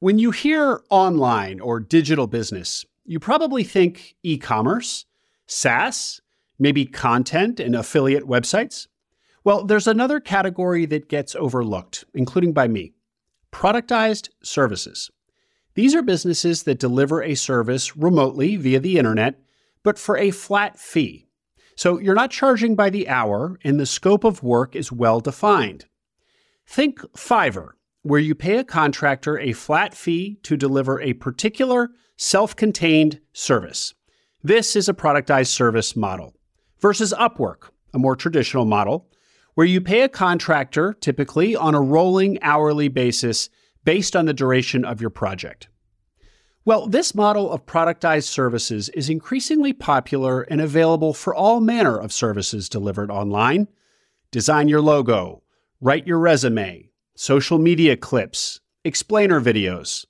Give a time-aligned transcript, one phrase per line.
[0.00, 5.04] When you hear online or digital business, you probably think e commerce,
[5.46, 6.22] SaaS,
[6.58, 8.86] maybe content and affiliate websites.
[9.44, 12.94] Well, there's another category that gets overlooked, including by me
[13.52, 15.10] productized services.
[15.74, 19.38] These are businesses that deliver a service remotely via the internet,
[19.82, 21.26] but for a flat fee.
[21.76, 25.84] So you're not charging by the hour, and the scope of work is well defined.
[26.66, 27.72] Think Fiverr
[28.02, 33.94] where you pay a contractor a flat fee to deliver a particular self contained service.
[34.42, 36.34] This is a productized service model
[36.80, 39.08] versus Upwork, a more traditional model,
[39.54, 43.50] where you pay a contractor typically on a rolling hourly basis
[43.84, 45.68] based on the duration of your project.
[46.64, 52.12] Well, this model of productized services is increasingly popular and available for all manner of
[52.12, 53.68] services delivered online.
[54.30, 55.42] Design your logo,
[55.80, 60.04] write your resume, social media clips, explainer videos,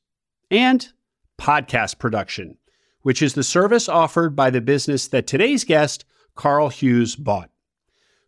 [0.51, 0.93] and
[1.39, 2.57] podcast production,
[3.03, 7.51] which is the service offered by the business that today's guest, Karl Hughes, bought.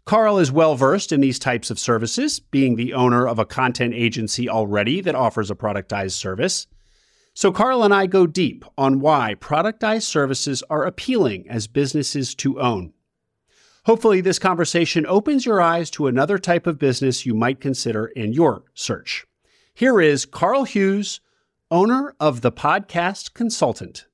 [0.04, 3.94] Karl is well versed in these types of services, being the owner of a content
[3.94, 6.66] agency already that offers a productized service.
[7.34, 12.60] So, Karl and I go deep on why productized services are appealing as businesses to
[12.60, 12.92] own.
[13.84, 18.32] Hopefully, this conversation opens your eyes to another type of business you might consider in
[18.32, 19.26] your search.
[19.74, 21.20] Here is Karl Hughes,
[21.68, 24.06] owner of the Podcast Consultant.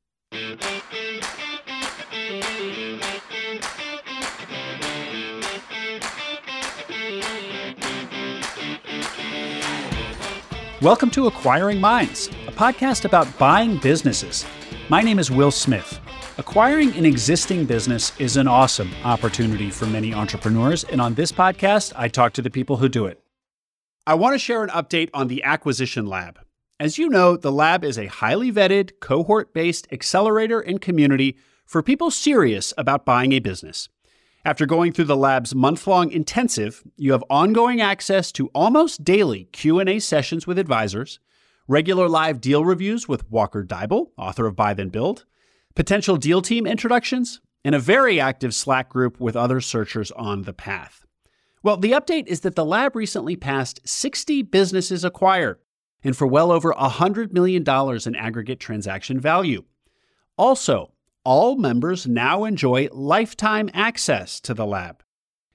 [10.81, 14.47] Welcome to Acquiring Minds, a podcast about buying businesses.
[14.89, 16.01] My name is Will Smith.
[16.39, 20.85] Acquiring an existing business is an awesome opportunity for many entrepreneurs.
[20.85, 23.21] And on this podcast, I talk to the people who do it.
[24.07, 26.39] I want to share an update on the Acquisition Lab.
[26.79, 31.83] As you know, the lab is a highly vetted, cohort based accelerator and community for
[31.83, 33.89] people serious about buying a business.
[34.45, 39.99] After going through the lab's month-long intensive, you have ongoing access to almost daily Q&A
[39.99, 41.19] sessions with advisors,
[41.67, 45.25] regular live deal reviews with Walker Deibel, author of Buy Then Build,
[45.79, 50.53] potential deal team introductions, and a very active Slack group with other searchers on the
[50.53, 51.07] path.
[51.63, 55.61] Well, the update is that the lab recently passed 60 businesses acquired
[56.03, 59.63] and for well over $100 million in aggregate transaction value.
[60.37, 65.05] Also, all members now enjoy lifetime access to the lab.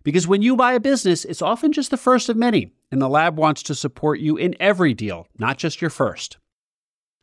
[0.03, 3.09] Because when you buy a business, it's often just the first of many, and the
[3.09, 6.37] lab wants to support you in every deal, not just your first.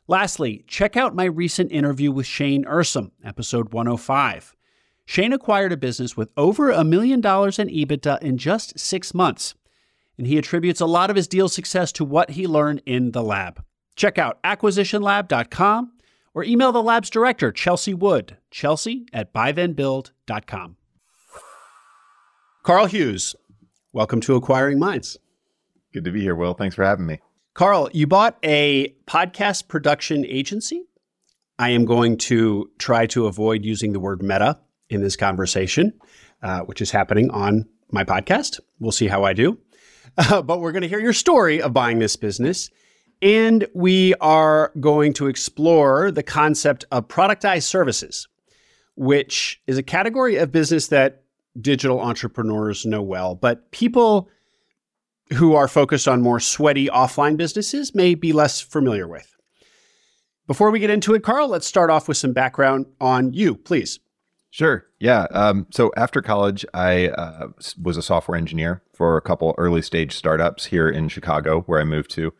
[0.07, 4.55] Lastly, check out my recent interview with Shane Ursum, episode 105.
[5.05, 9.55] Shane acquired a business with over a million dollars in EBITDA in just six months,
[10.17, 13.23] and he attributes a lot of his deal success to what he learned in the
[13.23, 13.63] lab.
[13.95, 15.91] Check out acquisitionlab.com
[16.33, 20.77] or email the lab's director, Chelsea Wood, chelsea at buythenbuild.com.
[22.63, 23.35] Karl Hughes,
[23.91, 25.17] welcome to Acquiring Minds.
[25.93, 26.53] Good to be here, Will.
[26.53, 27.19] Thanks for having me.
[27.53, 30.85] Karl, you bought a podcast production agency.
[31.59, 34.57] I am going to try to avoid using the word meta
[34.89, 35.93] in this conversation,
[36.41, 38.61] uh, which is happening on my podcast.
[38.79, 39.57] We'll see how I do.
[40.17, 42.69] Uh, but we're going to hear your story of buying this business.
[43.21, 48.27] And we are going to explore the concept of productized services,
[48.95, 51.23] which is a category of business that
[51.59, 53.35] digital entrepreneurs know well.
[53.35, 54.29] But people
[55.33, 59.35] who are focused on more sweaty offline businesses may be less familiar with.
[60.47, 63.99] Before we get into it, Karl, let's start off with some background on you, please.
[64.49, 64.85] Sure.
[64.99, 65.27] Yeah.
[65.31, 67.47] Um, so after college, I uh,
[67.81, 71.85] was a software engineer for a couple early stage startups here in Chicago, where I
[71.85, 72.33] moved to.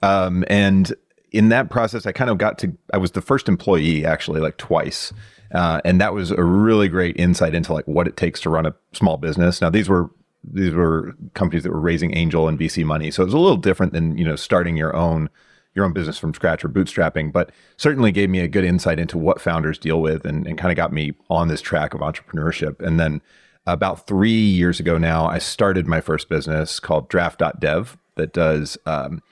[0.00, 0.94] Um, and
[1.30, 4.56] in that process, I kind of got to, I was the first employee actually, like
[4.56, 5.12] twice.
[5.52, 8.64] Uh, and that was a really great insight into like what it takes to run
[8.64, 9.60] a small business.
[9.60, 10.10] Now, these were
[10.44, 13.10] these were companies that were raising angel and VC money.
[13.10, 15.28] So it was a little different than, you know, starting your own
[15.74, 19.16] your own business from scratch or bootstrapping, but certainly gave me a good insight into
[19.16, 22.80] what founders deal with and, and kind of got me on this track of entrepreneurship.
[22.80, 23.22] And then
[23.66, 29.22] about three years ago now, I started my first business called draft.dev that does um,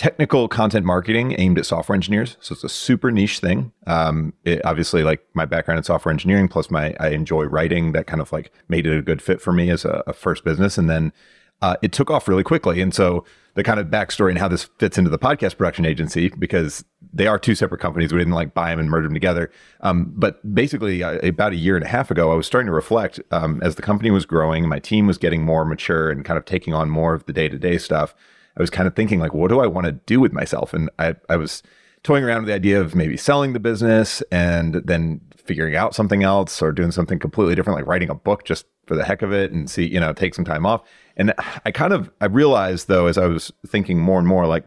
[0.00, 2.38] technical content marketing aimed at software engineers.
[2.40, 3.70] So it's a super niche thing.
[3.86, 7.92] Um, it, obviously, like my background in software engineering, plus my I enjoy writing.
[7.92, 10.42] That kind of like made it a good fit for me as a, a first
[10.42, 10.78] business.
[10.78, 11.12] And then
[11.60, 12.80] uh, it took off really quickly.
[12.80, 13.26] And so
[13.56, 16.82] the kind of backstory and how this fits into the podcast production agency because
[17.12, 18.10] they are two separate companies.
[18.10, 19.50] We didn't like buy them and merge them together.
[19.82, 22.72] Um, but basically, uh, about a year and a half ago, I was starting to
[22.72, 26.38] reflect um, as the company was growing, my team was getting more mature and kind
[26.38, 28.14] of taking on more of the day to day stuff.
[28.56, 30.74] I was kind of thinking like, what do I want to do with myself?
[30.74, 31.62] And I, I was
[32.02, 36.22] toying around with the idea of maybe selling the business and then figuring out something
[36.22, 39.32] else or doing something completely different, like writing a book just for the heck of
[39.32, 40.82] it and see, you know, take some time off.
[41.16, 44.64] And I kind of I realized though, as I was thinking more and more, like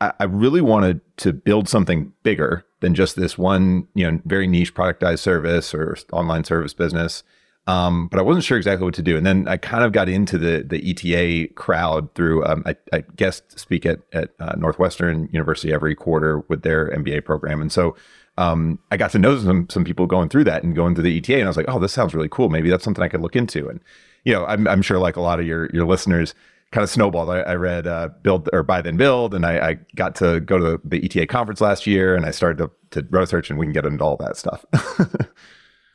[0.00, 4.46] I, I really wanted to build something bigger than just this one, you know, very
[4.46, 7.22] niche productized service or online service business.
[7.68, 9.18] Um, but I wasn't sure exactly what to do.
[9.18, 13.04] And then I kind of got into the the ETA crowd through um, I, I,
[13.14, 17.94] guest speak at at uh, Northwestern University every quarter with their MBA program, and so
[18.38, 21.18] um, I got to know some some people going through that and going through the
[21.18, 22.48] ETA, and I was like, oh, this sounds really cool.
[22.48, 23.68] Maybe that's something I could look into.
[23.68, 23.80] And
[24.24, 26.34] you know, I'm, I'm sure like a lot of your your listeners,
[26.72, 27.28] kind of snowballed.
[27.28, 30.56] I, I read uh, Build or Buy Then Build, and I, I, got to go
[30.56, 33.66] to the, the ETA conference last year, and I started to, to research, and we
[33.66, 34.64] can get into all that stuff.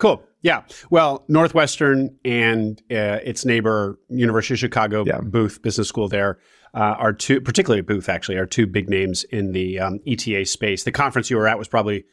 [0.03, 0.21] Cool.
[0.43, 0.63] Yeah.
[0.89, 5.21] Well, Northwestern and uh, its neighbor, University of Chicago, yeah.
[5.21, 6.37] Booth Business School, there
[6.73, 10.83] uh, are two, particularly Booth, actually, are two big names in the um, ETA space.
[10.83, 12.03] The conference you were at was probably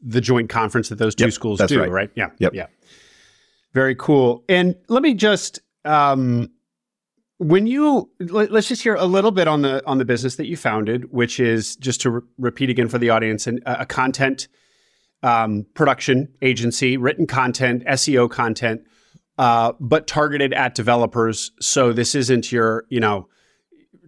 [0.00, 1.90] the joint conference that those two yep, schools do, right.
[1.90, 2.10] right?
[2.16, 2.30] Yeah.
[2.38, 2.54] Yep.
[2.54, 2.66] Yeah.
[3.74, 4.44] Very cool.
[4.48, 6.50] And let me just, um,
[7.38, 10.46] when you let, us just hear a little bit on the on the business that
[10.46, 14.48] you founded, which is just to re- repeat again for the audience, and a content
[15.22, 18.82] um, production agency, written content, SEO content,
[19.38, 21.52] uh, but targeted at developers.
[21.60, 23.28] So this isn't your, you know,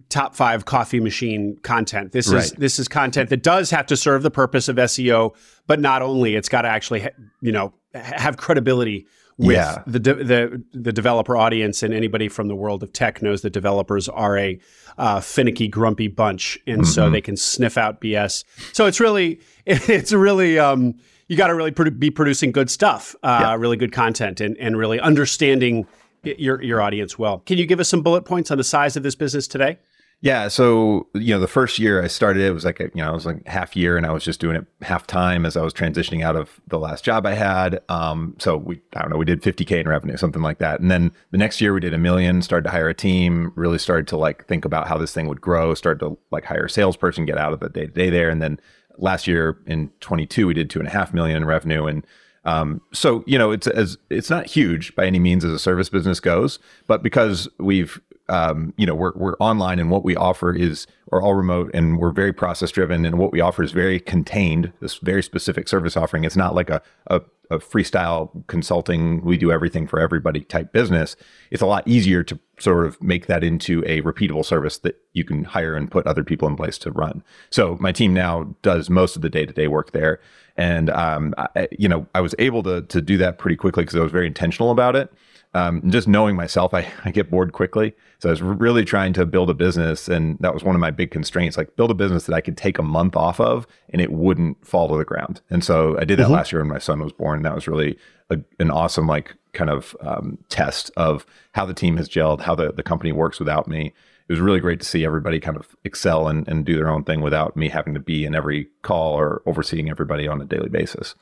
[0.09, 2.11] top five coffee machine content.
[2.11, 2.43] This right.
[2.43, 5.35] is this is content that does have to serve the purpose of SEO,
[5.67, 6.35] but not only.
[6.35, 9.07] It's got to actually, ha- you know, have credibility
[9.41, 9.83] with yeah.
[9.87, 13.49] the, de- the the developer audience and anybody from the world of tech knows that
[13.51, 14.59] developers are a
[14.97, 16.91] uh, finicky, grumpy bunch, and mm-hmm.
[16.91, 18.43] so they can sniff out BS.
[18.73, 20.95] So it's really it's really um,
[21.27, 23.55] you got to really be producing good stuff, uh, yeah.
[23.55, 25.87] really good content, and and really understanding
[26.23, 27.39] your your audience well.
[27.39, 29.79] Can you give us some bullet points on the size of this business today?
[30.23, 30.49] Yeah.
[30.49, 33.11] So, you know, the first year I started, it was like, a, you know, I
[33.11, 35.73] was like half year and I was just doing it half time as I was
[35.73, 37.81] transitioning out of the last job I had.
[37.89, 40.79] Um, so we, I don't know, we did 50K in revenue, something like that.
[40.79, 43.79] And then the next year we did a million, started to hire a team, really
[43.79, 46.69] started to like think about how this thing would grow, started to like hire a
[46.69, 48.29] salesperson, get out of the day to day there.
[48.29, 48.59] And then
[48.99, 51.87] last year in 22, we did two and a half million in revenue.
[51.87, 52.05] And
[52.45, 55.89] um, so you know, it's as it's not huge by any means as a service
[55.89, 57.99] business goes, but because we've
[58.31, 61.99] um, you know we're we're online and what we offer is we're all remote and
[61.99, 64.71] we're very process driven and what we offer is very contained.
[64.79, 66.23] This very specific service offering.
[66.23, 71.17] It's not like a, a a freestyle consulting, we do everything for everybody type business,
[71.51, 75.25] it's a lot easier to sort of make that into a repeatable service that you
[75.25, 77.21] can hire and put other people in place to run.
[77.49, 80.21] So my team now does most of the day to day work there.
[80.55, 83.97] And, um, I, you know, I was able to, to do that pretty quickly because
[83.97, 85.11] I was very intentional about it
[85.53, 87.93] um, just knowing myself, I, I get bored quickly.
[88.19, 90.07] So I was really trying to build a business.
[90.07, 92.55] And that was one of my big constraints, like build a business that I could
[92.55, 95.41] take a month off of and it wouldn't fall to the ground.
[95.49, 96.33] And so I did that mm-hmm.
[96.33, 97.37] last year when my son was born.
[97.37, 97.97] And That was really
[98.29, 102.55] a, an awesome, like kind of um, test of how the team has gelled, how
[102.55, 103.93] the, the company works without me.
[104.29, 107.03] It was really great to see everybody kind of excel and, and do their own
[107.03, 110.69] thing without me having to be in every call or overseeing everybody on a daily
[110.69, 111.15] basis.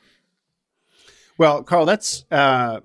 [1.36, 2.80] Well, Karl, that's uh,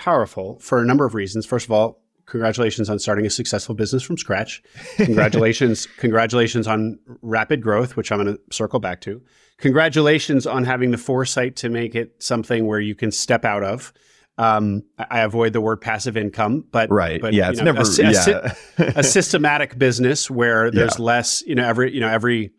[0.00, 1.44] powerful for a number of reasons.
[1.44, 4.62] First of all, congratulations on starting a successful business from scratch.
[4.96, 9.20] Congratulations, congratulations on rapid growth, which I'm going to circle back to.
[9.58, 13.92] Congratulations on having the foresight to make it something where you can step out of.
[14.38, 18.10] Um, I avoid the word passive income, but right, but, yeah, it's know, never a,
[18.10, 18.54] yeah.
[18.78, 21.04] a, a, systematic business where there's yeah.
[21.04, 22.52] less, you know, every you know every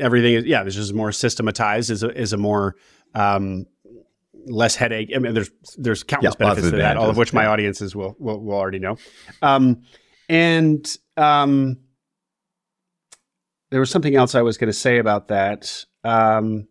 [0.00, 2.74] everything is yeah, there's just more systematized is a, is a more
[3.14, 3.66] um,
[4.46, 5.10] less headache.
[5.14, 8.16] I mean, there's there's countless yeah, benefits to that, all of which my audiences will,
[8.18, 8.96] will will already know.
[9.42, 9.82] Um,
[10.28, 11.78] and um,
[13.70, 15.84] there was something else I was going to say about that.
[16.02, 16.68] Um,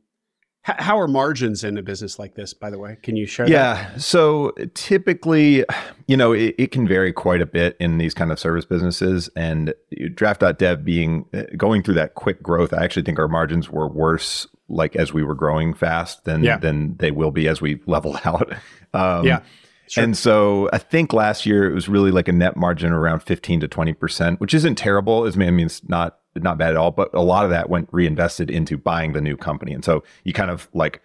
[0.65, 2.97] how are margins in a business like this, by the way?
[3.03, 4.01] Can you share yeah, that?
[4.01, 5.65] so typically,
[6.07, 9.29] you know, it, it, can vary quite a bit in these kind of service businesses.
[9.35, 9.73] And
[10.15, 14.47] draft.dev being uh, going through that quick growth, I actually think our margins were worse
[14.69, 16.57] like as we were growing fast than yeah.
[16.57, 18.53] than they will be as we level out.
[18.93, 19.41] Um, yeah.
[19.87, 20.03] Sure.
[20.03, 23.59] And so I think last year it was really like a net margin around 15
[23.59, 25.25] to 20%, which isn't terrible.
[25.25, 27.89] As I mean, it's not not bad at all, but a lot of that went
[27.91, 29.73] reinvested into buying the new company.
[29.73, 31.01] And so you kind of like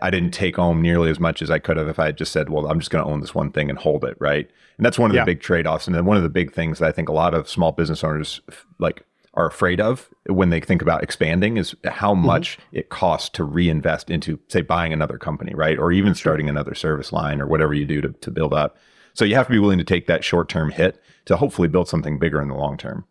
[0.00, 2.32] I didn't take home nearly as much as I could have if I had just
[2.32, 4.48] said, well, I'm just going to own this one thing and hold it, right?
[4.76, 5.22] And that's one of yeah.
[5.22, 7.34] the big trade-offs and then one of the big things that I think a lot
[7.34, 8.40] of small business owners
[8.78, 9.04] like
[9.34, 12.26] are afraid of when they think about expanding is how mm-hmm.
[12.26, 12.76] much mm-hmm.
[12.78, 15.78] it costs to reinvest into, say, buying another company, right?
[15.78, 18.76] Or even starting another service line or whatever you do to, to build up.
[19.14, 21.88] So you have to be willing to take that short term hit to hopefully build
[21.88, 23.06] something bigger in the long term.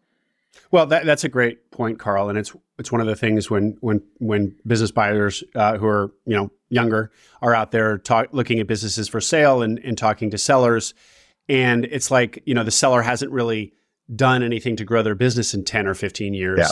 [0.70, 3.78] Well, that, that's a great point, Karl, and it's it's one of the things when
[3.82, 7.12] when when business buyers uh, who are you know younger
[7.42, 10.94] are out there talk, looking at businesses for sale and, and talking to sellers,
[11.50, 13.74] and it's like you know the seller hasn't really
[14.16, 16.60] done anything to grow their business in 10 or 15 years.
[16.60, 16.68] Yeah.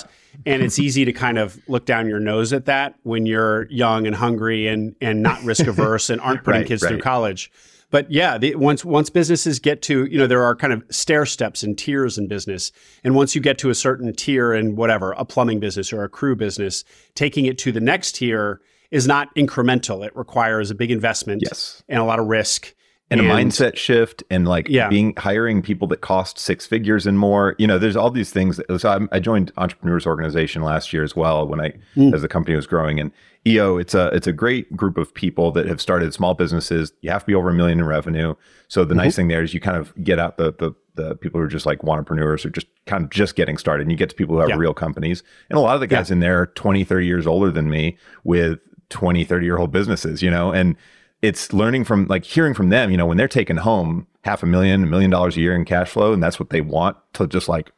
[0.46, 4.06] and it's easy to kind of look down your nose at that when you're young
[4.08, 6.90] and hungry and and not risk averse and aren't putting Right, kids right.
[6.90, 7.52] through college.
[7.92, 11.26] But yeah, the, once once businesses get to, you know, there are kind of stair
[11.26, 12.72] steps and tiers in business.
[13.04, 16.10] And once you get to a certain tier in whatever, a plumbing business or a
[16.10, 16.84] crew business,
[17.16, 20.06] taking it to the next tier is not incremental.
[20.06, 21.82] It requires a big investment Yes.
[21.90, 22.76] and a lot of risk.
[23.12, 24.88] And, a mindset shift and like Yeah.
[24.90, 27.56] being hiring people that cost six figures and more.
[27.58, 28.58] You know there's all these things.
[28.58, 32.14] That, so I'm, i joined entrepreneurs organization last year as well when i Mm.
[32.14, 33.00] as the company was growing.
[33.00, 33.12] And
[33.48, 36.92] eo it's a it's a great group of people that have started small businesses.
[37.02, 38.36] You have to be over a million in revenue.
[38.68, 39.04] So the Mm-hmm.
[39.04, 41.50] nice thing there is you kind of get out the the the people who are
[41.50, 43.84] just like entrepreneurs or just kind of just getting started.
[43.84, 44.58] And you get to people who have Yeah.
[44.58, 45.24] real companies.
[45.50, 47.98] And a lot of the guys in there are 20 30 years older than me
[48.26, 50.52] with 20 30 year old businesses you know?
[50.52, 50.76] And
[51.22, 54.46] it's learning from like hearing from them, you know, when they're taking home half a
[54.46, 57.28] million, a million dollars a year in cash flow, and that's what they want to
[57.28, 57.72] just like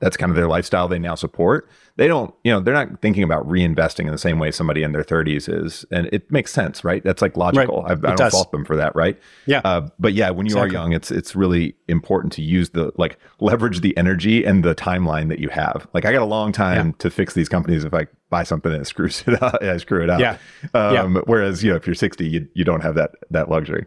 [0.00, 1.68] that's kind of their lifestyle they now support.
[1.98, 4.92] They don't, you know, they're not thinking about reinvesting in the same way somebody in
[4.92, 5.84] their 30s is.
[5.90, 7.02] And it makes sense, right?
[7.02, 7.84] That's like logical.
[7.86, 8.32] I, I don't does.
[8.32, 9.18] fault them for that, right?
[9.46, 9.62] Yeah.
[9.64, 10.76] Uh, but yeah, when you Exactly.
[10.76, 14.76] are young, it's it's really important to use the like leverage the energy and the
[14.76, 15.88] timeline that you have.
[15.92, 18.82] Like I got a long time to fix these companies if I buy something and
[18.82, 20.20] it screws it up, I screw it up.
[20.20, 20.38] Yeah.
[20.74, 23.86] Um, Whereas you know if you're 60, you you don't have that that luxury.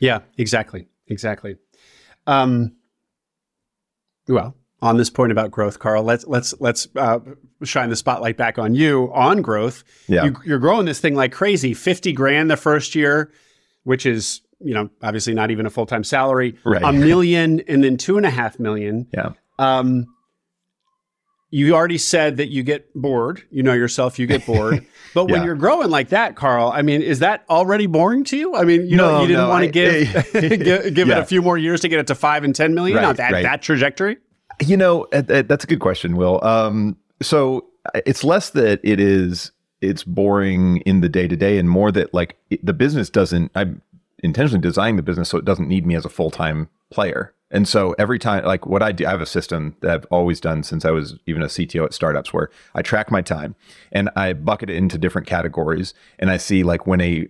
[0.00, 0.88] Yeah, exactly.
[1.06, 1.56] Exactly.
[2.26, 2.74] Um,
[4.26, 7.18] well, on this point about growth, Karl, let's let's let's uh,
[7.62, 9.82] shine the spotlight back on you on growth.
[10.06, 10.26] Yeah.
[10.26, 11.72] You, you're growing this thing like crazy.
[11.72, 13.32] Fifty grand the first year,
[13.84, 16.58] which is you know obviously not even a full time salary.
[16.64, 16.82] Right.
[16.82, 19.08] A million and then two and a half million.
[19.14, 19.30] Yeah.
[19.58, 20.04] Um,
[21.48, 23.42] you already said that you get bored.
[23.50, 24.84] You know yourself, you get bored.
[25.14, 28.56] But when you're growing like that, Karl, I mean, is that already boring to you?
[28.56, 30.32] I mean, you know, you didn't no, want to give give,
[30.94, 33.06] give it a few more years to get it to five and ten million Right,
[33.06, 33.42] on that, right.
[33.44, 34.16] that trajectory.
[34.62, 36.42] You know, uh, uh, that's a good question, Will.
[36.44, 41.58] Um, so uh, it's less that it is it's boring in the day to day,
[41.58, 43.50] and more that like the business doesn't.
[43.54, 43.82] I'm
[44.22, 47.34] intentionally designing the business so it doesn't need me as a full time player.
[47.50, 50.40] And so every time, like what I do, I have a system that I've always
[50.40, 53.54] done since I was even a CTO at startups where I track my time
[53.92, 55.94] and I bucket it into different categories.
[56.18, 57.28] And I see like when a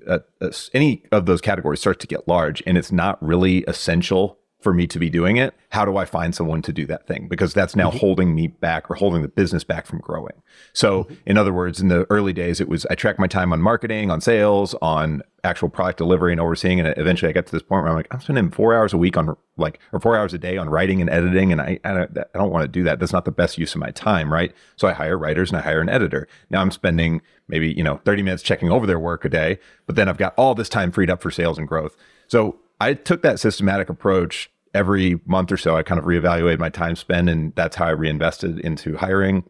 [0.73, 4.87] any of those categories starts to get large and it's not really essential for me
[4.89, 7.29] to be doing it, how do I find someone to do that thing?
[7.29, 7.99] Because that's now mm-hmm.
[7.99, 10.43] holding me back or holding the business back from growing.
[10.73, 11.15] So, mm-hmm.
[11.27, 14.11] in other words, in the early days, it was I tracked my time on marketing,
[14.11, 16.81] on sales, on actual product delivery and overseeing.
[16.81, 18.97] And eventually I got to this point where I'm like, I'm spending four hours a
[18.97, 21.53] week on like, or four hours a day on writing and editing.
[21.53, 22.99] And I, I, don't, I don't want to do that.
[22.99, 24.55] That's not the best use of my time, right?
[24.77, 26.27] So I hire writers and I hire an editor.
[26.49, 29.97] Now I'm spending maybe, you know, 30 minutes checking over their work a day, but
[29.97, 31.95] then I've got all this time freed up for sales and growth.
[32.27, 35.77] So I took that systematic approach every month or so.
[35.77, 39.45] I kind of reevaluated my time spent, and that's how I reinvested into hiring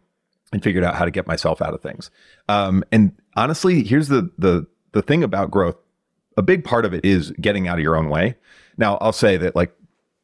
[0.52, 2.10] and figured out how to get myself out of things.
[2.48, 5.76] Um, and honestly, here's the the the thing about growth.
[6.36, 8.36] A big part of it is getting out of your own way.
[8.76, 9.72] Now, I'll say that like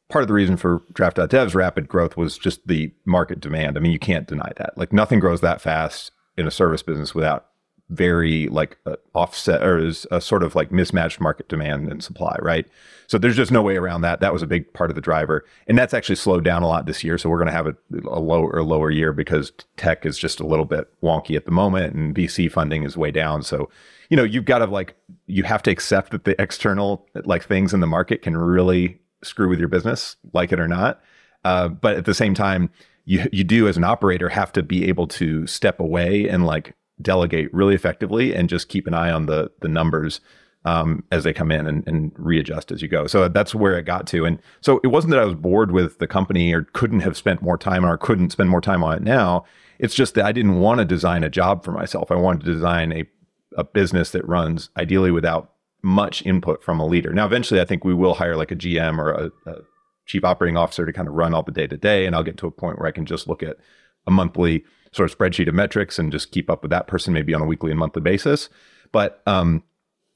[0.09, 3.77] part of the reason for Draft.dev's rapid growth was just the market demand.
[3.77, 4.77] I mean, you can't deny that.
[4.77, 7.47] Like nothing grows that fast in a service business without
[7.91, 12.37] very like uh, offset or is a sort of like mismatched market demand and supply,
[12.41, 12.65] right?
[13.07, 14.21] So there's just no way around that.
[14.21, 16.85] That was a big part of the driver, and that's actually slowed down a lot
[16.85, 17.17] this year.
[17.17, 17.75] So we're going to have a,
[18.07, 21.93] a lower lower year because tech is just a little bit wonky at the moment,
[21.93, 23.43] and VC funding is way down.
[23.43, 23.69] So
[24.09, 24.95] you know you've got to like
[25.27, 29.49] you have to accept that the external like things in the market can really screw
[29.49, 31.01] with your business, like it or not.
[31.43, 32.69] Uh, but at the same time,
[33.03, 36.75] you you do as an operator have to be able to step away and like
[37.01, 40.21] delegate really effectively and just keep an eye on the the numbers
[40.63, 43.07] um, as they come in and, and readjust as you go.
[43.07, 44.25] So that's where it got to.
[44.25, 47.41] And so it wasn't that I was bored with the company or couldn't have spent
[47.41, 49.43] more time or couldn't spend more time on it now.
[49.79, 52.11] It's just that I didn't want to design a job for myself.
[52.11, 53.05] I wanted to design a
[53.57, 55.51] a business that runs ideally without
[55.83, 57.13] much input from a leader.
[57.13, 59.55] Now, eventually, I think we will hire like a GM or a, a
[60.05, 62.37] chief operating officer to kind of run all the day to day, and I'll get
[62.37, 63.57] to a point where I can just look at
[64.07, 64.63] a monthly
[64.93, 67.45] sort of spreadsheet of metrics and just keep up with that person, maybe on a
[67.45, 68.49] weekly and monthly basis.
[68.91, 69.63] But um,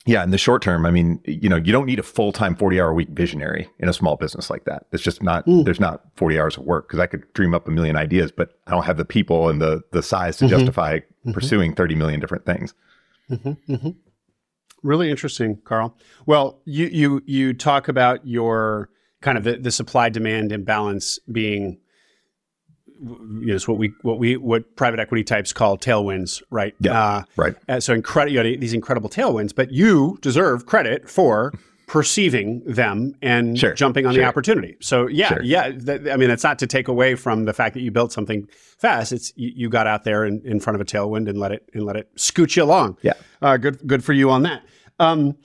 [0.06, 2.56] yeah, in the short term, I mean, you know, you don't need a full time
[2.56, 4.86] forty hour week visionary in a small business like that.
[4.92, 5.46] It's just not.
[5.48, 5.66] Mm.
[5.66, 8.60] There's not forty hours of work because I could dream up a million ideas, but
[8.68, 10.58] I don't have the people and the the size to mm-hmm.
[10.58, 11.32] justify mm-hmm.
[11.32, 12.74] pursuing thirty million different things.
[13.32, 13.90] Mm-hmm.
[14.84, 15.98] Really interesting, Karl.
[16.28, 18.90] Well, you you you talk about your
[19.22, 21.80] kind of the, the supply demand imbalance being
[23.42, 26.74] it's what we what we what private equity types call tailwinds, right?
[26.80, 27.56] Yeah, uh, right.
[27.68, 31.54] Uh, so incredible, you know, these incredible tailwinds, but you deserve credit for
[31.88, 34.24] perceiving them and sure, jumping on sure.
[34.24, 34.76] the opportunity.
[34.82, 35.44] So yeah, sure.
[35.44, 35.72] yeah.
[35.72, 38.48] Th- I mean, it's not to take away from the fact that you built something
[38.78, 39.12] fast.
[39.12, 41.70] It's you, you got out there in, in, front of a tailwind and let it
[41.74, 42.98] and let it scoot you along.
[43.02, 44.64] Yeah, uh, good good for you on that.
[45.00, 45.36] Um,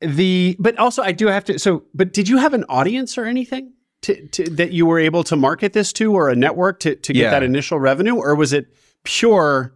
[0.00, 1.58] the but also I do have to.
[1.58, 3.72] So, but did you have an audience or anything?
[4.02, 7.12] To, to, that you were able to market this to or a network to, to
[7.12, 7.30] get yeah.
[7.30, 9.74] that initial revenue or was it pure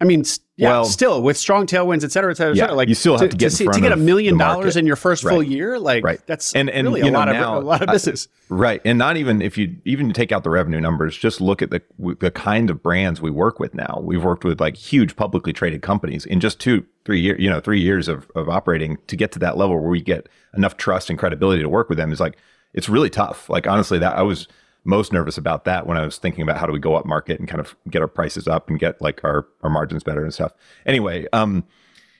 [0.00, 0.24] I mean,
[0.56, 2.74] yeah, well, still with strong tailwinds, et cetera, et cetera, et cetera.
[2.74, 5.22] Like you still have to, get to, to get a million dollars in your first
[5.22, 5.78] full year.
[5.78, 6.20] Like right.
[6.26, 8.28] that's and, and really a know, lot now, of a lot of business.
[8.50, 11.62] I, right, and not even if you even take out the revenue numbers, just look
[11.62, 11.80] at the
[12.20, 14.00] the kind of brands we work with now.
[14.02, 17.40] We've worked with like huge publicly traded companies in just two, three years.
[17.40, 20.28] You know, three years of of operating to get to that level where we get
[20.56, 22.36] enough trust and credibility to work with them is like
[22.74, 23.48] it's really tough.
[23.48, 24.48] Like honestly, that I was
[24.84, 27.40] most nervous about that when I was thinking about how do we go up market
[27.40, 30.34] and kind of get our prices up and get like our our margins better and
[30.34, 30.52] stuff.
[30.84, 31.64] Anyway, um,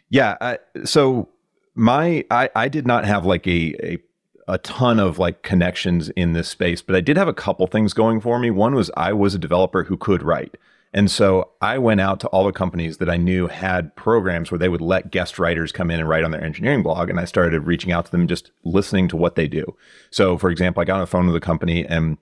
[0.08, 0.36] yeah.
[0.40, 1.28] I, so
[1.74, 3.98] my I I did not have like a a
[4.46, 7.92] a ton of like connections in this space, but I did have a couple things
[7.92, 8.50] going for me.
[8.50, 10.56] One was I was a developer who could write.
[10.94, 14.60] And so I went out to all the companies that I knew had programs where
[14.60, 17.10] they would let guest writers come in and write on their engineering blog.
[17.10, 19.76] And I started reaching out to them, just listening to what they do.
[20.10, 22.16] So, for example, I got on the phone with a company and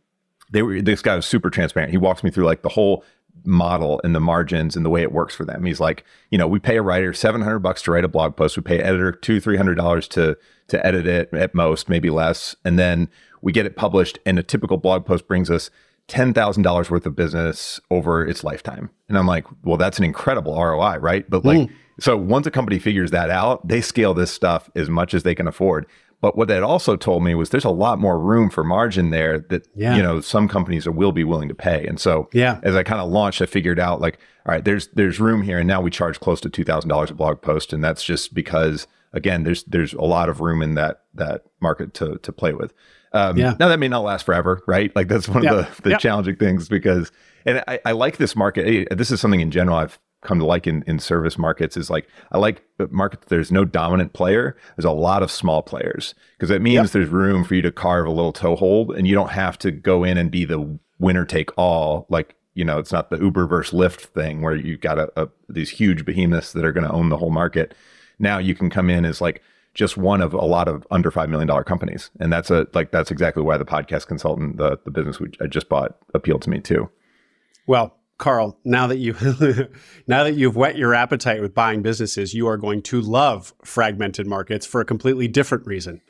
[0.50, 1.92] they were this guy was super transparent.
[1.92, 3.04] He walks me through like the whole
[3.44, 5.64] model and the margins and the way it works for them.
[5.64, 8.56] He's like, you know, we pay a writer 700 bucks to write a blog post.
[8.56, 10.36] We pay editor two, $300 to,
[10.68, 12.56] to edit it at most, maybe less.
[12.64, 13.08] And then
[13.40, 15.70] we get it published and a typical blog post brings us
[16.12, 18.90] $10,000 worth of business over its lifetime.
[19.08, 21.28] And I'm like, well, that's an incredible ROI, right?
[21.28, 21.70] But like, mm.
[21.98, 25.34] so once a company figures that out, they scale this stuff as much as they
[25.34, 25.86] can afford.
[26.20, 29.40] But what that also told me was there's a lot more room for margin there
[29.40, 29.96] that yeah.
[29.96, 31.84] you know some companies will be willing to pay.
[31.84, 32.60] And so yeah.
[32.62, 35.58] as I kind of launched, I figured out like, all right, there's there's room here,
[35.58, 38.34] and now we charge close to two thousand dollars a blog post, and that's just
[38.34, 42.52] because again, there's there's a lot of room in that that market to to play
[42.52, 42.72] with.
[43.14, 43.54] Um, yeah.
[43.58, 44.94] Now that may not last forever, right?
[44.96, 47.12] Like that's one of the, the challenging things because,
[47.44, 48.88] and I, I like this market.
[48.96, 52.08] This is something in general I've come to like in, in service markets is like
[52.30, 54.56] I like markets there's no dominant player.
[54.76, 56.90] There's a lot of small players because it means yep.
[56.90, 60.04] there's room for you to carve a little toehold and you don't have to go
[60.04, 62.06] in and be the winner take all.
[62.08, 65.28] Like you know, it's not the Uber versus Lyft thing where you've got a, a
[65.48, 67.74] these huge behemoths that are going to own the whole market.
[68.18, 69.42] Now you can come in as like
[69.74, 72.90] just one of a lot of under five million dollar companies, and that's a like
[72.90, 76.50] that's exactly why the podcast consultant, the the business we I just bought, appealed to
[76.50, 76.90] me too.
[77.66, 79.14] Well, Karl, now that you
[80.06, 84.26] now that you've whet your appetite with buying businesses, you are going to love fragmented
[84.26, 86.00] markets for a completely different reason.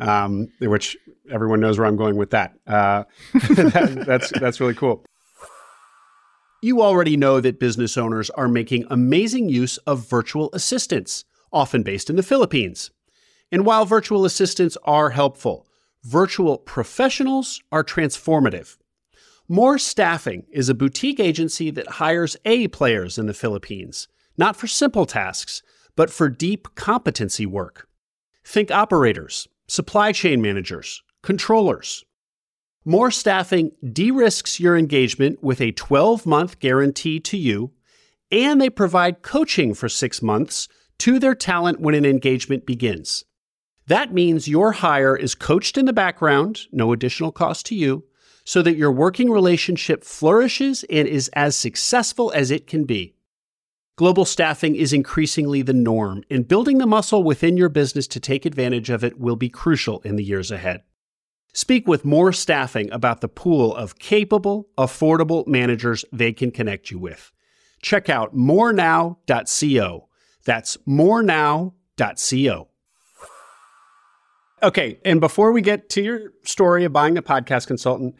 [0.00, 0.96] Um, which
[1.28, 2.54] everyone knows where I'm going with that.
[2.68, 3.02] Uh,
[3.32, 5.04] that that's that's really cool.
[6.62, 12.08] You already know that business owners are making amazing use of virtual assistants, often based
[12.08, 12.90] in the Philippines.
[13.50, 15.66] And while virtual assistants are helpful,
[16.04, 18.76] virtual professionals are transformative.
[19.48, 24.06] More Staffing is a boutique agency that hires A players in the Philippines,
[24.36, 25.62] not for simple tasks,
[25.96, 27.88] but for deep competency work.
[28.44, 32.04] Think operators, supply chain managers, controllers.
[32.84, 37.72] More Staffing de risks your engagement with a 12 month guarantee to you,
[38.30, 43.24] and they provide coaching for six months to their talent when an engagement begins.
[43.88, 48.04] That means your hire is coached in the background, no additional cost to you
[48.44, 53.14] so that your working relationship flourishes and is as successful as it can be.
[53.96, 58.46] Global staffing is increasingly the norm, and building the muscle within your business to take
[58.46, 60.82] advantage of it will be crucial in the years ahead.
[61.52, 66.98] Speak with more staffing about the pool of capable, affordable managers they can connect you
[66.98, 67.32] with.
[67.82, 70.08] Check out morenow.co.
[70.44, 72.68] That's morenow.co.
[74.62, 78.14] Okay, and before we get to your story of buying a podcast consultant,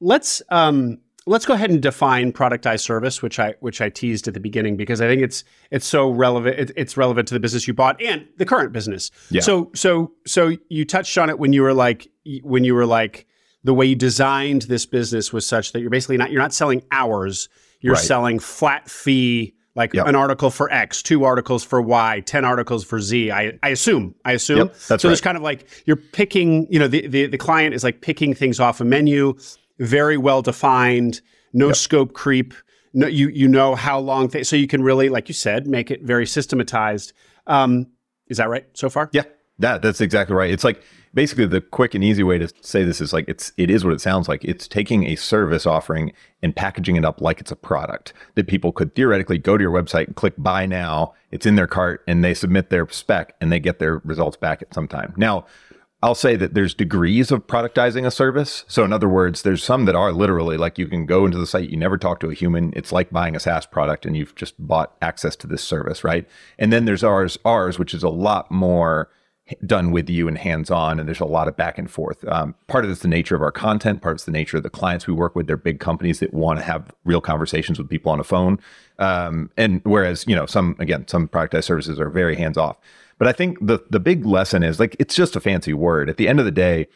[0.00, 4.34] let's um, let's go ahead and define productized service, which I which I teased at
[4.34, 6.58] the beginning because I think it's it's so relevant.
[6.58, 9.10] It, it's relevant to the business you bought and the current business.
[9.30, 9.42] Yeah.
[9.42, 12.08] So so so you touched on it when you were like
[12.42, 13.26] when you were like
[13.64, 16.82] the way you designed this business was such that you're basically not you're not selling
[16.90, 17.48] hours.
[17.80, 18.02] You're right.
[18.02, 20.06] selling flat fee like yep.
[20.06, 23.30] an article for X, two articles for Y, 10 articles for Z.
[23.30, 24.14] I, I assume.
[24.24, 24.58] I assume.
[24.58, 25.02] Yep, that's so right.
[25.02, 28.34] there's kind of like you're picking, you know, the, the, the client is like picking
[28.34, 29.36] things off a menu
[29.78, 31.20] very well defined,
[31.52, 31.76] no yep.
[31.76, 32.54] scope creep.
[32.94, 35.90] No, you you know how long, th- so you can really, like you said, make
[35.90, 37.12] it very systematized.
[37.46, 37.88] Um,
[38.28, 39.10] is that right so far?
[39.12, 39.24] Yeah,
[39.58, 40.50] That that's exactly right.
[40.50, 40.82] It's like
[41.16, 43.94] basically the quick and easy way to say this is like it's it is what
[43.94, 44.44] it sounds like.
[44.44, 48.70] It's taking a service offering and packaging it up like it's a product that people
[48.70, 51.14] could theoretically go to your website and click buy now.
[51.32, 54.60] It's in their cart and they submit their spec and they get their results back
[54.62, 55.14] at some time.
[55.16, 55.46] Now,
[56.02, 58.66] I'll say that there's degrees of productizing a service.
[58.68, 61.46] So in other words, there's some that are literally like you can go into the
[61.46, 62.74] site, you never talk to a human.
[62.76, 66.28] It's like buying a SaaS product and you've just bought access to this service, right?
[66.58, 69.08] And then there's ours, ours, which is a lot more
[69.64, 72.26] done with you and hands on, and there's a lot of back and forth.
[72.26, 74.64] Um, part of it's the nature of our content, part of it's the nature of
[74.64, 75.46] the clients we work with.
[75.46, 78.58] They're big companies that want to have real conversations with people on a phone.
[78.98, 82.76] Um, and whereas, you know, some, again, some productized services are very hands off.
[83.18, 86.10] But I think the, the big lesson is like, it's just a fancy word.
[86.10, 86.88] At the end of the day,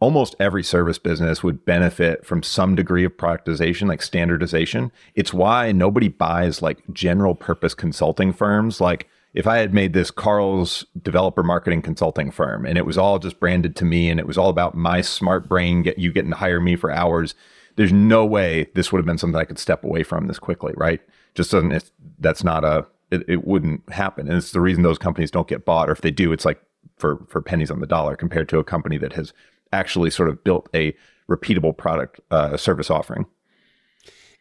[0.00, 4.92] almost every service business would benefit from some degree of productization, like standardization.
[5.14, 10.10] It's why nobody buys like general purpose consulting firms like, if I had made this
[10.10, 14.26] Karl's developer marketing consulting firm and it was all just branded to me and it
[14.26, 17.34] was all about my smart brain, get you getting to hire me for hours,
[17.76, 20.72] there's no way this would have been something I could step away from this quickly,
[20.76, 21.00] right?
[21.34, 24.28] Just doesn't, that's not a, it, it wouldn't happen.
[24.28, 25.88] And it's the reason those companies don't get bought.
[25.88, 26.60] Or if they do, it's like
[26.96, 29.32] for, for pennies on the dollar compared to a company that has
[29.72, 30.96] actually sort of built a
[31.28, 33.26] repeatable product uh, service offering.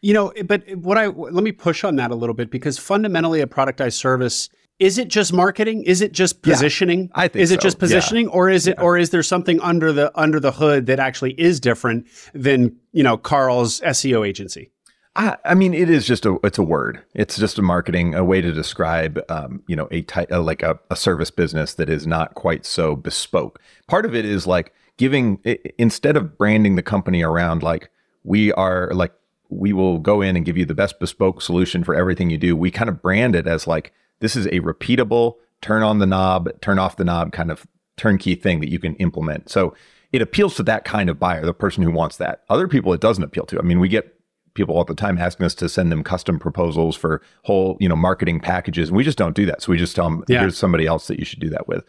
[0.02, 3.41] You know, but what I let me push on that a little bit because fundamentally
[3.41, 4.47] a productized service
[4.79, 5.83] is it just marketing?
[5.83, 7.03] Is it just positioning?
[7.03, 7.63] Yeah, I think is it so.
[7.63, 8.33] just positioning, yeah.
[8.33, 8.83] or is it, yeah.
[8.83, 13.03] or is there something under the under the hood that actually is different than you
[13.03, 14.71] know Karl's SEO agency?
[15.15, 17.01] I, I mean, it is just a it's a word.
[17.15, 20.61] It's just a marketing a way to describe um, you know a type uh, like
[20.61, 23.59] a, a service business that is not quite so bespoke.
[23.87, 25.39] Part of it is like giving
[25.79, 27.89] instead of branding the company around like
[28.23, 29.13] we are like
[29.49, 32.55] we will go in and give you the best bespoke solution for everything you do.
[32.55, 36.49] We kind of brand it as like this is a repeatable turn on the knob,
[36.62, 37.65] turn off the knob kind of
[37.97, 39.49] turnkey thing that you can implement.
[39.49, 39.73] So
[40.12, 42.43] it appeals to that kind of buyer, the person who wants that.
[42.49, 43.60] Other people it doesn't appeal to.
[43.60, 44.13] I mean, we get
[44.53, 47.95] people all the time asking us to send them custom proposals for whole, you know,
[47.95, 48.89] marketing packages.
[48.89, 49.62] And we just don't do that.
[49.62, 50.39] So we just tell them, yeah.
[50.39, 51.84] here's somebody else that you should do that with.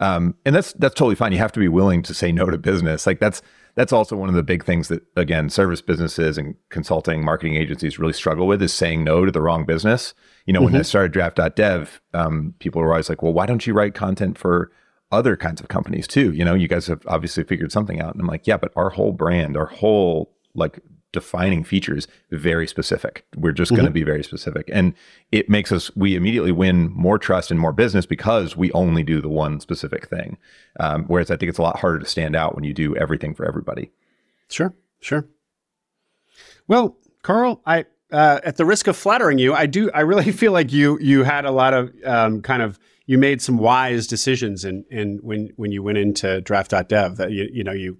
[0.00, 1.32] Um, and that's that's totally fine.
[1.32, 3.06] You have to be willing to say no to business.
[3.06, 3.42] Like that's
[3.76, 7.98] that's also one of the big things that again service businesses and consulting marketing agencies
[7.98, 10.14] really struggle with is saying no to the wrong business
[10.46, 10.72] you know, mm-hmm.
[10.72, 14.38] when I started draft.dev, um, people were always like, well, why don't you write content
[14.38, 14.70] for
[15.10, 16.32] other kinds of companies too?
[16.32, 18.12] You know, you guys have obviously figured something out.
[18.12, 20.80] And I'm like, yeah, but our whole brand, our whole like
[21.12, 23.24] defining features very specific.
[23.36, 23.76] We're just mm-hmm.
[23.76, 24.68] going to be very specific.
[24.72, 24.94] And
[25.32, 29.22] it makes us, we immediately win more trust and more business because we only do
[29.22, 30.36] the one specific thing.
[30.80, 33.34] Um, whereas I think it's a lot harder to stand out when you do everything
[33.34, 33.92] for everybody.
[34.48, 35.26] Sure, sure.
[36.66, 39.90] Well, Karl, I, uh, at the risk of flattering you, I do.
[39.92, 43.42] I really feel like you you had a lot of um, kind of you made
[43.42, 47.72] some wise decisions in in when when you went into draft.dev that you you know
[47.72, 47.98] you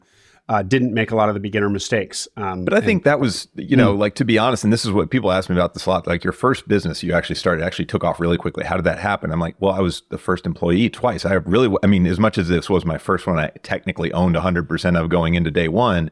[0.49, 2.29] uh, didn't make a lot of the beginner mistakes.
[2.37, 3.99] Um, but I think that was, you know, mm.
[3.99, 6.07] like to be honest, and this is what people ask me about this a lot.
[6.07, 8.65] Like your first business you actually started actually took off really quickly.
[8.65, 9.33] How did that happen?
[9.33, 11.25] I'm like, well, I was the first employee twice.
[11.25, 14.37] I really, I mean, as much as this was my first one, I technically owned
[14.37, 16.11] 100% of going into day one.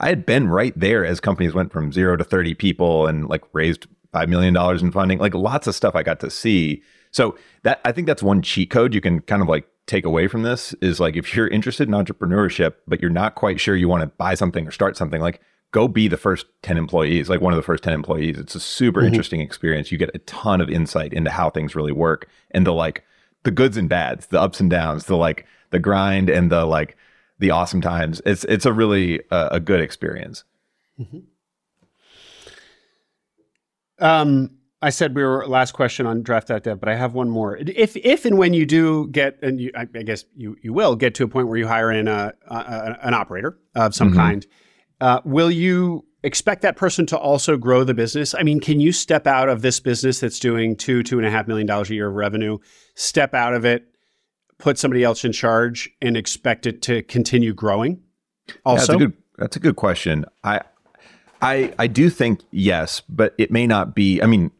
[0.00, 3.42] I had been right there as companies went from zero to 30 people and like
[3.52, 6.82] raised $5 million in funding, like lots of stuff I got to see.
[7.10, 10.28] So that I think that's one cheat code you can kind of like take away
[10.28, 13.88] from this is like if you're interested in entrepreneurship, but you're not quite sure you
[13.88, 15.40] want to buy something or start something, like
[15.72, 18.38] go be the first 10 employees, like one of the first 10 employees.
[18.38, 19.08] It's a super mm-hmm.
[19.08, 19.90] interesting experience.
[19.90, 23.04] You get a ton of insight into how things really work and the like
[23.44, 26.96] the goods and bads, the ups and downs, the like the grind and the like
[27.38, 28.20] the awesome times.
[28.26, 30.44] It's it's a really uh, a good experience.
[31.00, 31.18] Mm-hmm.
[34.00, 37.56] Um, I said we were last question on draft.dev, but I have one more.
[37.56, 40.94] If if and when you do get, and you, I, I, guess you you will
[40.94, 44.18] get to a point where you hire in a, a an operator of some mm-hmm.
[44.18, 44.46] kind,
[45.00, 48.34] uh, will you expect that person to also grow the business?
[48.34, 51.30] I mean, can you step out of this business that's doing two two and a
[51.30, 52.58] half million dollars a year of revenue,
[52.94, 53.84] step out of it,
[54.58, 58.02] put somebody else in charge and expect it to continue growing?
[58.64, 60.24] Also, that's, a good, that's a good question.
[60.44, 60.60] I
[61.40, 64.20] I I do think yes, but it may not be.
[64.22, 64.50] I mean,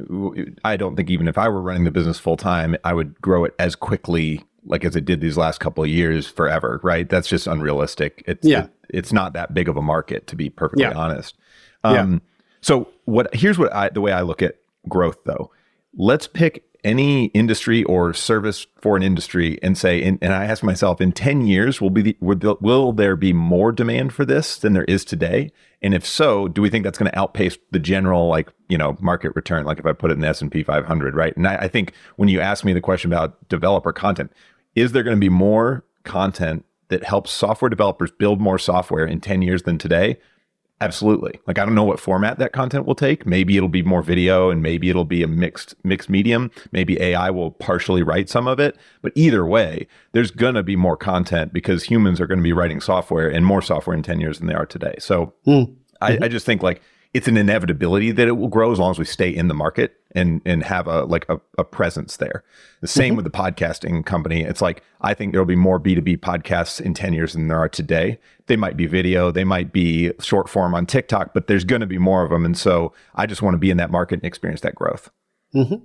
[0.64, 3.44] I don't think even if I were running the business full time, I would grow
[3.44, 6.80] it as quickly like as it did these last couple of years forever.
[6.82, 7.08] Right?
[7.08, 8.22] That's just unrealistic.
[8.26, 8.64] It's yeah.
[8.64, 10.94] It, it's not that big of a market to be perfectly yeah.
[10.94, 11.36] honest.
[11.84, 12.18] Um, yeah.
[12.60, 13.34] So what?
[13.34, 14.56] Here's what I the way I look at
[14.88, 15.50] growth though.
[15.96, 20.62] Let's pick any industry or service for an industry and say, and, and I ask
[20.62, 24.58] myself, in 10 years, will, be the, will, will there be more demand for this
[24.58, 25.50] than there is today?
[25.82, 28.96] And if so, do we think that's going to outpace the general, like, you know,
[29.00, 29.64] market return?
[29.64, 31.36] Like if I put it in the S&P 500, right?
[31.36, 34.32] And I, I think when you ask me the question about developer content,
[34.74, 39.20] is there going to be more content that helps software developers build more software in
[39.20, 40.18] 10 years than today,
[40.80, 41.40] absolutely.
[41.46, 43.26] Like I don't know what format that content will take.
[43.26, 46.50] Maybe it'll be more video and maybe it'll be a mixed mixed medium.
[46.72, 50.76] Maybe AI will partially write some of it, but either way, there's going to be
[50.76, 54.20] more content because humans are going to be writing software and more software in 10
[54.20, 54.94] years than they are today.
[54.98, 55.74] So mm.
[56.00, 56.80] I, I just think like
[57.14, 59.94] it's an inevitability that it will grow as long as we stay in the market
[60.12, 62.44] and and have a like a, a presence there.
[62.80, 63.16] The same mm-hmm.
[63.16, 64.42] with the podcasting company.
[64.42, 67.68] It's like I think there'll be more B2B podcasts in 10 years than there are
[67.68, 68.18] today.
[68.46, 71.86] They might be video, they might be short form on TikTok, but there's going to
[71.86, 74.24] be more of them and so I just want to be in that market and
[74.24, 75.10] experience that growth.
[75.54, 75.84] Mm-hmm.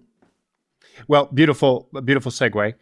[1.07, 2.73] Well, beautiful beautiful segue.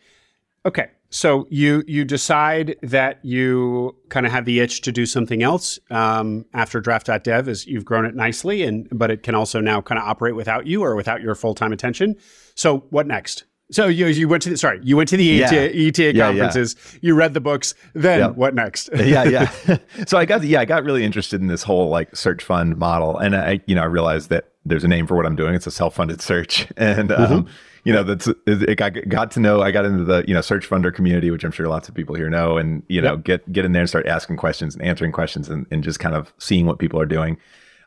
[0.65, 0.89] Okay.
[1.13, 5.77] So you you decide that you kind of have the itch to do something else
[5.89, 9.99] um, after draft.dev as you've grown it nicely and but it can also now kind
[9.99, 12.15] of operate without you or without your full-time attention.
[12.55, 13.43] So what next?
[13.71, 15.51] So you you went to the sorry you went to the yeah.
[15.51, 16.77] ETA, ETA yeah, conferences.
[16.93, 16.99] Yeah.
[17.01, 17.73] You read the books.
[17.93, 18.89] Then what next?
[18.95, 19.77] yeah, yeah.
[20.07, 23.17] so I got yeah I got really interested in this whole like search fund model,
[23.17, 25.55] and I you know I realized that there's a name for what I'm doing.
[25.55, 27.49] It's a self funded search, and um, mm-hmm
[27.83, 29.61] you know, that's it got, got to know.
[29.61, 32.15] I got into the you know search funder community, which I'm sure lots of people
[32.15, 33.23] here know, and you know, yep.
[33.23, 36.15] get get in there and start asking questions and answering questions and, and just kind
[36.15, 37.37] of seeing what people are doing.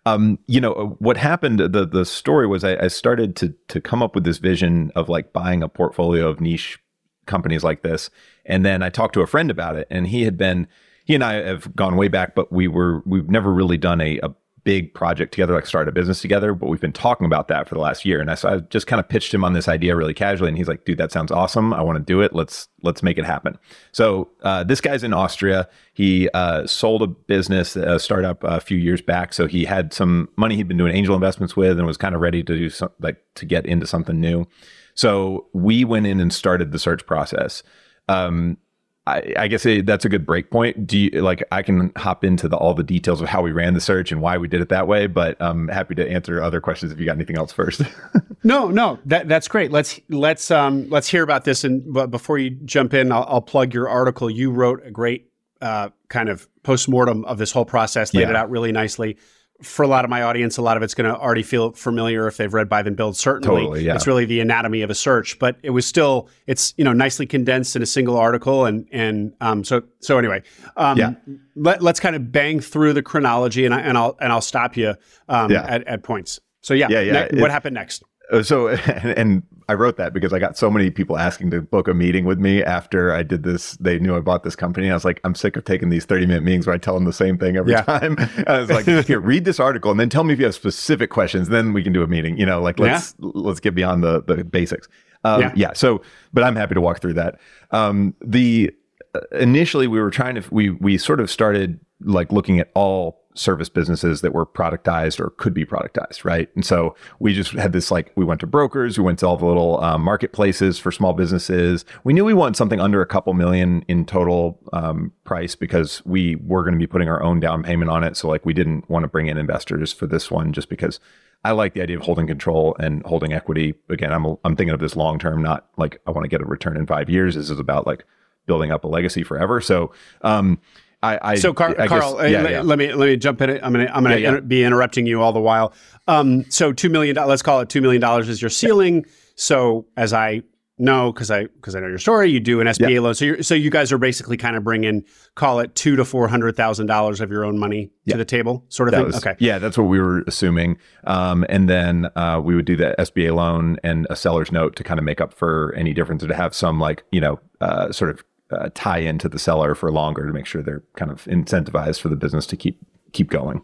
[0.06, 1.60] Um, you know, what happened?
[1.60, 5.08] The the story was I, I started to to come up with this vision of
[5.08, 6.78] like buying a portfolio of niche
[7.26, 8.10] companies like this,
[8.44, 10.66] and then I talked to a friend about it, and he had been
[11.04, 14.18] he and I have gone way back, but we were we've never really done a,
[14.22, 16.54] a big project together, like start a business together.
[16.54, 18.20] But we've been talking about that for the last year.
[18.20, 20.48] And I, so I just kind of pitched him on this idea really casually.
[20.48, 21.72] And he's like, dude, that sounds awesome.
[21.72, 22.34] I want to do it.
[22.34, 23.58] Let's, let's make it happen.
[23.92, 25.68] So uh, this guy's in Austria.
[25.92, 29.32] He uh, sold a business, a startup a few years back.
[29.34, 32.20] So he had some money he'd been doing angel investments with and was kind of
[32.20, 34.46] ready to do some, like to get into something new.
[34.94, 37.62] So we went in and started the search process.
[38.08, 38.58] Um,
[39.06, 40.86] I, I guess it, that's a good break point.
[40.86, 43.74] Do you like I can hop into the, all the details of how we ran
[43.74, 46.60] the search and why we did it that way, but I'm happy to answer other
[46.60, 47.82] questions if you got anything else first.
[48.44, 49.70] no, no, that that's great.
[49.70, 51.64] Let's let's um let's hear about this.
[51.64, 54.30] And but before you jump in, I'll, I'll plug your article.
[54.30, 58.30] You wrote a great uh, kind of postmortem of this whole process, laid yeah.
[58.30, 59.18] it out really nicely
[59.64, 62.28] for a lot of my audience, a lot of it's going to already feel familiar
[62.28, 63.16] if they've read Buy Then Build.
[63.16, 63.94] Certainly, totally, yeah.
[63.94, 67.26] it's really the anatomy of a search, but it was still it's you know nicely
[67.26, 70.42] condensed in a single article, and and um, so so anyway,
[70.76, 71.14] um, yeah.
[71.56, 74.76] Let, us kind of bang through the chronology, and I and I'll and I'll stop
[74.76, 74.94] you
[75.28, 75.64] um, yeah.
[75.66, 76.40] at, at points.
[76.62, 77.28] So yeah, yeah, yeah.
[77.30, 78.02] Ne- what happened next?
[78.32, 81.88] Uh, so and I wrote that because I got so many people asking to book
[81.88, 83.72] a meeting with me after I did this.
[83.78, 84.90] They knew I bought this company.
[84.90, 87.04] I was like, I'm sick of taking these 30 minute meetings where I tell them
[87.04, 87.82] the same thing every yeah.
[87.82, 88.16] time.
[88.46, 91.10] I was like, here, read this article and then tell me if you have specific
[91.10, 91.48] questions.
[91.48, 92.36] Then we can do a meeting.
[92.38, 93.30] You know, like let's yeah.
[93.34, 94.88] let's get beyond the the basics.
[95.24, 95.52] Um, yeah.
[95.56, 95.72] yeah.
[95.72, 97.40] So, but I'm happy to walk through that.
[97.70, 98.70] Um, the
[99.14, 103.23] uh, initially we were trying to we we sort of started like looking at all
[103.34, 106.48] service businesses that were productized or could be productized, right?
[106.54, 109.36] And so we just had this like we went to brokers, we went to all
[109.36, 111.84] the little um, marketplaces for small businesses.
[112.04, 116.36] We knew we want something under a couple million in total um, price because we
[116.36, 118.16] were going to be putting our own down payment on it.
[118.16, 121.00] So like we didn't want to bring in investors for this one just because
[121.44, 123.74] I like the idea of holding control and holding equity.
[123.90, 126.46] Again, I'm I'm thinking of this long term, not like I want to get a
[126.46, 127.34] return in five years.
[127.34, 128.04] This is about like
[128.46, 129.60] building up a legacy forever.
[129.60, 129.92] So
[130.22, 130.58] um,
[131.04, 132.62] I, I so Car- I Karl, guess, yeah, let, yeah.
[132.62, 133.50] let, me let me jump in.
[133.50, 135.72] I'm gonna I'm gonna yeah, inter- be interrupting you all the while.
[136.08, 137.16] Um, so two million.
[137.16, 139.04] Let's call it two million dollars is your ceiling.
[139.36, 140.42] So as I
[140.78, 143.14] know, because I because I know your story, you do an SBA loan.
[143.14, 146.28] So you so you guys are basically kind of bringing call it two to four
[146.28, 149.06] hundred thousand dollars of your own money to the table, sort of that thing.
[149.06, 150.78] Was, okay, yeah, that's what we were assuming.
[151.04, 154.84] Um, and then uh, we would do the SBA loan and a seller's note to
[154.84, 157.92] kind of make up for any difference, or to have some like you know uh,
[157.92, 161.24] sort of uh, tie into the seller for longer to make sure they're kind of
[161.24, 162.78] incentivized for the business to keep
[163.12, 163.62] keep going.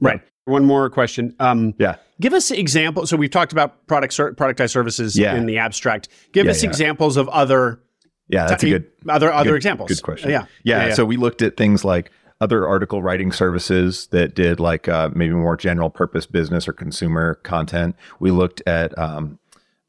[0.00, 0.20] Right.
[0.22, 0.52] Yeah.
[0.52, 1.34] One more question.
[1.40, 1.96] Um, yeah.
[2.20, 3.10] Give us examples.
[3.10, 5.34] So we've talked about product productized services yeah.
[5.34, 6.08] in the abstract.
[6.32, 7.80] Give yeah, us examples of other.
[8.28, 9.88] Yeah, that's t- a good other other good, examples.
[9.88, 10.30] Good question.
[10.30, 10.46] Yeah.
[10.64, 10.94] yeah.
[10.94, 12.10] So we looked at things like
[12.40, 17.36] other article writing services that did like uh, maybe more general purpose business or consumer
[17.42, 17.96] content.
[18.20, 19.38] We looked at um,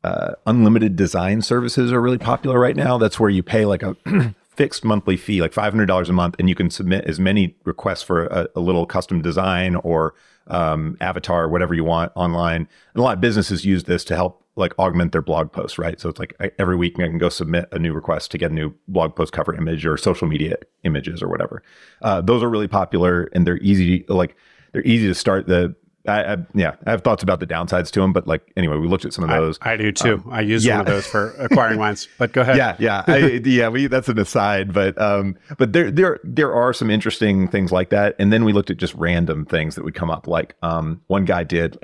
[0.07, 2.97] uh, unlimited design services are really popular right now.
[2.97, 3.95] That's where you pay like a
[4.49, 8.27] fixed monthly fee, like $500 a month, and you can submit as many requests for
[8.27, 10.13] a, a little custom design or
[10.47, 12.69] um, avatar, whatever you want online.
[12.93, 15.99] And a lot of businesses use this to help like augment their blog posts, right?
[15.99, 18.53] So it's like every week I can go submit a new request to get a
[18.53, 21.61] new blog post cover image or social media images or whatever.
[22.01, 24.37] Uh, those are really popular and they're easy, like
[24.71, 25.47] they're easy to start.
[25.47, 25.75] The
[26.07, 28.87] I, I, yeah, I have thoughts about the downsides to them, but like anyway, we
[28.87, 29.59] looked at some of those.
[29.61, 30.15] I, I do too.
[30.25, 30.77] Um, I use yeah.
[30.77, 32.07] one of those for Acquiring Minds.
[32.17, 32.57] But go ahead.
[32.57, 33.67] Yeah, yeah, I, yeah.
[33.67, 37.89] We that's an aside, but um, but there there there are some interesting things like
[37.89, 38.15] that.
[38.19, 40.27] And then we looked at just random things that would come up.
[40.27, 41.77] Like um, one guy did,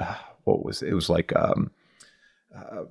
[0.46, 0.90] what was it?
[0.90, 1.70] it was like um,
[2.56, 2.86] uh,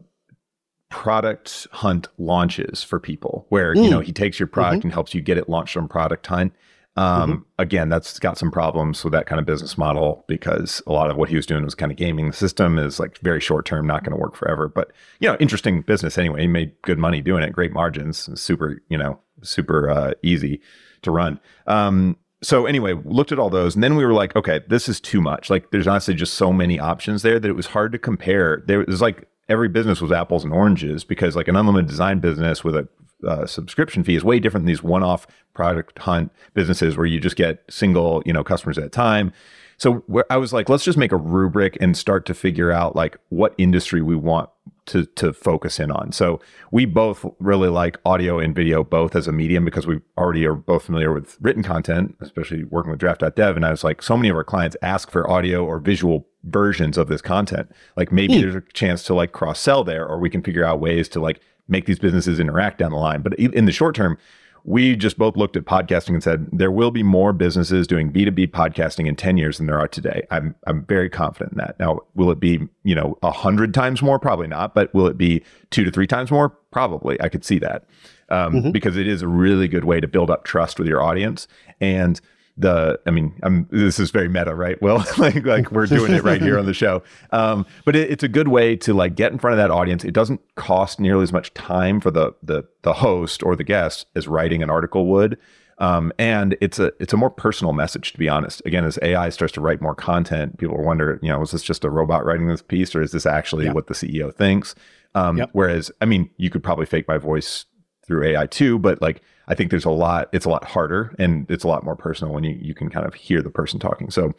[0.90, 3.84] product hunt launches for people, where mm.
[3.84, 4.88] you know he takes your product mm-hmm.
[4.88, 6.52] and helps you get it launched on Product Hunt
[6.96, 7.42] um, mm-hmm.
[7.58, 11.16] Again, that's got some problems with that kind of business model because a lot of
[11.16, 13.86] what he was doing was kind of gaming the system is like very short term,
[13.86, 14.68] not going to work forever.
[14.68, 16.42] But you know, interesting business anyway.
[16.42, 20.60] He made good money doing it, great margins, super you know, super uh, easy
[21.00, 21.40] to run.
[21.66, 25.00] Um, so anyway, looked at all those, and then we were like, okay, this is
[25.00, 25.48] too much.
[25.48, 28.64] Like, there's honestly just so many options there that it was hard to compare.
[28.66, 32.64] There was like every business was apples and oranges because like an unlimited design business
[32.64, 32.88] with a
[33.26, 37.36] uh, subscription fee is way different than these one-off product hunt businesses where you just
[37.36, 39.32] get single, you know, customers at a time.
[39.78, 43.16] So I was like, let's just make a rubric and start to figure out like
[43.30, 44.48] what industry we want
[44.86, 46.12] to to focus in on.
[46.12, 50.44] So we both really like audio and video both as a medium because we already
[50.46, 53.56] are both familiar with written content, especially working with draft.dev.
[53.56, 56.98] And I was like, so many of our clients ask for audio or visual versions
[56.98, 57.70] of this content.
[57.96, 58.40] Like maybe mm.
[58.40, 61.20] there's a chance to like cross sell there, or we can figure out ways to
[61.20, 63.22] like make these businesses interact down the line.
[63.22, 64.18] But in the short term,
[64.64, 68.48] we just both looked at podcasting and said there will be more businesses doing B2B
[68.48, 70.24] podcasting in 10 years than there are today.
[70.30, 71.78] I'm I'm very confident in that.
[71.80, 74.18] Now, will it be, you know, a hundred times more?
[74.18, 76.50] Probably not, but will it be two to three times more?
[76.70, 77.20] Probably.
[77.20, 77.84] I could see that.
[78.28, 78.70] Um, mm-hmm.
[78.70, 81.48] because it is a really good way to build up trust with your audience.
[81.82, 82.18] And
[82.56, 84.80] the i mean I'm, this is very meta right?
[84.82, 87.02] Well like like we're doing it right here on the show.
[87.30, 90.04] Um, but it, it's a good way to like get in front of that audience.
[90.04, 94.06] It doesn't cost nearly as much time for the the the host or the guest
[94.14, 95.38] as writing an article would.
[95.78, 98.62] Um, and it's a it's a more personal message to be honest.
[98.66, 101.84] Again as ai starts to write more content people wonder you know is this just
[101.84, 103.72] a robot writing this piece or is this actually yeah.
[103.72, 104.74] what the ceo thinks?
[105.14, 105.50] Um, yep.
[105.52, 107.66] whereas i mean you could probably fake my voice
[108.06, 111.50] through ai too but like I think there's a lot, it's a lot harder and
[111.50, 114.10] it's a lot more personal when you, you can kind of hear the person talking.
[114.10, 114.32] So,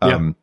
[0.00, 0.36] um,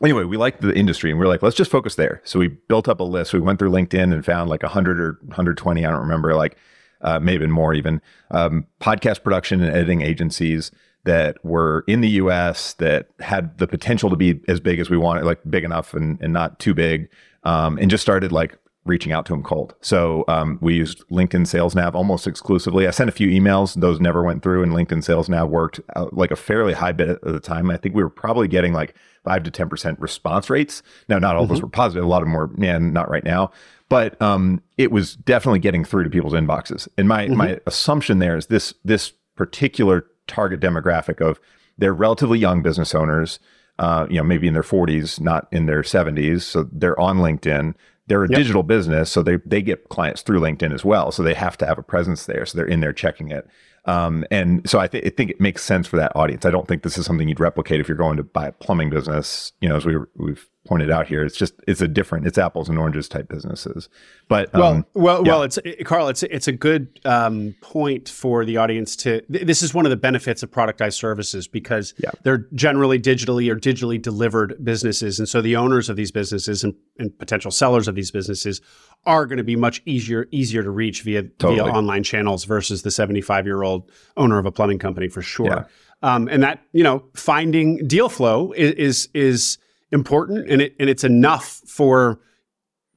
[0.00, 0.06] yeah.
[0.06, 2.20] anyway, we like the industry and we are like, let's just focus there.
[2.24, 3.32] So we built up a list.
[3.32, 6.56] We went through LinkedIn and found like a 100 or 120, I don't remember, like
[7.02, 10.70] uh, maybe more even, um, podcast production and editing agencies
[11.04, 14.98] that were in the US that had the potential to be as big as we
[14.98, 17.08] wanted, like big enough and, and not too big.
[17.42, 19.74] Um, and just started like reaching out to them cold.
[19.82, 22.86] So um, we used LinkedIn Sales Nav almost exclusively.
[22.86, 25.80] I sent a few emails; those never went through, and LinkedIn Sales Nav worked
[26.12, 27.70] like a fairly high bit at the time.
[27.70, 30.82] I think we were probably getting like five to ten percent response rates.
[31.08, 31.52] Now, not all mm-hmm.
[31.52, 33.50] of those were positive; a lot of them were, man, not right now.
[33.88, 36.88] But um, it was definitely getting through to people's inboxes.
[36.96, 37.36] And my mm-hmm.
[37.36, 41.40] my assumption there is this this particular target demographic of
[41.76, 43.38] they're relatively young business owners.
[43.78, 46.42] Uh, you know, maybe in their 40s, not in their 70s.
[46.42, 47.74] So they're on LinkedIn.
[48.10, 48.38] They're a yep.
[48.38, 51.12] digital business, so they they get clients through LinkedIn as well.
[51.12, 52.44] So they have to have a presence there.
[52.44, 53.46] So they're in there checking it.
[53.86, 56.44] Um, and so I, th- I, think it makes sense for that audience.
[56.44, 58.90] I don't think this is something you'd replicate if you're going to buy a plumbing
[58.90, 59.52] business.
[59.60, 62.68] You know, as we we've pointed out here, it's just it's a different it's apples
[62.68, 63.88] and oranges type businesses.
[64.28, 65.32] But well, um, well, yeah.
[65.32, 66.08] well, it's it, Karl.
[66.08, 69.22] It's it's a good um, point for the audience to.
[69.22, 72.10] Th- this is one of the benefits of productized services because yeah.
[72.22, 76.74] they're generally digitally or digitally delivered businesses, and so the owners of these businesses and,
[76.98, 78.60] and potential sellers of these businesses
[79.06, 81.60] are going to be much easier easier to reach via totally.
[81.60, 85.46] via online channels versus the 75 year old owner of a plumbing company for sure.
[85.46, 85.64] Yeah.
[86.02, 89.58] Um, and that you know finding deal flow is is, is
[89.92, 92.20] important and it and it's enough for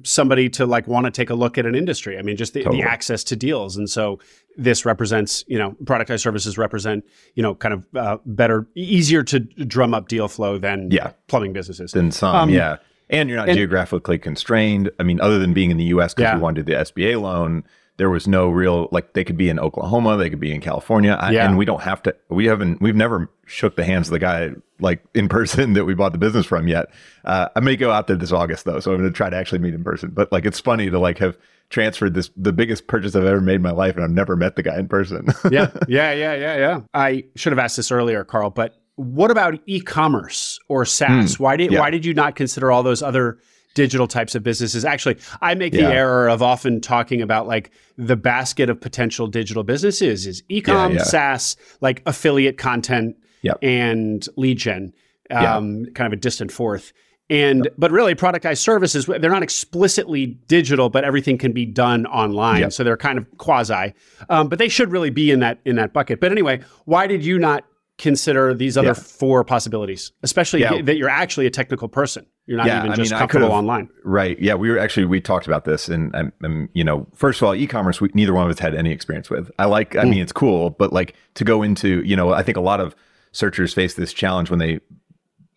[0.04, 2.18] somebody to like want to take a look at an industry.
[2.18, 2.82] I mean, just the, totally.
[2.82, 3.78] the, access to deals.
[3.78, 4.20] And so
[4.58, 9.40] this represents, you know, productized services represent, you know, kind of uh, better, easier to
[9.40, 11.14] drum up deal flow than yeah.
[11.28, 11.92] plumbing businesses.
[11.92, 12.78] Than some, um, yeah.
[13.14, 14.92] And you're not and, geographically constrained.
[15.00, 16.14] I mean, other than being in the U.S.
[16.14, 16.36] because yeah.
[16.36, 17.64] we wanted the SBA loan,
[17.98, 21.18] there was no real like they could be in Oklahoma, they could be in California,
[21.32, 21.46] yeah.
[21.46, 22.16] and we don't have to.
[22.30, 22.82] We haven't.
[22.82, 26.18] We've never shook the hands of the guy like in person that we bought the
[26.18, 26.88] business from yet.
[27.24, 29.36] Uh, I may go out there this August though, so I'm going to try to
[29.36, 30.10] actually meet in person.
[30.10, 31.38] But like, it's funny to like have
[31.70, 34.56] transferred this the biggest purchase I've ever made in my life, and I've never met
[34.56, 35.28] the guy in person.
[35.52, 36.82] yeah, yeah, yeah, yeah, yeah.
[36.94, 41.36] I should have asked this earlier, Karl, but what about e-commerce or SaaS?
[41.36, 41.80] Mm, why did yeah.
[41.80, 43.40] why did you not consider all those other
[43.74, 44.86] digital types of businesses.
[44.86, 45.88] Actually, I make yeah.
[45.88, 50.96] the error of often talking about like the basket of potential digital businesses is ecom,
[50.96, 51.04] yeah.
[51.04, 53.58] SaaS, like affiliate content, yep.
[53.62, 54.94] and lead gen,
[55.32, 56.94] um, kind of a distant fourth.
[57.30, 57.74] And yep.
[57.78, 62.62] but really, productized services they're not explicitly digital, but everything can be done online.
[62.62, 62.74] Yep.
[62.74, 63.94] So they're kind of quasi,
[64.30, 66.20] um, but they should really be in that in that bucket.
[66.20, 67.64] But anyway, why did you not
[67.98, 72.26] consider these other four possibilities, especially that you're actually a technical person?
[72.46, 73.90] You're not yeah, even just I mean, comfortable online.
[74.04, 74.38] Right.
[74.38, 74.56] Yeah.
[74.56, 77.56] We were actually, we talked about this and, and, and you know, first of all,
[77.56, 79.50] e-commerce, we, neither one of us had any experience with.
[79.60, 80.02] I like, mm.
[80.02, 82.82] I mean, it's cool, but like to go into, you know, I think a lot
[82.82, 82.98] of
[83.32, 84.82] searchers face this challenge when they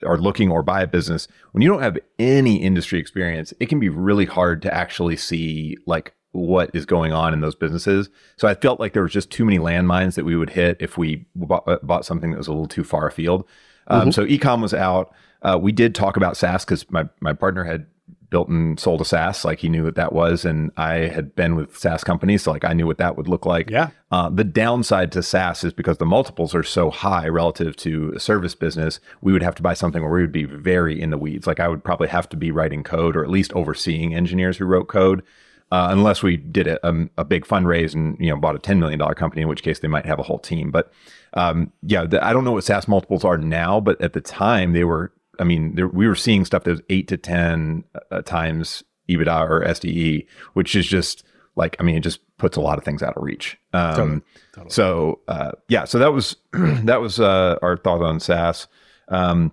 [0.04, 1.26] are looking or buy a business.
[1.50, 5.76] When you don't have any industry experience, it can be really hard to actually see
[5.86, 8.10] like what is going on in those businesses.
[8.36, 10.98] So I felt like there was just too many landmines that we would hit if
[10.98, 13.46] we bought, uh, bought something that was a little too far afield.
[13.88, 14.10] Um, mm-hmm.
[14.10, 15.12] So ecom was out.
[15.42, 17.86] Uh, we did talk about SaaS because my my partner had
[18.30, 21.54] built and sold a SaaS, like he knew what that was, and I had been
[21.54, 23.70] with SaaS companies, so like I knew what that would look like.
[23.70, 23.90] Yeah.
[24.10, 28.20] Uh, the downside to SaaS is because the multiples are so high relative to a
[28.20, 31.18] service business, we would have to buy something where we would be very in the
[31.18, 31.46] weeds.
[31.46, 34.64] Like I would probably have to be writing code or at least overseeing engineers who
[34.64, 35.22] wrote code
[35.72, 38.58] uh, unless we did a, a, um, a, big fundraise and you know bought a
[38.58, 40.70] ten million dollar company, in which case they might have a whole team.
[40.70, 40.92] But
[41.34, 44.72] um, yeah, the, I don't know what SaaS multiples are now, but at the time
[44.72, 45.12] they were.
[45.38, 49.48] I mean, there, we were seeing stuff that was eight to ten uh, times EBITDA
[49.48, 51.24] or SDE, which is just
[51.56, 53.58] like I mean, it just puts a lot of things out of reach.
[53.72, 54.20] Um, totally.
[54.52, 54.70] Totally.
[54.70, 58.68] So uh, yeah, so that was that was uh, our thought on SaaS.
[59.08, 59.52] Um,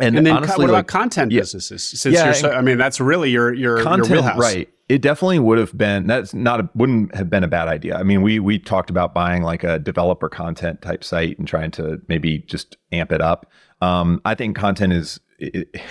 [0.00, 1.84] and, and then honestly, what about like, content yeah, businesses?
[1.84, 4.68] Since yeah, you're so, I mean, that's really your your, content, your wheelhouse, right?
[4.88, 6.06] It definitely would have been.
[6.06, 7.96] That's not a, wouldn't have been a bad idea.
[7.96, 11.70] I mean, we we talked about buying like a developer content type site and trying
[11.72, 13.50] to maybe just amp it up.
[13.80, 15.20] Um, I think content is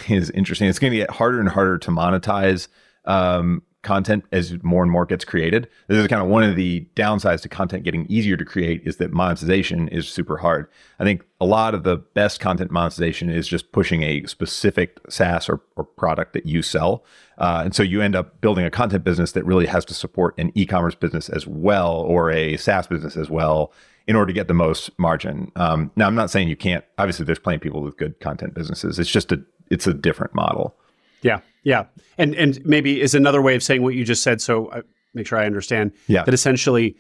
[0.07, 0.69] is interesting.
[0.69, 2.67] It's going to get harder and harder to monetize
[3.05, 5.69] um, content as more and more gets created.
[5.87, 8.97] This is kind of one of the downsides to content getting easier to create is
[8.97, 10.67] that monetization is super hard.
[10.99, 15.47] I think a lot of the best content monetization is just pushing a specific SaaS
[15.47, 17.05] or, or product that you sell.
[17.37, 20.33] Uh, and so you end up building a content business that really has to support
[20.37, 23.71] an e-commerce business as well or a SaaS business as well
[24.07, 25.51] in order to get the most margin.
[25.55, 26.83] Um, now, I'm not saying you can't.
[26.97, 28.99] Obviously, there's plenty of people with good content businesses.
[28.99, 30.75] It's just a it's a different model.
[31.25, 31.85] Yeah, yeah,
[32.17, 34.41] and and maybe is another way of saying what you just said.
[34.41, 34.81] So I
[35.13, 35.91] make sure I understand.
[36.07, 36.95] Yeah, that essentially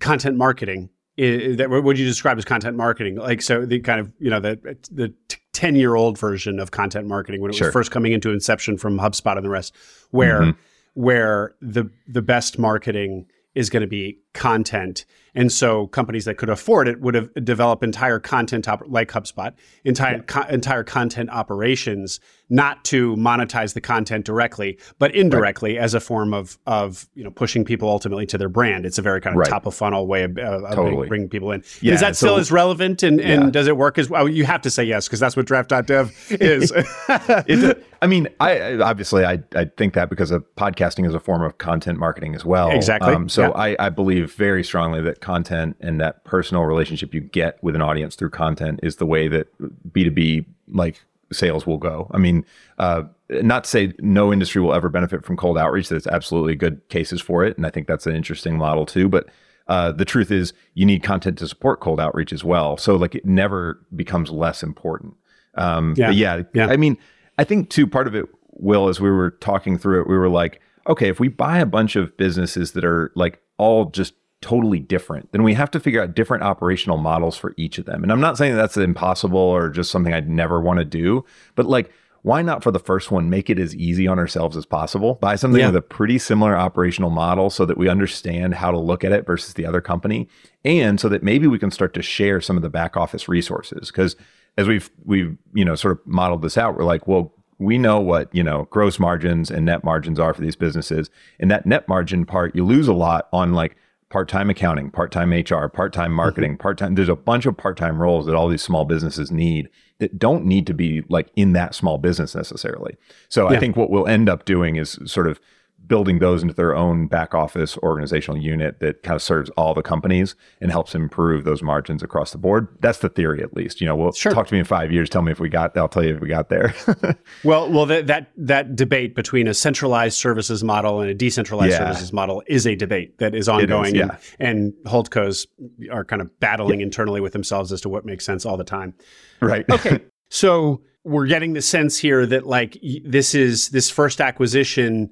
[0.00, 3.16] content marketing is, that what would you describe as content marketing?
[3.16, 5.14] Like so, the kind of you know the the
[5.52, 7.68] ten year old version of content marketing when it sure.
[7.68, 9.74] was first coming into inception from HubSpot and the rest,
[10.10, 10.60] where mm-hmm.
[10.94, 15.04] where the the best marketing is going to be content
[15.34, 19.54] and so companies that could afford it would have developed entire content op- like HubSpot,
[19.84, 20.22] entire yeah.
[20.22, 22.20] co- entire content operations,
[22.52, 25.82] not to monetize the content directly, but indirectly right.
[25.82, 28.84] as a form of of you know pushing people ultimately to their brand.
[28.84, 29.48] It's a very kind of right.
[29.48, 31.08] top of funnel way of, uh, totally.
[31.08, 31.64] bringing people in.
[31.80, 33.50] Yeah, is that so, still as relevant and, and yeah.
[33.50, 34.28] does it work as well?
[34.28, 36.72] You have to say yes because that's what draft.dev is.
[36.76, 41.42] it, I mean, I obviously I, I think that because of podcasting is a form
[41.42, 42.70] of content marketing as well.
[42.70, 43.14] Exactly.
[43.14, 47.62] Um, so I, I believe very strongly that content and that personal relationship you get
[47.62, 49.46] with an audience through content is the way that
[49.90, 52.10] B2B like sales will go.
[52.12, 52.44] I mean,
[52.78, 55.88] uh, not to say no industry will ever benefit from cold outreach.
[55.88, 57.56] There's absolutely good cases for it.
[57.56, 59.08] And I think that's an interesting model too.
[59.08, 59.28] But
[59.68, 62.76] uh, the truth is you need content to support cold outreach as well.
[62.76, 65.14] So like it never becomes less important.
[65.54, 66.10] Um, yeah.
[66.10, 66.66] yeah, yeah.
[66.66, 66.98] I mean,
[67.38, 70.28] I think too, part of it, Will, as we were talking through it, we were
[70.28, 74.80] like, okay, if we buy a bunch of businesses that are like all just totally
[74.80, 78.02] different, then we have to figure out different operational models for each of them.
[78.02, 81.24] And I'm not saying that that's impossible or just something I'd never want to do,
[81.54, 81.90] but like,
[82.22, 85.14] why not for the first one make it as easy on ourselves as possible?
[85.14, 85.66] Buy something yeah.
[85.66, 89.26] with a pretty similar operational model so that we understand how to look at it
[89.26, 90.28] versus the other company,
[90.64, 93.90] and so that maybe we can start to share some of the back office resources.
[93.90, 94.14] Because
[94.56, 97.98] as we've we've you know sort of modeled this out, we're like, well, we know
[97.98, 101.88] what you know gross margins and net margins are for these businesses, and that net
[101.88, 103.76] margin part you lose a lot on like
[104.12, 106.16] part-time accounting, part-time HR, part-time mm-hmm.
[106.16, 106.60] marketing, mm-hmm.
[106.60, 110.44] part-time there's a bunch of part-time roles that all these small businesses need that don't
[110.44, 112.96] need to be like in that small business necessarily.
[113.30, 113.56] So yeah.
[113.56, 115.40] I think what we'll end up doing is sort of
[115.86, 119.82] building those into their own back office organizational unit that kind of serves all the
[119.82, 122.68] companies and helps improve those margins across the board.
[122.80, 123.80] That's the theory, at least.
[123.80, 124.32] You know, well, sure.
[124.32, 125.10] talk to me in five years.
[125.10, 125.76] Tell me if we got.
[125.76, 126.74] I'll tell you if we got there.
[127.44, 131.78] well, well, that, that that debate between a centralized services model and a decentralized yeah.
[131.78, 133.94] services model is a debate that is ongoing.
[133.94, 134.16] Is, yeah.
[134.38, 135.46] and, and holdcos
[135.90, 136.86] are kind of battling yeah.
[136.86, 138.94] internally with themselves as to what makes sense all the time.
[139.40, 139.64] Right.
[139.70, 140.00] Okay.
[140.28, 145.10] so we're getting the sense here that like this is this first acquisition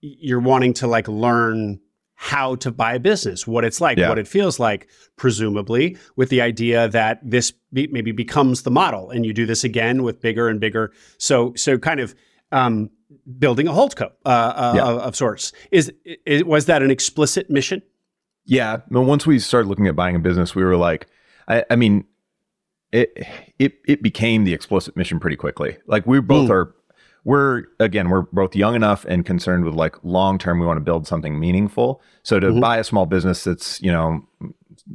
[0.00, 1.80] you're wanting to like learn
[2.20, 4.08] how to buy a business, what it's like, yeah.
[4.08, 9.10] what it feels like, presumably with the idea that this be, maybe becomes the model,
[9.10, 10.92] and you do this again with bigger and bigger.
[11.18, 12.16] So, so kind of
[12.50, 12.90] um,
[13.38, 14.82] building a holdco uh, uh, yeah.
[14.82, 15.52] of, of, sorts.
[15.70, 15.92] Is,
[16.26, 17.82] is was that an explicit mission?
[18.44, 18.78] Yeah.
[18.90, 21.06] Well, once we started looking at buying a business, we were like,
[21.46, 22.04] I, I mean,
[22.90, 23.16] it
[23.58, 25.76] it it became the explicit mission pretty quickly.
[25.86, 26.52] Like we both mm.
[26.52, 26.74] are
[27.24, 30.84] we're again we're both young enough and concerned with like long term we want to
[30.84, 32.60] build something meaningful so to mm-hmm.
[32.60, 34.22] buy a small business that's you know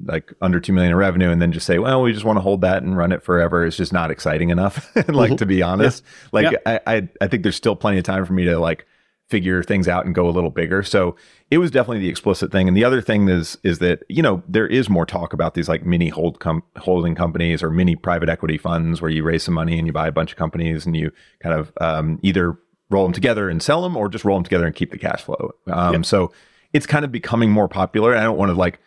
[0.05, 2.41] like under 2 million in revenue and then just say well we just want to
[2.41, 5.35] hold that and run it forever is just not exciting enough like mm-hmm.
[5.35, 6.29] to be honest yeah.
[6.31, 6.57] like yeah.
[6.65, 8.87] I, I i think there's still plenty of time for me to like
[9.33, 10.83] figure things out and go a little bigger.
[10.83, 11.15] So
[11.49, 12.67] it was definitely the explicit thing.
[12.67, 15.67] And the other thing is is that you know there is more talk about these
[15.67, 19.55] like mini hold com- holding companies or mini private equity funds where you raise some
[19.55, 22.55] money and you buy a bunch of companies and you kind of um, either
[22.91, 25.23] roll them together and sell them or just roll them together and keep the cash
[25.23, 25.49] flow.
[25.65, 26.05] Um, yep.
[26.05, 26.31] So
[26.73, 28.15] it's kind of becoming more popular.
[28.15, 28.79] I don't want to like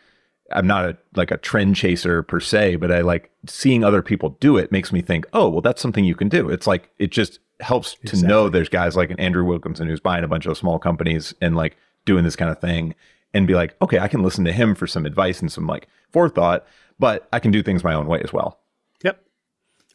[0.52, 4.36] I'm not a like a trend chaser per se, but I like seeing other people
[4.40, 6.48] do it makes me think, oh, well, that's something you can do.
[6.48, 8.20] It's like it just helps exactly.
[8.20, 11.34] to know there's guys like an Andrew Wilkinson who's buying a bunch of small companies
[11.40, 12.94] and like doing this kind of thing
[13.34, 15.88] and be like, okay, I can listen to him for some advice and some like
[16.10, 16.66] forethought,
[16.98, 18.60] but I can do things my own way as well.
[19.04, 19.22] Yep.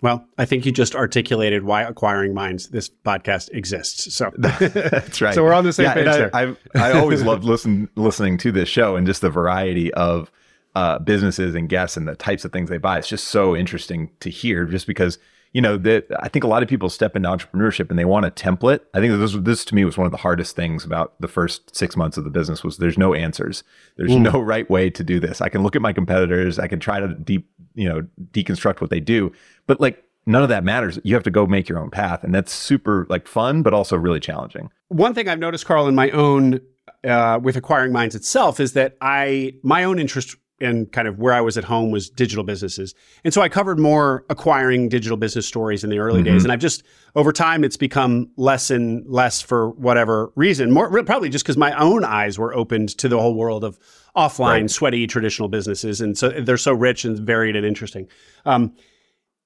[0.02, 4.14] Well, I think you just articulated why Acquiring Minds this podcast exists.
[4.14, 5.34] So that's right.
[5.34, 6.36] So we're on the same yeah, page I, there.
[6.36, 10.32] I, I always loved listen listening to this show and just the variety of
[10.76, 12.98] uh, businesses and guests and the types of things they buy.
[12.98, 15.18] It's just so interesting to hear, just because
[15.54, 18.26] you know that I think a lot of people step into entrepreneurship and they want
[18.26, 18.80] a template.
[18.94, 21.76] I think this this to me was one of the hardest things about the first
[21.76, 23.64] six months of the business was there's no answers.
[23.98, 24.32] There's mm.
[24.32, 25.42] no right way to do this.
[25.42, 26.58] I can look at my competitors.
[26.58, 29.32] I can try to deep you know deconstruct what they do,
[29.68, 31.00] but like none of that matters.
[31.04, 33.98] You have to go make your own path, and that's super like fun, but also
[33.98, 34.70] really challenging.
[34.88, 36.62] One thing I've noticed, Karl, in my own
[37.04, 41.34] uh, with Acquiring Minds itself is that I my own interest and kind of where
[41.34, 42.94] I was at home was digital businesses.
[43.24, 46.34] And so I covered more acquiring digital business stories in the early mm-hmm.
[46.34, 46.44] days.
[46.44, 46.84] And I've just,
[47.16, 50.72] over time, it's become less and less for whatever reason.
[50.72, 53.80] More probably just because my own eyes were opened to the whole world of
[54.16, 54.70] offline, right.
[54.70, 56.02] sweaty traditional businesses.
[56.02, 58.08] And so they're so rich and varied and interesting.
[58.46, 58.76] Um,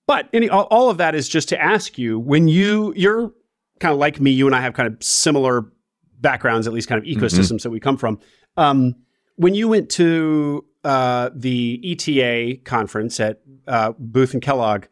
[0.07, 3.33] but any, all, all of that is just to ask you when you, you're
[3.79, 5.71] kind of like me, you and I have kind of similar
[6.19, 7.23] backgrounds, at least kind of mm-hmm.
[7.23, 7.57] ecosystems mm-hmm.
[7.63, 8.19] that we come from.
[8.57, 8.95] Um,
[9.35, 14.85] when you went to uh, the ETA conference at uh, Booth and Kellogg,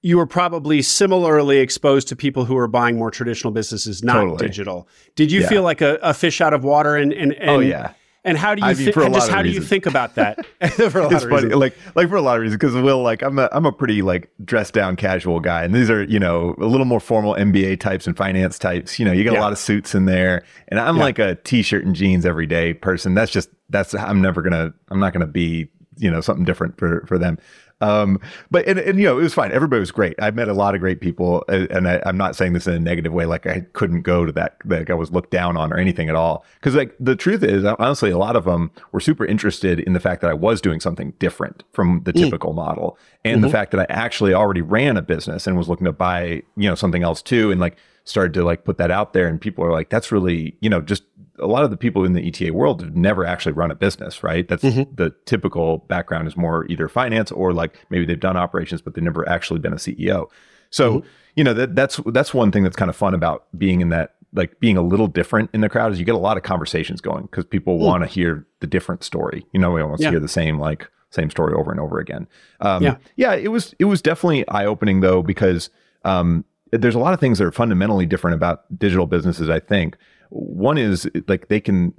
[0.00, 4.38] you were probably similarly exposed to people who were buying more traditional businesses, not totally.
[4.38, 4.88] digital.
[5.16, 5.48] Did you yeah.
[5.48, 6.94] feel like a, a, fish out of water?
[6.94, 7.94] And, and, and oh yeah.
[8.24, 9.14] And how do you I mean, think?
[9.14, 10.44] Just how do you think about that?
[10.72, 11.54] for a lot it's of funny, reasons.
[11.54, 12.58] like like for a lot of reasons.
[12.58, 15.88] Because Will, like I'm a I'm a pretty like dressed down casual guy, and these
[15.88, 18.98] are you know a little more formal MBA types and finance types.
[18.98, 19.40] You know, you got yeah.
[19.40, 21.02] a lot of suits in there, and I'm yeah.
[21.02, 23.14] like a t-shirt and jeans every day person.
[23.14, 27.04] That's just that's I'm never gonna I'm not gonna be you know something different for
[27.06, 27.38] for them.
[27.80, 28.20] Um,
[28.50, 29.52] but and, and you know it was fine.
[29.52, 30.14] Everybody was great.
[30.20, 32.80] I met a lot of great people, and I, am not saying this in a
[32.80, 33.24] negative way.
[33.24, 36.16] Like I couldn't go to that, like I was looked down on or anything at
[36.16, 36.44] all.
[36.54, 40.00] Because like the truth is, honestly, a lot of them were super interested in the
[40.00, 42.24] fact that I was doing something different from the mm.
[42.24, 42.56] typical mm.
[42.56, 43.42] model, and mm-hmm.
[43.42, 46.68] the fact that I actually already ran a business and was looking to buy you
[46.68, 47.76] know something else too, and like
[48.08, 50.80] started to like put that out there and people are like that's really you know
[50.80, 51.02] just
[51.40, 54.22] a lot of the people in the ETA world have never actually run a business,
[54.22, 54.46] right?
[54.48, 54.94] That's mm-hmm.
[54.94, 59.04] the typical background is more either finance or like maybe they've done operations, but they've
[59.04, 60.26] never actually been a CEO.
[60.70, 61.08] So, mm-hmm.
[61.36, 64.14] you know, that that's that's one thing that's kind of fun about being in that
[64.34, 67.00] like being a little different in the crowd is you get a lot of conversations
[67.00, 67.82] going because people mm.
[67.82, 69.46] want to hear the different story.
[69.52, 70.10] You know, we want to yeah.
[70.10, 72.28] hear the same like same story over and over again.
[72.60, 73.34] Um, yeah, yeah.
[73.34, 75.70] It was it was definitely eye opening though because
[76.04, 79.48] um, there's a lot of things that are fundamentally different about digital businesses.
[79.48, 79.96] I think
[80.30, 81.94] one is like they can,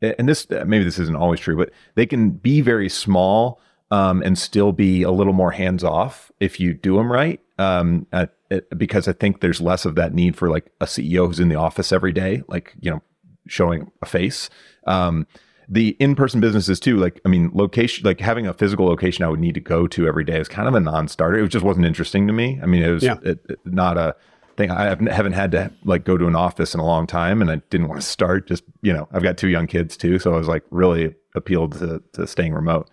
[0.00, 3.60] and this maybe this isn't always true, but they can be very small
[3.90, 7.40] um, and still be a little more hands off if you do them right.
[7.58, 11.26] Um, at, at, because I think there's less of that need for like a CEO
[11.26, 13.02] who's in the office every day, like you know,
[13.46, 14.50] showing a face.
[14.86, 15.26] Um,
[15.68, 19.40] the in-person businesses too like i mean location like having a physical location i would
[19.40, 22.26] need to go to every day is kind of a non-starter it just wasn't interesting
[22.26, 23.16] to me i mean it was yeah.
[23.24, 24.14] it, it, not a
[24.56, 24.70] thing.
[24.70, 27.56] I haven't had to like go to an office in a long time and i
[27.70, 30.36] didn't want to start just you know i've got two young kids too so i
[30.36, 32.88] was like really appealed to, to staying remote.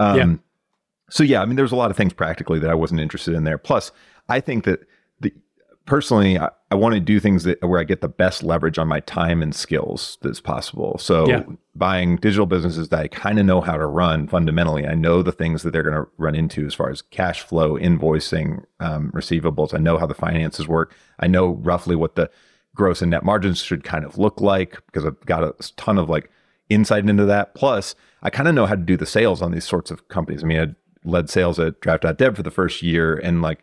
[0.00, 0.36] Um, yeah.
[1.10, 3.44] so yeah i mean there's a lot of things practically that i wasn't interested in
[3.44, 3.58] there.
[3.58, 3.92] Plus
[4.28, 4.80] i think that
[5.86, 8.88] personally, I, I want to do things that where I get the best leverage on
[8.88, 10.98] my time and skills that's possible.
[10.98, 11.42] So yeah.
[11.74, 14.86] buying digital businesses that I kind of know how to run fundamentally.
[14.86, 17.78] I know the things that they're going to run into as far as cash flow,
[17.78, 19.74] invoicing, um, receivables.
[19.74, 20.94] I know how the finances work.
[21.20, 22.30] I know roughly what the
[22.74, 26.08] gross and net margins should kind of look like because I've got a ton of
[26.08, 26.30] like
[26.68, 27.54] insight into that.
[27.54, 30.42] Plus, I kind of know how to do the sales on these sorts of companies.
[30.42, 30.74] I mean, I
[31.08, 33.62] led sales at draft.dev for the first year and like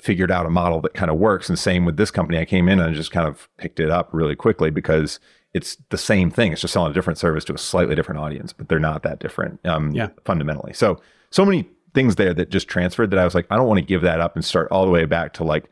[0.00, 1.48] figured out a model that kind of works.
[1.48, 2.38] And same with this company.
[2.38, 5.20] I came in and just kind of picked it up really quickly because
[5.52, 6.52] it's the same thing.
[6.52, 9.20] It's just selling a different service to a slightly different audience, but they're not that
[9.20, 10.08] different um, yeah.
[10.24, 10.72] fundamentally.
[10.72, 13.78] So, so many things there that just transferred that I was like, I don't want
[13.78, 15.70] to give that up and start all the way back to like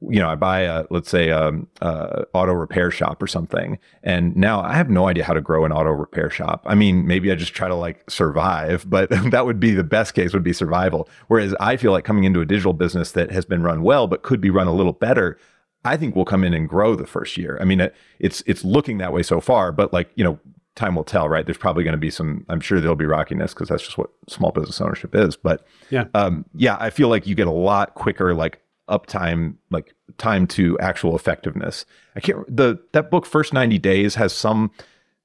[0.00, 3.78] you know, I buy a, let's say, a, uh, auto repair shop or something.
[4.02, 6.62] And now I have no idea how to grow an auto repair shop.
[6.66, 10.14] I mean, maybe I just try to like survive, but that would be the best
[10.14, 11.08] case would be survival.
[11.28, 14.22] Whereas I feel like coming into a digital business that has been run well, but
[14.22, 15.38] could be run a little better.
[15.84, 17.58] I think we'll come in and grow the first year.
[17.60, 17.88] I mean,
[18.18, 20.38] it's, it's looking that way so far, but like, you know,
[20.74, 21.46] time will tell, right?
[21.46, 24.10] There's probably going to be some, I'm sure there'll be rockiness because that's just what
[24.28, 25.36] small business ownership is.
[25.36, 29.94] But yeah, um, yeah, I feel like you get a lot quicker, like uptime, like
[30.18, 31.84] time to actual effectiveness.
[32.14, 34.70] I can't the that book First 90 Days has some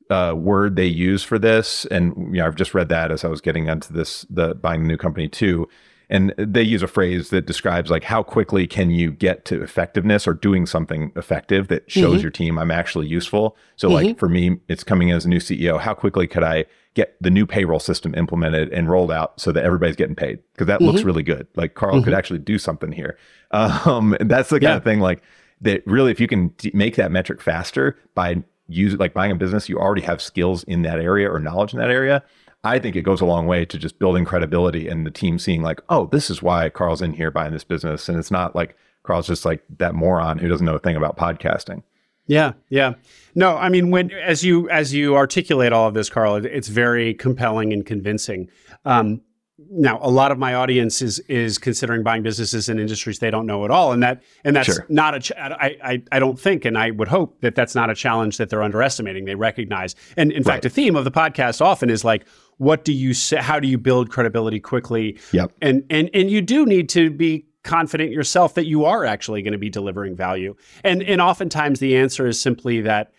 [0.10, 3.28] uh, word they use for this, and you know I've just read that as I
[3.28, 5.68] was getting into this the buying the new company too.
[6.12, 10.28] And they use a phrase that describes like how quickly can you get to effectiveness
[10.28, 12.22] or doing something effective that shows mm-hmm.
[12.22, 13.56] your team I'm actually useful.
[13.78, 14.08] So mm-hmm.
[14.08, 15.80] like for me, it's coming as a new CEO.
[15.80, 19.64] How quickly could I get the new payroll system implemented and rolled out so that
[19.64, 20.90] everybody's getting paid because that mm-hmm.
[20.90, 21.48] looks really good.
[21.56, 22.04] Like Karl mm-hmm.
[22.04, 23.18] could actually do something here.
[23.54, 24.78] Um, and that's the kind yeah.
[24.78, 25.22] of thing like
[25.60, 25.86] that.
[25.86, 29.68] Really, if you can d- make that metric faster by use like buying a business,
[29.68, 32.24] you already have skills in that area or knowledge in that area.
[32.64, 35.64] I think it goes a long way to just building credibility and the team seeing
[35.64, 38.78] like, oh, this is why Karl's in here buying this business, and it's not like
[39.04, 41.84] Karl's just like that moron who doesn't know a thing about podcasting.
[42.28, 42.94] Yeah, yeah.
[43.36, 47.14] No, I mean when as you as you articulate all of this, Karl, it's very
[47.14, 48.50] compelling and convincing.
[48.86, 49.22] Um,
[49.70, 53.46] now, a lot of my audience is is considering buying businesses in industries they don't
[53.46, 54.86] know at all, and that and that's sure.
[54.90, 55.20] not a.
[55.20, 58.38] Ch- I, I I don't think, and I would hope that that's not a challenge
[58.38, 59.26] that they're underestimating.
[59.26, 60.54] They recognize, and in right.
[60.54, 62.26] fact, a theme of the podcast often is like,
[62.58, 63.38] what do you say?
[63.38, 65.20] How do you build credibility quickly?
[65.32, 65.52] Yep.
[65.62, 69.54] And and and you do need to be confident yourself that you are actually going
[69.54, 70.56] to be delivering value.
[70.84, 73.14] And and oftentimes the answer is simply that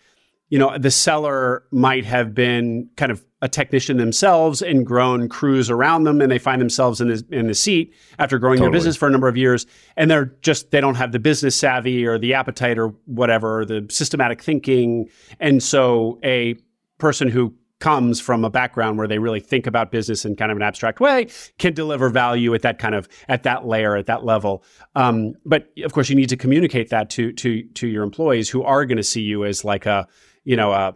[0.49, 5.69] you know the seller might have been kind of a technician themselves and grown crews
[5.69, 8.71] around them and they find themselves in the in the seat after growing totally.
[8.71, 9.65] their business for a number of years
[9.97, 13.65] and they're just they don't have the business savvy or the appetite or whatever or
[13.65, 16.55] the systematic thinking and so a
[16.99, 20.55] person who comes from a background where they really think about business in kind of
[20.55, 21.27] an abstract way
[21.57, 24.63] can deliver value at that kind of at that layer at that level
[24.95, 28.63] um, but of course you need to communicate that to to to your employees who
[28.63, 30.07] are going to see you as like a
[30.43, 30.93] you know a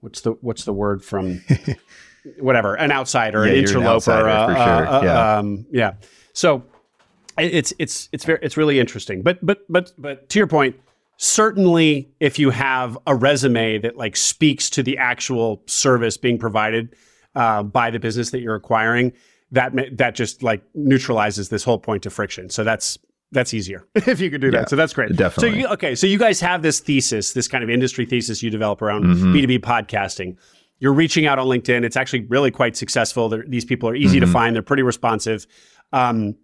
[0.00, 1.42] what's the what's the word from
[2.38, 4.86] whatever an outsider yeah, an interloper an outsider, uh, sure.
[4.86, 5.38] uh, yeah.
[5.38, 5.94] Um, yeah
[6.32, 6.64] so
[7.38, 10.76] it's it's it's very it's really interesting but but but but to your point
[11.16, 16.94] certainly if you have a resume that like speaks to the actual service being provided
[17.34, 19.12] uh, by the business that you're acquiring
[19.50, 22.98] that that just like neutralizes this whole point of friction so that's
[23.32, 25.14] that's easier if you could do yeah, that so that's great.
[25.14, 25.50] Definitely.
[25.50, 28.50] so you, okay so you guys have this thesis this kind of industry thesis you
[28.50, 29.34] develop around mm-hmm.
[29.34, 30.36] b2b podcasting.
[30.80, 31.82] You're reaching out on linkedin.
[31.84, 33.28] It's actually really quite successful.
[33.28, 34.26] They're, these people are easy mm-hmm.
[34.26, 34.54] to find.
[34.54, 35.44] They're pretty responsive.
[35.92, 36.36] Um,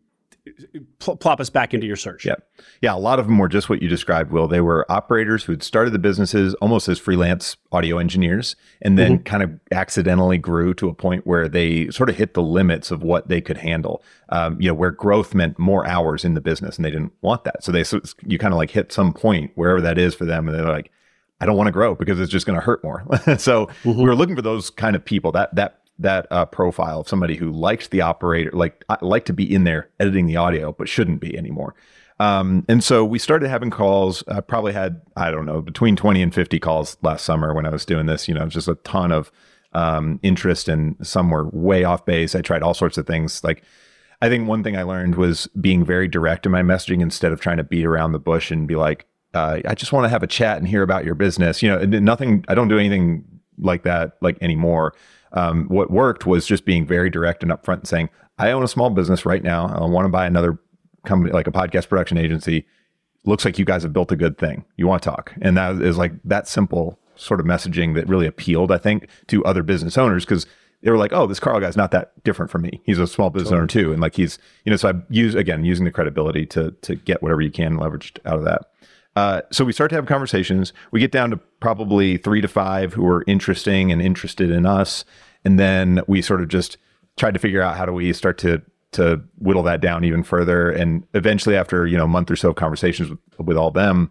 [0.98, 2.24] pl- plop us back into your search.
[2.24, 2.34] Yeah.
[2.80, 2.94] Yeah.
[2.94, 4.46] A lot of them were just what you described, Will.
[4.46, 9.14] They were operators who had started the businesses almost as freelance audio engineers and then
[9.14, 9.24] mm-hmm.
[9.24, 13.02] kind of accidentally grew to a point where they sort of hit the limits of
[13.02, 14.02] what they could handle.
[14.28, 17.44] Um, you know, where growth meant more hours in the business and they didn't want
[17.44, 17.62] that.
[17.62, 20.48] So they, so you kind of like hit some point wherever that is for them.
[20.48, 20.90] And they're like,
[21.40, 23.04] I don't want to grow because it's just going to hurt more.
[23.38, 23.98] so mm-hmm.
[23.98, 27.36] we were looking for those kind of people that, that that uh, profile of somebody
[27.36, 30.88] who likes the operator, like uh, like to be in there editing the audio, but
[30.88, 31.74] shouldn't be anymore.
[32.20, 34.22] Um, and so we started having calls.
[34.28, 37.70] I probably had I don't know between twenty and fifty calls last summer when I
[37.70, 38.28] was doing this.
[38.28, 39.30] You know, just a ton of
[39.72, 42.34] um, interest, and some were way off base.
[42.34, 43.42] I tried all sorts of things.
[43.42, 43.62] Like
[44.20, 47.40] I think one thing I learned was being very direct in my messaging instead of
[47.40, 50.22] trying to beat around the bush and be like, uh, I just want to have
[50.22, 51.62] a chat and hear about your business.
[51.62, 52.44] You know, nothing.
[52.48, 53.24] I don't do anything
[53.58, 54.94] like that like anymore.
[55.34, 58.08] Um, what worked was just being very direct and upfront and saying,
[58.38, 59.66] I own a small business right now.
[59.66, 60.58] I want to buy another
[61.04, 62.66] company, like a podcast production agency.
[63.24, 64.64] Looks like you guys have built a good thing.
[64.76, 65.34] You want to talk.
[65.42, 69.44] And that is like that simple sort of messaging that really appealed, I think, to
[69.44, 70.46] other business owners because
[70.82, 72.82] they were like, oh, this Karl guy's not that different from me.
[72.84, 73.60] He's a small business totally.
[73.60, 73.92] owner too.
[73.92, 77.22] And like he's, you know, so I use, again, using the credibility to, to get
[77.22, 78.62] whatever you can leveraged out of that.
[79.16, 80.72] Uh, so we start to have conversations.
[80.90, 85.04] We get down to probably three to five who are interesting and interested in us,
[85.44, 86.76] and then we sort of just
[87.16, 88.62] tried to figure out how do we start to
[88.92, 90.70] to whittle that down even further.
[90.70, 94.10] And eventually, after you know a month or so of conversations with, with all them,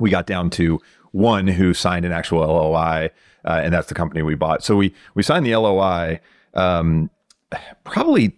[0.00, 0.80] we got down to
[1.12, 3.10] one who signed an actual LOI,
[3.44, 4.64] uh, and that's the company we bought.
[4.64, 6.20] So we we signed the LOI
[6.54, 7.10] um,
[7.84, 8.36] probably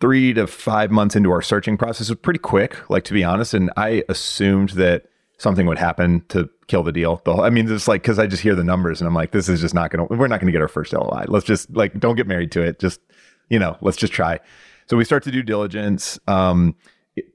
[0.00, 2.08] three to five months into our searching process.
[2.08, 3.54] Was pretty quick, like to be honest.
[3.54, 5.06] And I assumed that
[5.38, 7.20] something would happen to kill the deal.
[7.24, 9.32] The whole, I mean, it's like because I just hear the numbers and I'm like,
[9.32, 10.04] this is just not gonna.
[10.04, 11.24] We're not gonna get our first LOI.
[11.28, 12.78] Let's just like don't get married to it.
[12.78, 13.00] Just
[13.48, 14.40] you know, let's just try.
[14.86, 16.18] So we start to do diligence.
[16.26, 16.74] Um,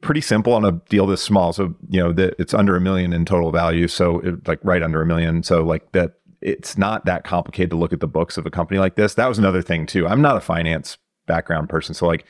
[0.02, 1.54] pretty simple on a deal this small.
[1.54, 3.88] So you know that it's under a million in total value.
[3.88, 5.44] So it, like right under a million.
[5.44, 8.80] So like that, it's not that complicated to look at the books of a company
[8.80, 9.14] like this.
[9.14, 10.08] That was another thing too.
[10.08, 10.98] I'm not a finance
[11.28, 12.26] background person, so like.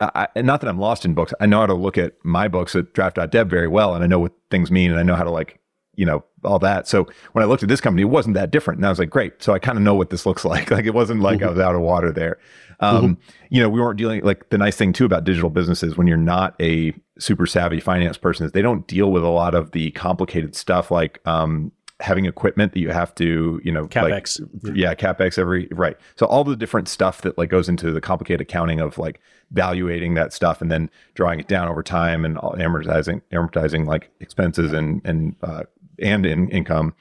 [0.00, 1.34] I, not that I'm lost in books.
[1.40, 4.18] I know how to look at my books at draft.dev very well, and I know
[4.18, 5.60] what things mean, and I know how to like,
[5.94, 6.88] you know, all that.
[6.88, 9.10] So when I looked at this company, it wasn't that different, and I was like,
[9.10, 9.42] great.
[9.42, 10.70] So I kind of know what this looks like.
[10.70, 11.48] Like it wasn't like mm-hmm.
[11.48, 12.38] I was out of water there.
[12.80, 13.30] Um, mm-hmm.
[13.50, 16.16] You know, we weren't dealing like the nice thing too about digital businesses when you're
[16.16, 19.90] not a super savvy finance person is they don't deal with a lot of the
[19.90, 21.70] complicated stuff like um,
[22.00, 24.40] having equipment that you have to, you know, capex.
[24.62, 25.96] Like, yeah, capex every right.
[26.16, 29.20] So all the different stuff that like goes into the complicated accounting of like
[29.50, 34.72] valuating that stuff and then drawing it down over time and amortizing amortizing like expenses
[34.72, 35.62] and and uh,
[36.00, 36.94] and in income.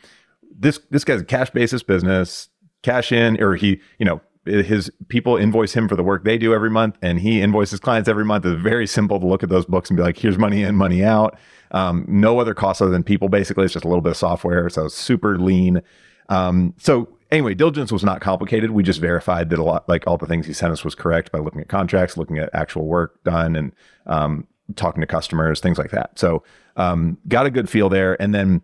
[0.58, 2.50] This this guy's a cash basis business,
[2.84, 6.54] cash in, or he you know his people invoice him for the work they do
[6.54, 8.46] every month, and he invoices clients every month.
[8.46, 11.04] It's very simple to look at those books and be like, here's money in, money
[11.04, 11.38] out.
[11.72, 13.30] Um, no other costs other than people.
[13.30, 15.82] Basically, it's just a little bit of software, so super lean.
[16.30, 18.72] Um, so anyway, diligence was not complicated.
[18.72, 21.32] We just verified that a lot, like all the things he sent us, was correct
[21.32, 23.74] by looking at contracts, looking at actual work done, and
[24.08, 26.18] um, talking to customers, things like that.
[26.18, 26.44] So
[26.76, 28.62] um, got a good feel there, and then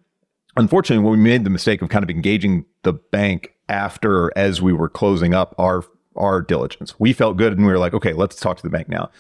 [0.58, 4.74] unfortunately, when we made the mistake of kind of engaging the bank after as we
[4.74, 5.84] were closing up our
[6.16, 6.98] our diligence.
[7.00, 9.12] We felt good and we were like, okay, let's talk to the bank now.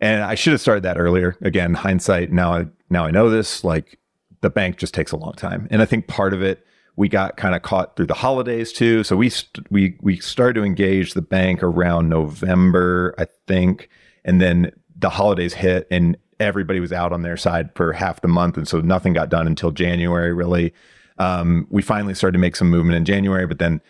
[0.00, 1.36] And I should have started that earlier.
[1.40, 3.98] Again, hindsight, now I now I know this, like
[4.40, 5.68] the bank just takes a long time.
[5.70, 6.66] And I think part of it
[6.96, 9.02] we got kind of caught through the holidays too.
[9.04, 13.88] So we st- we we started to engage the bank around November, I think,
[14.24, 18.28] and then the holidays hit and everybody was out on their side for half the
[18.28, 20.74] month and so nothing got done until January really.
[21.22, 23.80] Um, we finally started to make some movement in January, but then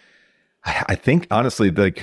[0.64, 2.02] I, I think honestly, like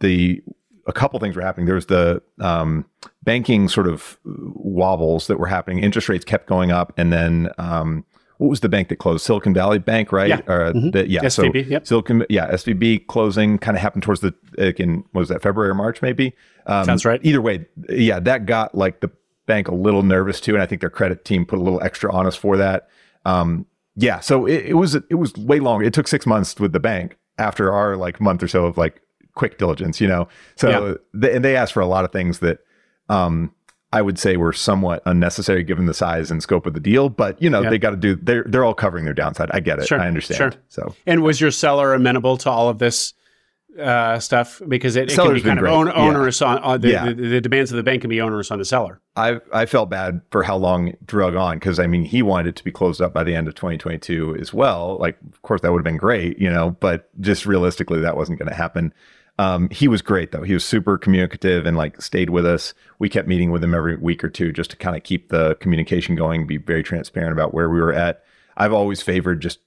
[0.00, 0.42] the
[0.86, 1.66] a couple things were happening.
[1.66, 2.84] There was the um,
[3.24, 5.80] banking sort of wobbles that were happening.
[5.80, 8.04] Interest rates kept going up, and then um,
[8.38, 9.24] what was the bank that closed?
[9.24, 10.28] Silicon Valley Bank, right?
[10.28, 10.90] Yeah, uh, mm-hmm.
[10.90, 11.22] the, yeah.
[11.22, 11.86] SVB, so yep.
[11.86, 15.74] Silicon, yeah, SVB closing kind of happened towards the like in was that February or
[15.74, 16.34] March maybe?
[16.66, 17.20] Um, Sounds right.
[17.22, 19.10] Either way, yeah, that got like the
[19.46, 22.12] bank a little nervous too, and I think their credit team put a little extra
[22.12, 22.88] on us for that.
[23.24, 23.66] Um,
[23.96, 25.84] yeah, so it, it was it was way longer.
[25.84, 29.00] It took six months with the bank after our like month or so of like
[29.34, 30.28] quick diligence, you know.
[30.56, 30.94] So yeah.
[31.14, 32.58] they, and they asked for a lot of things that
[33.08, 33.54] um,
[33.92, 37.08] I would say were somewhat unnecessary given the size and scope of the deal.
[37.08, 37.70] But you know, yeah.
[37.70, 38.16] they got to do.
[38.16, 39.50] They're they're all covering their downside.
[39.52, 39.86] I get it.
[39.86, 40.00] Sure.
[40.00, 40.38] I understand.
[40.38, 40.52] Sure.
[40.68, 43.14] So and was your seller amenable to all of this?
[43.78, 46.48] Uh, stuff because it, it can be kind of own, onerous yeah.
[46.48, 47.06] on, on the, yeah.
[47.06, 49.00] the, the, demands of the bank can be onerous on the seller.
[49.16, 52.48] I I felt bad for how long it drug on because I mean he wanted
[52.48, 54.98] it to be closed up by the end of 2022 as well.
[54.98, 58.38] Like of course that would have been great, you know, but just realistically that wasn't
[58.38, 58.92] going to happen.
[59.38, 60.42] Um, he was great though.
[60.42, 62.72] He was super communicative and like stayed with us.
[62.98, 65.56] We kept meeting with him every week or two just to kind of keep the
[65.56, 68.22] communication going, be very transparent about where we were at.
[68.56, 69.58] I've always favored just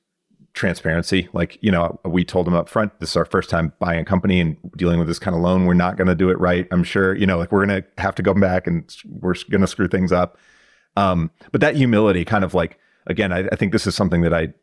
[0.59, 1.29] transparency.
[1.31, 4.05] Like, you know, we told them up front, this is our first time buying a
[4.05, 5.65] company and dealing with this kind of loan.
[5.65, 6.67] We're not going to do it right.
[6.69, 9.61] I'm sure, you know, like we're going to have to go back and we're going
[9.61, 10.37] to screw things up.
[10.97, 14.33] Um, but that humility kind of like, again, I, I think this is something that
[14.33, 14.53] I,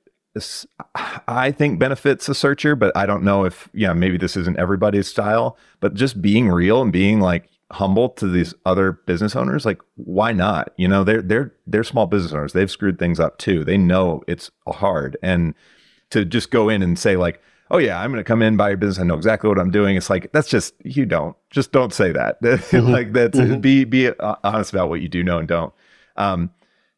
[1.27, 5.09] I think benefits a searcher, but I don't know if, yeah, maybe this isn't everybody's
[5.09, 9.81] style, but just being real and being like humble to these other business owners, like
[9.95, 10.75] why not?
[10.77, 12.53] You know, they're, they're, they're small business owners.
[12.53, 13.65] They've screwed things up too.
[13.65, 15.17] They know it's hard.
[15.23, 15.55] And,
[16.11, 17.41] to just go in and say like,
[17.71, 18.99] oh yeah, I'm going to come in buy your business.
[18.99, 19.97] I know exactly what I'm doing.
[19.97, 22.39] It's like that's just you don't just don't say that.
[22.43, 22.91] Mm-hmm.
[22.91, 23.61] like that's mm-hmm.
[23.61, 25.73] be be honest about what you do know and don't.
[26.17, 26.51] Um,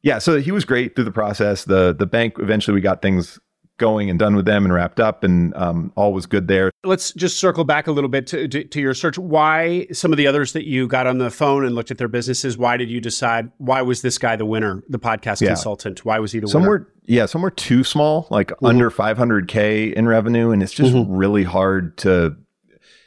[0.03, 1.65] yeah, so he was great through the process.
[1.65, 3.39] The the bank eventually we got things
[3.79, 6.71] going and done with them and wrapped up and um, all was good there.
[6.85, 9.19] Let's just circle back a little bit to, to, to, your search.
[9.19, 12.09] Why some of the others that you got on the phone and looked at their
[12.09, 15.49] businesses, why did you decide, why was this guy the winner, the podcast yeah.
[15.49, 16.05] consultant?
[16.05, 16.71] Why was he the some winner?
[16.71, 18.67] Were, yeah, some were too small, like mm-hmm.
[18.67, 20.51] under 500K in revenue.
[20.51, 21.13] And it's just mm-hmm.
[21.13, 22.37] really hard to,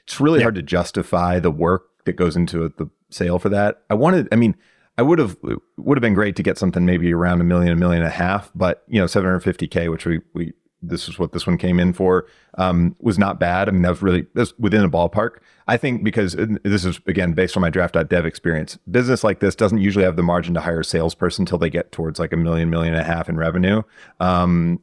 [0.04, 0.46] it's really yeah.
[0.46, 3.84] hard to justify the work that goes into the sale for that.
[3.90, 4.56] I wanted, I mean,
[4.98, 5.38] I would have
[5.78, 8.16] would have been great to get something maybe around a million, a million and a
[8.16, 11.94] half, but you know, 750k, which we we this is what this one came in
[11.94, 12.28] for
[12.58, 13.68] um, was not bad.
[13.68, 15.38] I mean, that was really that's within a ballpark.
[15.68, 18.78] I think because this is again based on my draft.dev experience.
[18.90, 21.92] Business like this doesn't usually have the margin to hire a salesperson until they get
[21.92, 23.82] towards like a million, million and a half in revenue.
[24.20, 24.82] Um,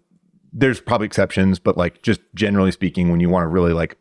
[0.53, 3.99] there's probably exceptions, but like just generally speaking, when you want to really like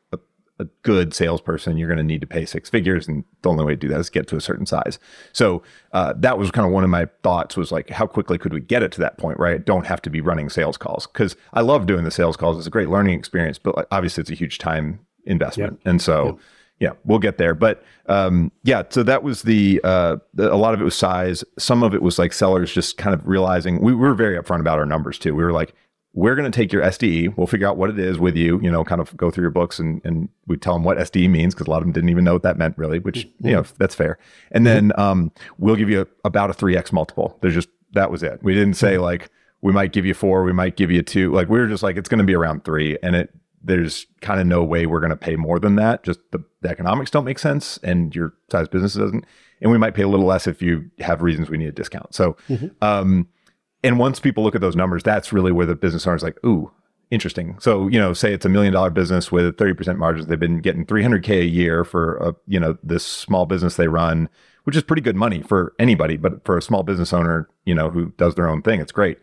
[0.60, 3.74] a good salesperson, you're going to need to pay six figures, and the only way
[3.74, 4.98] to do that is get to a certain size.
[5.34, 5.62] So
[5.94, 8.62] uh, that was kind of one of my thoughts was like, how quickly could we
[8.62, 11.08] get it to that point where I don't have to be running sales calls?
[11.08, 14.22] Because I love doing the sales calls; it's a great learning experience, but like, obviously
[14.22, 16.40] it's a huge time investment, and so.
[16.80, 17.56] yeah, we'll get there.
[17.56, 21.44] But um, yeah, so that was the, uh, the, a lot of it was size.
[21.58, 24.60] Some of it was like sellers just kind of realizing we, we were very upfront
[24.60, 25.34] about our numbers too.
[25.34, 25.74] We were like,
[26.18, 27.38] we're going to take your SDE.
[27.38, 29.52] We'll figure out what it is with you, you know, kind of go through your
[29.52, 32.10] books and, and we tell them what SDE means because a lot of them didn't
[32.10, 34.18] even know what that meant really, which, you know, that's fair.
[34.52, 37.38] And then um, we'll give you a, about a 3X multiple.
[37.42, 38.42] There's just, that was it.
[38.42, 39.30] We didn't say like,
[39.62, 41.32] we might give you four, we might give you two.
[41.32, 42.98] Like we were just like, it's going to be around three.
[43.04, 43.30] And it,
[43.62, 46.02] there's kind of no way we're going to pay more than that.
[46.02, 49.24] Just the, the economics don't make sense and your size business doesn't.
[49.62, 52.16] And we might pay a little less if you have reasons we need a discount.
[52.16, 52.38] So,
[52.82, 53.28] um,
[53.84, 56.72] and once people look at those numbers, that's really where the business owner's like, ooh,
[57.12, 57.58] interesting.
[57.60, 60.28] So, you know, say it's a million dollar business with 30% margins.
[60.28, 64.30] They've been getting 300K a year for, a, you know, this small business they run,
[64.64, 67.90] which is pretty good money for anybody, but for a small business owner, you know,
[67.90, 69.20] who does their own thing, it's great.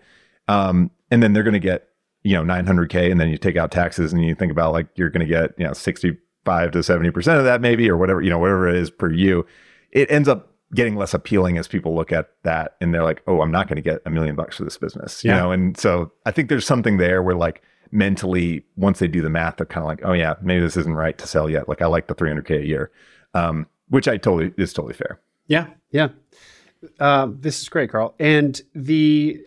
[0.48, 1.88] Um, and then they're going to get,
[2.22, 5.10] you know, 900K and then you take out taxes and you think about like, you're
[5.10, 8.38] going to get, you know, 65 to 70% of that maybe, or whatever, you know,
[8.38, 9.44] whatever it is per you.
[9.90, 13.40] It ends up getting less appealing as people look at that and they're like, oh,
[13.42, 15.38] I'm not going to get a million bucks for this business, you Yeah.
[15.40, 15.52] know?
[15.52, 17.62] And so I think there's something there where like
[17.92, 20.94] mentally, once they do the math, they're kind of like, oh yeah, maybe this isn't
[20.94, 21.68] right to sell yet.
[21.68, 22.90] Like I like the 300K a year,
[23.34, 25.20] um, which I totally is totally fair.
[25.46, 26.08] Yeah, yeah.
[26.98, 28.14] Um, this is great, Karl.
[28.18, 29.40] And the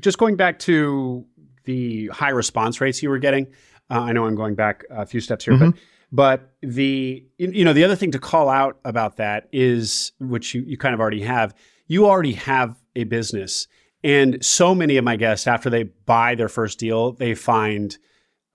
[0.00, 1.24] just going back to
[1.64, 3.46] the high response rates you were getting.
[3.90, 5.74] Uh, I know I'm going back a few steps here, but
[6.16, 10.62] but the you know the other thing to call out about that is which you,
[10.66, 11.54] you kind of already have.
[11.86, 13.68] You already have a business,
[14.02, 17.96] and so many of my guests after they buy their first deal, they find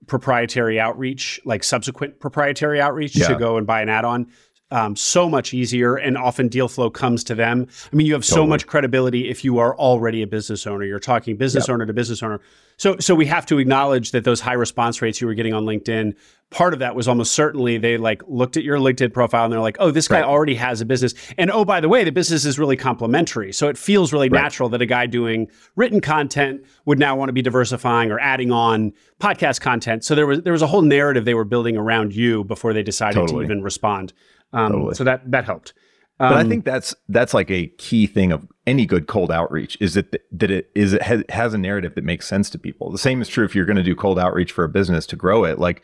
[0.06, 3.28] proprietary outreach, like subsequent proprietary outreach Yeah.
[3.28, 4.26] to go and buy an add-on.
[4.72, 7.66] Um, so much easier, and often deal flow comes to them.
[7.92, 10.84] I mean, you have so much credibility if you are already a business owner.
[10.86, 12.40] You're talking business owner to business owner.
[12.78, 15.66] So, so we have to acknowledge that those high response rates you were getting on
[15.66, 16.14] LinkedIn.
[16.50, 19.60] Part of that was almost certainly they like looked at your LinkedIn profile and they're
[19.60, 20.24] like, "Oh, this guy Right.
[20.24, 23.52] already has a business." And oh, by the way, the business is really complementary.
[23.52, 24.42] So it feels really Right.
[24.42, 28.50] natural that a guy doing written content would now want to be diversifying or adding
[28.52, 30.02] on podcast content.
[30.04, 32.82] So there was there was a whole narrative they were building around you before they
[32.82, 33.44] decided Totally.
[33.46, 34.12] to even respond.
[34.52, 34.94] Um, Totally.
[34.94, 35.72] So that that helped.
[36.18, 39.76] But I Um, think that's that's like a key thing of any good cold outreach
[39.80, 42.92] is that that it is it has, has a narrative that makes sense to people.
[42.92, 45.16] The same is true if you're going to do cold outreach for a business to
[45.16, 45.58] grow it.
[45.58, 45.82] Like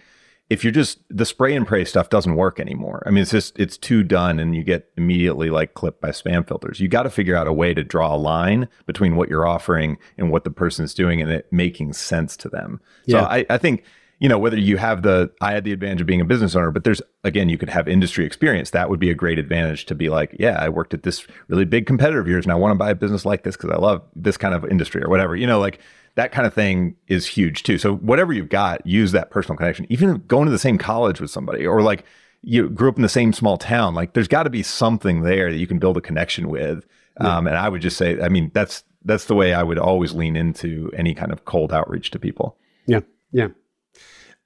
[0.48, 3.02] if you're just the spray and pray stuff doesn't work anymore.
[3.04, 6.46] I mean, it's just it's too done, and you get immediately like clipped by spam
[6.46, 6.78] filters.
[6.80, 9.98] You got to figure out a way to draw a line between what you're offering
[10.16, 12.80] and what the person's doing, and it making sense to them.
[13.08, 13.24] So Yeah.
[13.24, 13.82] I, I think
[14.18, 16.70] you know whether you have the i had the advantage of being a business owner
[16.70, 18.70] but there's again you could have industry experience.
[18.70, 21.64] That would be a great advantage to be like yeah i worked at this really
[21.64, 23.76] big competitor of yours and i want to buy a business like this because i
[23.76, 25.80] love this kind of industry or whatever you know like
[26.18, 27.78] that kind of thing is huge too.
[27.78, 29.86] So whatever you've got use that personal connection.
[29.88, 32.04] Even going to the same college with somebody or like
[32.42, 35.52] you grew up in the same small town like there's got to be something there
[35.52, 36.84] that you can build a connection with.
[37.20, 40.12] Um, and i would just say i mean that's that's the way i would always
[40.12, 42.56] lean into any kind of cold outreach to people.
[42.86, 43.00] Yeah,
[43.32, 43.48] yeah.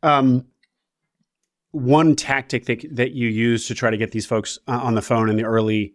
[0.02, 0.46] Um,
[1.70, 5.02] one tactic that that you used to try to get these folks uh, on the
[5.02, 5.94] phone in the early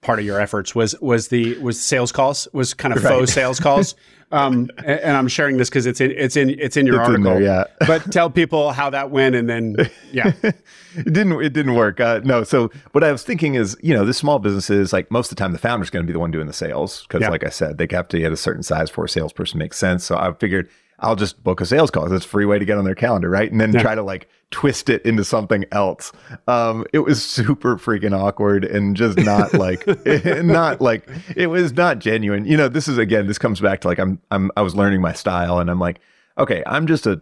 [0.00, 3.12] part of your efforts was was the was sales calls was kind of Right.
[3.18, 3.94] faux sales calls.
[4.30, 7.08] Um, and, and I'm sharing this because it's in it's in it's in your It's
[7.08, 7.32] in article.
[7.32, 7.64] there, yeah.
[7.86, 9.74] but tell people how that went, and then
[10.12, 10.54] yeah, it
[10.94, 14.18] didn't it didn't work uh, no so what i was thinking is you know this
[14.18, 16.46] small businesses like most of the time the founder's going to be the one doing
[16.46, 17.30] the sales because Yeah.
[17.30, 20.04] like i said they have to get a certain size for a salesperson makes sense
[20.04, 20.68] so i figured
[21.00, 23.28] i'll just book a sales call it's a free way to get on their calendar
[23.30, 23.82] right and then Yeah.
[23.82, 26.10] try to like twist it into something else
[26.46, 29.86] um it was super freaking awkward and just not like
[30.44, 33.88] not like it was not genuine you know this is again this comes back to
[33.88, 36.00] like i'm i'm i was learning my style and i'm like
[36.38, 37.20] okay i'm just a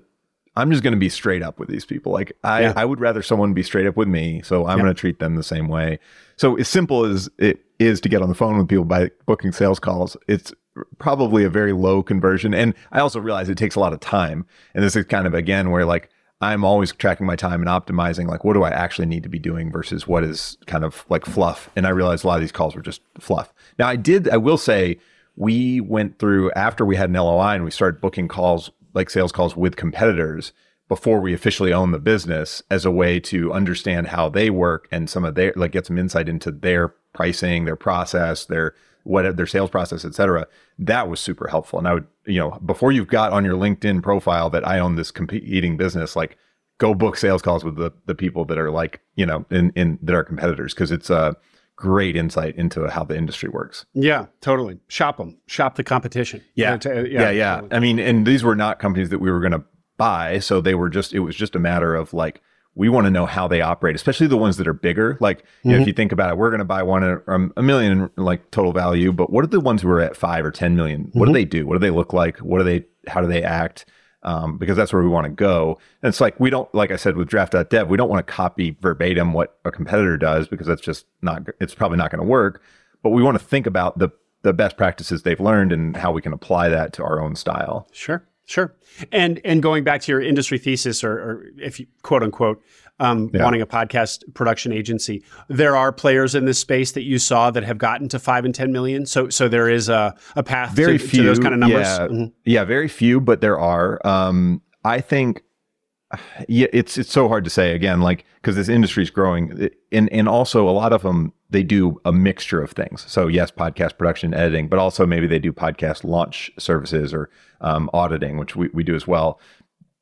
[0.58, 2.12] I'm just going to be straight up with these people.
[2.12, 2.72] Like I, Yeah.
[2.76, 4.84] I would rather someone be straight up with me, so I'm Yeah.
[4.84, 5.98] going to treat them the same way.
[6.36, 9.52] So as simple as it is to get on the phone with people by booking
[9.52, 10.52] sales calls, it's
[10.98, 12.54] probably a very low conversion.
[12.54, 14.46] And I also realize it takes a lot of time.
[14.74, 16.10] And this is kind of again where like
[16.40, 19.38] I'm always tracking my time and optimizing like what do I actually need to be
[19.38, 21.70] doing versus what is kind of like fluff.
[21.76, 23.54] And I realized a lot of these calls were just fluff.
[23.78, 24.98] Now I did, I will say,
[25.36, 29.32] we went through after we had an LOI and we started booking calls like sales
[29.32, 30.52] calls with competitors
[30.88, 35.10] before we officially own the business as a way to understand how they work and
[35.10, 39.46] some of their like get some insight into their pricing, their process, their what their
[39.46, 40.46] sales process, et cetera.
[40.78, 41.78] That was super helpful.
[41.78, 44.96] And I would, you know, before you've got on your LinkedIn profile that I own
[44.96, 46.36] this competing business, like
[46.78, 49.98] go book sales calls with the the people that are like, you know, in in
[50.02, 51.36] that are competitors because it's a
[51.76, 53.84] great insight into how the industry works.
[53.94, 54.78] yeah, totally.
[54.88, 56.42] Shop them, shop the competition.
[56.54, 56.74] Yeah.
[56.74, 57.54] Uh, to- yeah, yeah.
[57.56, 57.76] totally.
[57.76, 59.64] I mean, and these were not companies that we were going to
[59.98, 61.12] buy, so they were just.
[61.12, 62.40] It was just a matter of like
[62.76, 65.16] we want to know how they operate, especially the ones that are bigger.
[65.18, 67.52] Like, you know, if you think about it, we're going to buy one at um,
[67.56, 70.50] a million like total value, but what are the ones who are at five or
[70.50, 71.10] 10 million?
[71.14, 71.66] What do they do?
[71.66, 72.38] What do they look like?
[72.38, 73.86] What do they, how do they act?
[74.22, 75.78] Um, because that's where we want to go.
[76.02, 78.76] And it's like, we don't, like I said, with draft.dev, we don't want to copy
[78.80, 82.60] verbatim what a competitor does because that's just not, it's probably not going to work.
[83.02, 84.10] But we want to think about the,
[84.42, 87.88] the best practices they've learned and how we can apply that to our own style.
[87.92, 88.74] Sure, sure.
[89.12, 92.62] And and going back to your industry thesis, or, or if you quote unquote
[92.98, 93.44] um, Yeah.
[93.44, 97.62] wanting a podcast production agency, there are players in this space that you saw that
[97.64, 99.04] have gotten to five and ten million.
[99.04, 101.86] So so there is a, a path very to, few to those kind of numbers.
[101.86, 102.32] Yeah, Mhm.
[102.46, 104.00] yeah, very few, but there are.
[104.06, 105.42] Um, I think,
[106.48, 110.10] yeah, it's it's so hard to say again, like because this industry is growing, and
[110.12, 113.04] and also a lot of them they do a mixture of things.
[113.08, 117.30] So yes, podcast production, editing, but also maybe they do podcast launch services or
[117.60, 119.40] um, auditing, which we, we do as well.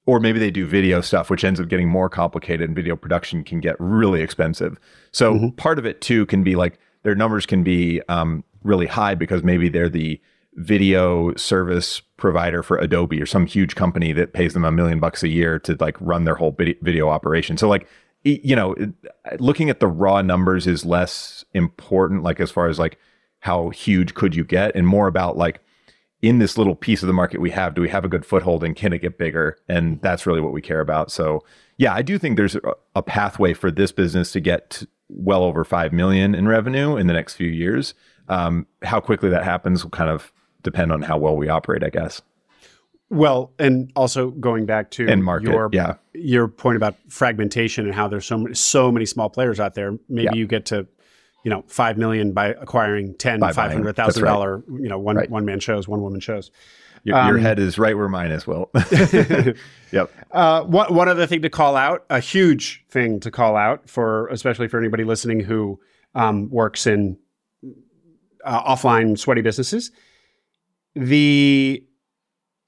[0.07, 3.43] Or maybe they do video stuff, which ends up getting more complicated, and video production
[3.43, 4.79] can get really expensive.
[5.13, 9.15] So part of it too can be like their numbers can be um, really high
[9.15, 10.21] because maybe they're the
[10.57, 15.23] video service provider for Adobe or some huge company that pays them a million bucks
[15.23, 17.57] a year to like run their whole video operation.
[17.57, 17.89] So like
[18.25, 18.75] you know,
[19.39, 22.99] looking at the raw numbers is less important like as far as like
[23.41, 25.61] how huge could you get and more about like
[26.23, 28.65] in this little piece of the market we have, do we have a good foothold
[28.65, 29.59] and can it get bigger?
[29.69, 31.11] And that's really what we care about.
[31.11, 31.45] So
[31.77, 32.57] yeah, I do think there's
[32.95, 37.09] a, pathway for this business to get to well over 5 million in revenue in
[37.09, 37.93] the next few years.
[38.29, 41.91] Um, how quickly that happens will kind of depend on how well we operate, I
[41.91, 42.23] guess.
[43.15, 45.95] Well, and also going back to And market, your yeah.
[46.13, 49.93] your point about fragmentation and how there's so many, so many small players out there.
[50.09, 50.35] Maybe Yeah.
[50.35, 50.87] you get to,
[51.45, 54.99] you know, five million by acquiring 10, By five hundred thousand That's dollar, you know,
[54.99, 55.31] one Right.
[55.31, 56.51] one man shows, one woman shows.
[57.05, 58.71] Your, your Um, head is right where mine is, Will.
[59.93, 60.11] yep.
[60.33, 64.27] Uh, one, one other thing to call out, a huge thing to call out for,
[64.29, 65.79] especially for anybody listening who
[66.15, 67.19] um, works in
[68.45, 69.91] uh, offline sweaty businesses,
[70.95, 71.85] the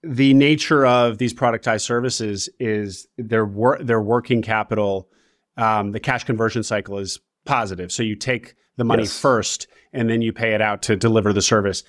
[0.07, 5.09] the nature of these productized services is their wor- their working capital,
[5.57, 7.91] um, the cash conversion cycle is positive.
[7.93, 9.19] So you take the money Yes.
[9.19, 11.83] first, and then you pay it out to deliver the service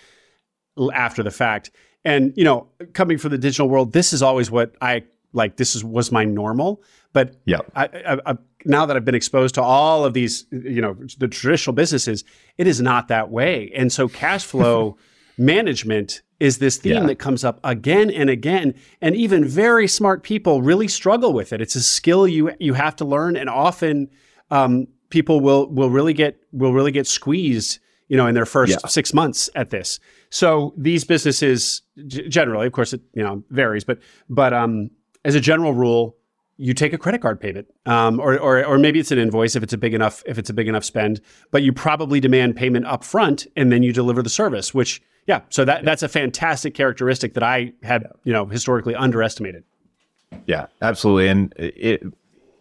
[0.93, 1.71] after the fact.
[2.05, 5.03] And you know, coming from the digital world, this is always what I
[5.33, 5.57] like.
[5.57, 6.81] This is was my normal,
[7.13, 7.71] but Yep.
[7.75, 11.27] I, I, I, now that I've been exposed to all of these, you know, the
[11.27, 12.23] traditional businesses,
[12.57, 13.71] it is not that way.
[13.75, 14.97] And so cash flow
[15.37, 17.05] management is this theme Yeah.
[17.07, 18.73] that comes up again and again.
[19.01, 21.61] And even very smart people really struggle with it.
[21.61, 24.09] It's a skill you you have to learn, and often
[24.51, 28.71] um, people will will really get will really get squeezed, you know, in their first
[28.83, 28.87] Yeah.
[28.87, 29.99] six months at this.
[30.29, 34.89] So these businesses, g- generally, of course, it you know varies, but but um,
[35.25, 36.15] as a general rule,
[36.57, 39.63] you take a credit card payment, um, or, or or maybe it's an invoice if
[39.63, 41.19] it's a big enough if it's a big enough spend.
[41.51, 44.73] But you probably demand payment up front, and then you deliver the service.
[44.73, 49.63] Which, yeah, so that that's a fantastic characteristic that I had you know historically underestimated.
[50.45, 51.27] Yeah, absolutely.
[51.27, 52.03] And it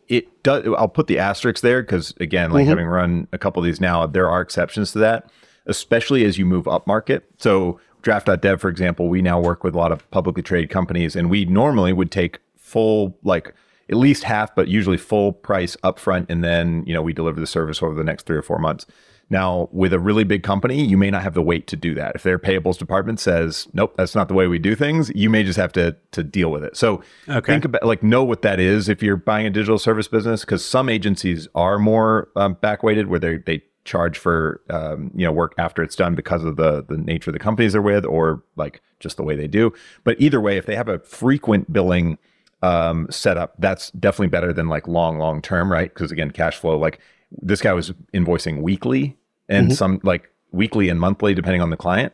[0.09, 0.67] it does.
[0.77, 2.71] I'll put the asterisk there because again, like mm-hmm.
[2.71, 5.31] having run a couple of these now, there are exceptions to that,
[5.67, 7.25] especially as you move up market.
[7.39, 11.31] So draft.dev, for example, we now work with a lot of publicly traded companies, and
[11.31, 13.55] we normally would take full like
[13.89, 17.47] at least half, but usually full price upfront, and then you know we deliver the
[17.47, 18.87] service over the next three or four months.
[19.29, 22.15] Now, with a really big company, you may not have the weight to do that.
[22.15, 25.43] If their payables department says, "Nope, that's not the way we do things," you may
[25.43, 26.77] just have to to deal with it.
[26.77, 27.53] So, Okay.
[27.53, 30.65] think about like know what that is if you're buying a digital service business, because
[30.65, 35.33] some agencies are more um, back weighted, where they they charge for um, you know
[35.33, 38.45] work after it's done because of the the nature of the companies they're with, or
[38.55, 39.73] like just the way they do.
[40.05, 42.19] But either way, if they have a frequent billing
[42.63, 45.93] um, setup, that's definitely better than like long, long term, right?
[45.93, 47.01] Because again, cash flow, like
[47.31, 49.17] this guy was invoicing weekly
[49.49, 52.13] and some like weekly and monthly, depending on the client,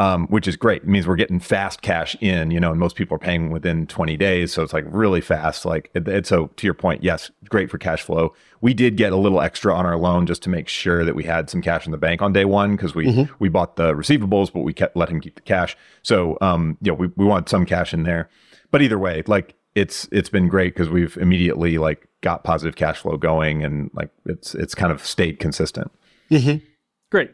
[0.00, 0.82] um, which is great.
[0.82, 3.86] It means we're getting fast cash in, you know, and most people are paying within
[3.86, 4.52] 20 days.
[4.52, 5.64] So it's like really fast.
[5.64, 8.34] Like, it- so to your point, yes, great for cash flow.
[8.60, 11.24] We did get a little extra on our loan just to make sure that we
[11.24, 14.52] had some cash in the bank on day one because we, we bought the receivables,
[14.52, 15.76] but we kept let him keep the cash.
[16.02, 18.28] So, um, you know, we, we want some cash in there.
[18.70, 22.98] But either way, like it's it's been great because we've immediately like got positive cash
[22.98, 25.90] flow going and like it's it's kind of stayed consistent.
[27.10, 27.30] Great.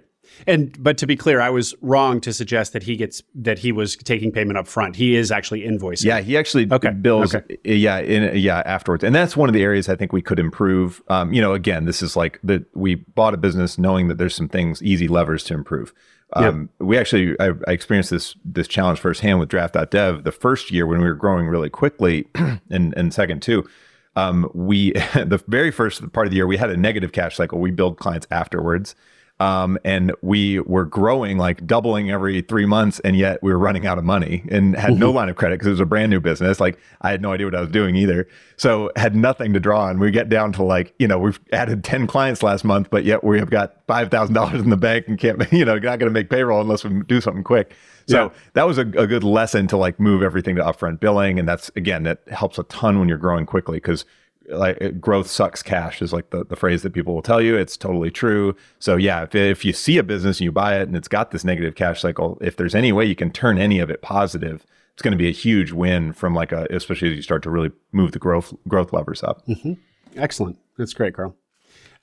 [0.46, 3.72] And but to be clear, I was wrong to suggest that he gets that he
[3.72, 4.96] was taking payment up front.
[4.96, 6.04] He is actually invoicing.
[6.04, 7.34] Yeah, he actually Okay, bills.
[7.34, 7.58] okay.
[7.64, 11.02] Yeah, in yeah afterwards, and that's one of the areas I think we could improve.
[11.08, 14.34] Um, you know, again, this is like that we bought a business knowing that there's
[14.34, 15.92] some things, easy levers to improve.
[16.34, 20.24] Um, We actually, I, I experienced this this challenge firsthand with Draft.dev.
[20.24, 22.26] The first year when we were growing really quickly,
[22.70, 23.68] and and second too,
[24.16, 27.60] um, we the very first part of the year we had a negative cash cycle.
[27.60, 28.94] We billed clients afterwards.
[29.40, 33.84] Um, and we were growing like doubling every three months, and yet we were running
[33.84, 36.20] out of money and had no line of credit because it was a brand new
[36.20, 36.60] business.
[36.60, 39.86] Like I had no idea what I was doing either, so had nothing to draw
[39.86, 39.98] on.
[39.98, 43.24] We get down to like you know we've added ten clients last month, but yet
[43.24, 46.00] we have got five thousand dollars in the bank and can't you know not going
[46.00, 47.74] to make payroll unless we do something quick.
[48.06, 48.38] So yeah.
[48.52, 51.72] that was a, a good lesson to like move everything to upfront billing, and that's
[51.74, 54.04] again that helps a ton when you're growing quickly because
[54.48, 57.56] like growth sucks cash is like the, the phrase that people will tell you.
[57.56, 58.56] It's totally true.
[58.78, 61.30] So yeah if, if you see a business and you buy it and it's got
[61.30, 64.64] this negative cash cycle if there's any way you can turn any of it positive
[64.94, 67.50] it's going to be a huge win from like a especially as you start to
[67.50, 69.44] really move the growth growth levers up.
[69.46, 69.72] Mm-hmm.
[70.16, 70.58] excellent.
[70.78, 71.36] That's great Karl.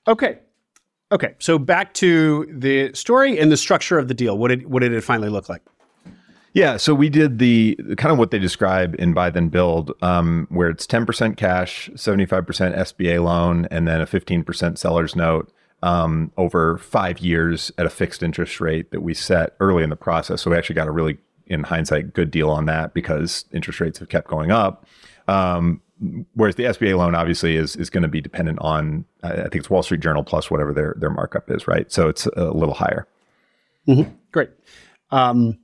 [0.07, 0.39] Okay.
[1.11, 1.35] Okay.
[1.39, 4.37] So back to the story and the structure of the deal.
[4.37, 5.61] What did what did it finally look like
[6.53, 10.47] yeah, so we did the kind of what they describe in Buy Then Build, um,
[10.49, 12.45] where it's 10% cash, 75%
[12.77, 18.21] SBA loan, and then a 15% seller's note um, over five years at a fixed
[18.21, 20.41] interest rate that we set early in the process.
[20.41, 23.99] So we actually got a really, in hindsight, good deal on that because interest rates
[23.99, 24.85] have kept going up.
[25.27, 25.81] Um,
[26.33, 29.69] whereas the SBA loan obviously is is going to be dependent on, I think it's
[29.69, 31.91] Wall Street Journal plus whatever their their markup is, right?
[31.91, 33.07] So it's a little higher.
[33.87, 34.11] Mm-hmm.
[34.31, 34.49] Great.
[35.11, 35.57] Um,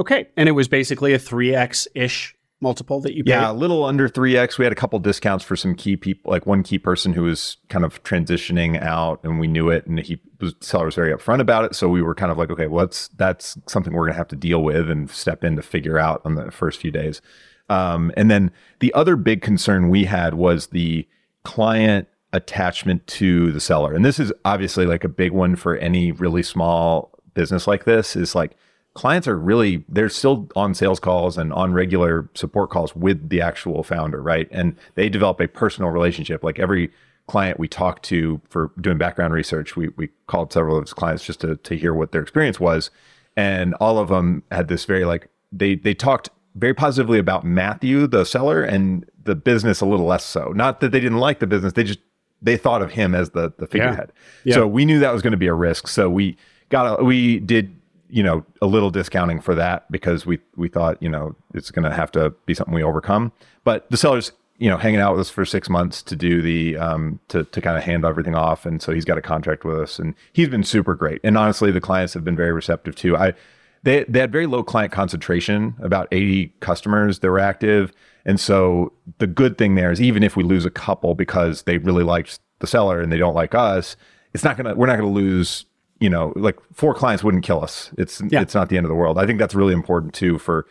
[0.00, 0.28] Okay.
[0.36, 3.30] And it was basically a 3x ish multiple that you paid?
[3.30, 4.58] Yeah, a little under 3x.
[4.58, 7.58] We had a couple discounts for some key people, like one key person who was
[7.68, 11.40] kind of transitioning out and we knew it and he was seller was very upfront
[11.40, 11.74] about it.
[11.74, 14.36] So we were kind of like, okay, well, that's that's something we're gonna have to
[14.36, 17.20] deal with and step in to figure out on the first few days.
[17.68, 21.06] Um, and then the other big concern we had was the
[21.44, 23.94] client attachment to the seller.
[23.94, 28.16] And this is obviously like a big one for any really small business like this
[28.16, 28.56] is like
[28.94, 33.40] clients are really they're still on sales calls and on regular support calls with the
[33.40, 34.48] actual founder right?
[34.50, 36.42] And they develop a personal relationship.
[36.42, 36.90] Like every
[37.28, 41.24] client we talked to for doing background research we, we called several of his clients
[41.24, 42.90] just to, to hear what their experience was.
[43.36, 48.08] And all of them had this very like they they talked very positively about matthew
[48.08, 50.52] the seller and the business a little less so.
[50.54, 52.00] Not that they didn't like the business they just
[52.42, 54.12] they thought of him as the the figurehead.
[54.44, 54.50] Yeah.
[54.50, 54.54] Yeah.
[54.56, 55.86] so we knew that was going to be a risk.
[55.86, 56.36] So we
[56.70, 57.76] got a, we did
[58.10, 61.84] you know, a little discounting for that because we we thought, you know, it's going
[61.84, 63.32] to have to be something we overcome.
[63.64, 66.76] But the seller's, you know, hanging out with us for six months to do the
[66.76, 69.78] um to to kind of hand everything off, and so he's got a contract with
[69.78, 71.20] us, and he's been super great.
[71.24, 73.16] And honestly, the clients have been very receptive too.
[73.16, 73.34] I
[73.82, 77.92] they they had very low client concentration, about eighty customers that were active,
[78.24, 81.78] and so the good thing there is even if we lose a couple because they
[81.78, 83.96] really liked the seller and they don't like us,
[84.34, 85.64] it's not gonna we're not gonna lose
[86.00, 87.90] you know, like four clients wouldn't kill us.
[87.96, 88.40] It's yeah.
[88.40, 89.18] it's not the end of the world.
[89.18, 90.66] I think that's really important too for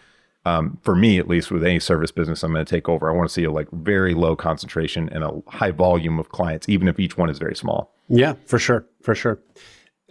[0.46, 3.10] um, for me at least with any service business I'm going to take over.
[3.10, 6.68] I want to see a like very low concentration and a high volume of clients,
[6.68, 7.94] even if each one is very small.
[8.08, 9.40] Yeah, for sure, for sure.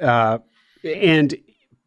[0.00, 0.38] Uh,
[0.84, 1.34] and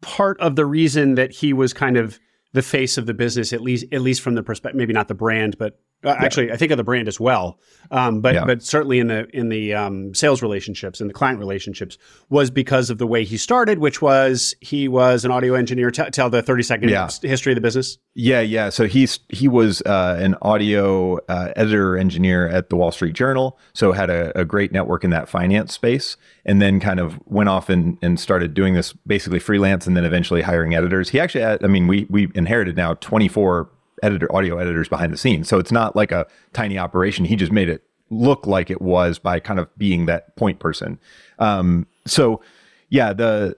[0.02, 2.20] part of the reason that he was kind of
[2.52, 5.14] the face of the business, at least at least from the perspective, maybe not the
[5.14, 6.16] brand, but uh.
[6.18, 7.58] Actually, I think of the brand as well,
[7.90, 8.44] um, but yeah.
[8.44, 11.98] but certainly in the in the um, sales relationships and the client relationships
[12.28, 15.90] was because of the way he started, which was he was an audio engineer.
[15.90, 17.08] T- tell the thirty second yeah.
[17.22, 17.98] history of the business.
[18.14, 18.68] Yeah, yeah.
[18.70, 23.58] So he's he was uh, an audio uh, editor engineer at the Wall Street Journal,
[23.72, 27.48] so had a, a, great network in that finance space, and then kind of went
[27.48, 31.08] off and, and started doing this basically freelance, and then eventually hiring editors.
[31.08, 33.70] He actually, had, I mean, we we inherited now twenty four
[34.02, 35.48] editor, audio editors behind the scenes.
[35.48, 37.24] So it's not like a tiny operation.
[37.24, 40.98] He just made it look like it was by kind of being that point person.
[41.38, 42.42] Um, so
[42.90, 43.54] yeah, the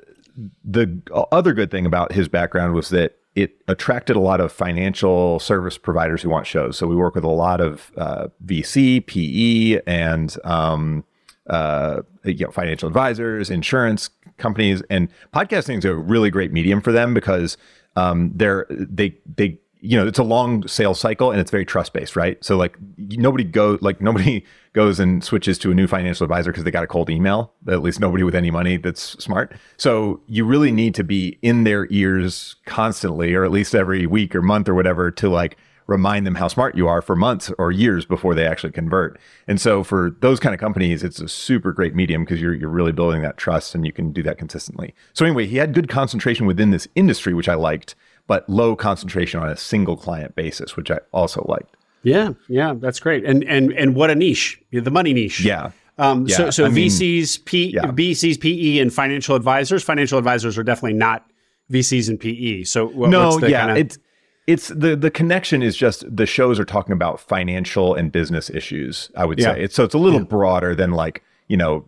[0.64, 1.00] the
[1.32, 5.76] other good thing about his background was that it attracted a lot of financial service
[5.76, 6.76] providers who want shows.
[6.76, 11.04] So we work with a lot of uh, VC, PE, and um,
[11.48, 16.92] uh, you know, financial advisors, insurance companies, and podcasting is a really great medium for
[16.92, 17.56] them because
[17.96, 21.92] um, they're they they you know, it's a long sales cycle and it's very trust
[21.92, 22.42] based, right?
[22.42, 24.42] So like nobody go like nobody
[24.72, 27.52] goes and switches to a new financial advisor because they got a cold email.
[27.68, 29.52] At least nobody with any money that's smart.
[29.76, 34.34] So you really need to be in their ears constantly, or at least every week
[34.34, 37.70] or month or whatever, to like remind them how smart you are for months or
[37.70, 39.18] years before they actually convert.
[39.46, 42.70] And so for those kind of companies, it's a super great medium because you're you're
[42.70, 44.94] really building that trust and you can do that consistently.
[45.12, 47.94] So anyway, he had good concentration within this industry, which I liked
[48.26, 51.76] but low concentration on a single client basis, which I also liked.
[52.02, 53.24] Yeah, yeah, that's great.
[53.24, 55.40] And and and what a niche, the money niche.
[55.40, 55.70] Yeah.
[55.96, 56.36] Um, yeah.
[56.36, 57.82] So, so VCs, P, yeah.
[57.84, 59.82] VCs, PE, and financial advisors.
[59.82, 61.24] Financial advisors are definitely not
[61.70, 62.64] VCs and PE.
[62.64, 63.80] So, what, no, yeah, kinda...
[63.80, 63.98] it's
[64.46, 69.10] it's the the connection is just the shows are talking about financial and business issues.
[69.16, 69.54] I would Yeah.
[69.54, 71.84] say it's so it's a little broader than like you know.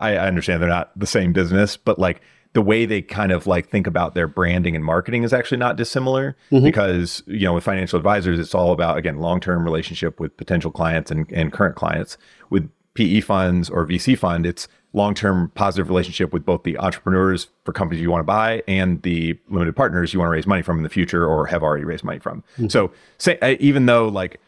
[0.00, 2.20] I, I understand they're not the same business, but like
[2.52, 5.76] the way they kind of like think about their branding and marketing is actually not
[5.76, 6.64] dissimilar mm-hmm.
[6.64, 11.10] because you know with financial advisors it's all about again long-term relationship with potential clients
[11.10, 12.18] and, and current clients.
[12.50, 17.72] With PE funds or VC fund it's long-term positive relationship with both the entrepreneurs for
[17.72, 20.78] companies you want to buy and the limited partners you want to raise money from
[20.78, 22.42] in the future or have already raised money from.
[22.54, 22.68] Mm-hmm.
[22.68, 24.40] So say even though like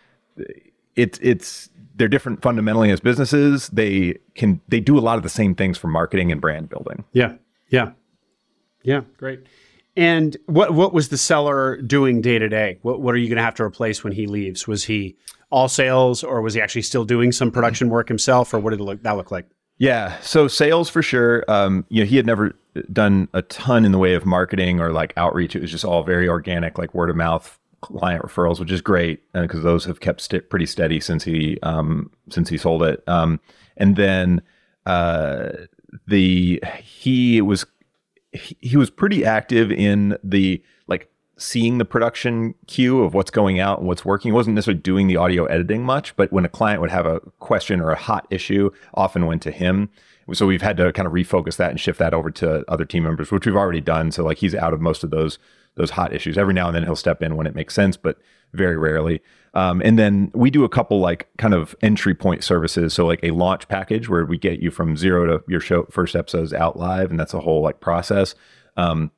[0.97, 5.29] it's it's they're different fundamentally as businesses they can they do a lot of the
[5.29, 7.05] same things for marketing and brand building.
[7.13, 7.35] Yeah.
[7.73, 7.93] Yeah.
[8.85, 9.01] Yeah.
[9.17, 9.41] Great.
[9.97, 12.79] And what what was the seller doing day to day?
[12.83, 14.67] What what are you going to have to replace when he leaves?
[14.67, 15.17] Was he
[15.51, 18.81] all sales, or was he actually still doing some production work himself, or what did
[18.81, 19.47] it look, that look like?
[19.77, 20.19] Yeah.
[20.21, 21.45] So sales for sure.
[21.49, 22.55] Um, you know, he had never
[22.91, 25.55] done a ton in the way of marketing or like outreach.
[25.55, 29.21] It was just all very organic, like word of mouth client referrals, which is great
[29.35, 33.03] because those have kept st- pretty steady since he um, since he sold it.
[33.07, 33.41] Um,
[33.77, 34.41] and then
[34.87, 35.51] uh,
[36.07, 37.67] the he was
[38.33, 43.79] he, was pretty active in the like seeing the production queue of what's going out
[43.79, 44.31] and what's working.
[44.31, 47.21] He wasn't necessarily doing the audio editing much, but when a client would have a
[47.41, 49.91] question or a hot issue, often went to him.
[50.33, 53.03] So we've had to kind of refocus that and shift that over to other team
[53.03, 54.13] members, which we've already done.
[54.13, 55.39] So like he's out of most of those
[55.75, 56.37] those hot issues.
[56.37, 58.19] Every now and then he'll step in when it makes sense, but
[58.53, 59.23] very rarely.
[59.55, 62.95] Um, and then we do a couple like kind of entry point services.
[62.95, 66.17] So like a launch package where we get you from zero to your show first
[66.17, 68.35] episodes out live, and that's a whole like process.
[68.77, 69.11] Um,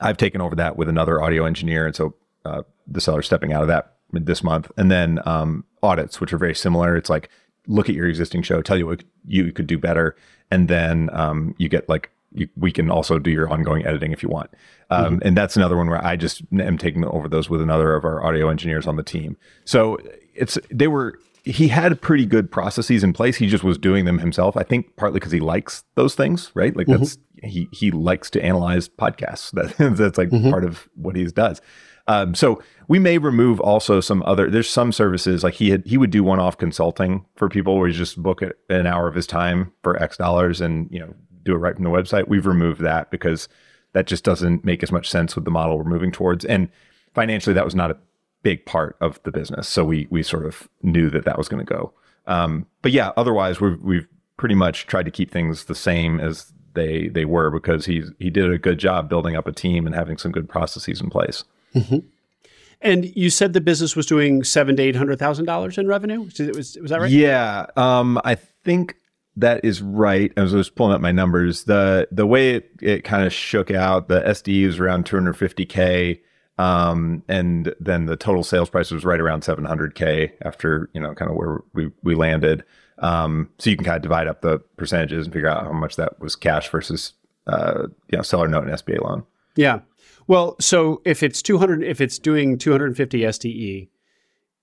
[0.00, 2.14] I've taken over that with another audio engineer, and so
[2.44, 4.70] uh, the seller's stepping out of that this month.
[4.76, 6.96] And then um, audits, which are very similar.
[6.96, 7.28] It's like
[7.66, 10.16] look at your existing show, tell you what you could do better,
[10.50, 14.22] and then um, you get like you, we can also do your ongoing editing if
[14.22, 14.50] you want.
[14.90, 18.04] Um, And that's another one where I just am taking over those with another of
[18.04, 19.36] our audio engineers on the team.
[19.64, 19.98] So
[20.34, 23.36] it's they were he had pretty good processes in place.
[23.36, 24.56] He just was doing them himself.
[24.56, 26.76] I think partly because he likes those things, right?
[26.76, 29.52] Like that's he he likes to analyze podcasts.
[29.78, 31.60] That, that's like part of what he does.
[32.08, 34.50] Um, so we may remove also some other.
[34.50, 37.88] There's some services like he had he would do one off consulting for people where
[37.88, 41.14] he just book it an hour of his time for X dollars and you know
[41.44, 42.28] do it right from the website.
[42.28, 43.48] We've removed that because
[43.92, 46.44] that just doesn't make as much sense with the model we're moving towards.
[46.44, 46.68] And
[47.14, 47.96] financially, that was not a
[48.42, 49.68] big part of the business.
[49.68, 51.92] So we we sort of knew that that was going to go.
[52.26, 56.52] Um, but yeah, otherwise we've we've pretty much tried to keep things the same as
[56.74, 59.94] they they were because he's he did a good job building up a team and
[59.94, 61.44] having some good processes in place.
[62.80, 66.22] And you said the business was doing seven to eight hundred thousand dollars in revenue.
[66.22, 67.10] Was, was, was that right?
[67.10, 68.96] Yeah, um, I think
[69.36, 70.32] that is right.
[70.36, 74.08] I was pulling up my numbers, the the way it, it kind of shook out,
[74.08, 76.20] the SDE was around 250k,
[76.58, 81.30] um, and then the total sales price was right around 700k after you know kind
[81.30, 82.64] of where we we landed.
[82.98, 85.96] Um, so you can kind of divide up the percentages and figure out how much
[85.96, 87.14] that was cash versus
[87.46, 89.24] uh, you know seller note and SBA loan.
[89.56, 89.80] Yeah.
[90.28, 93.88] Well, so if it's 200, if it's doing 250 SDE,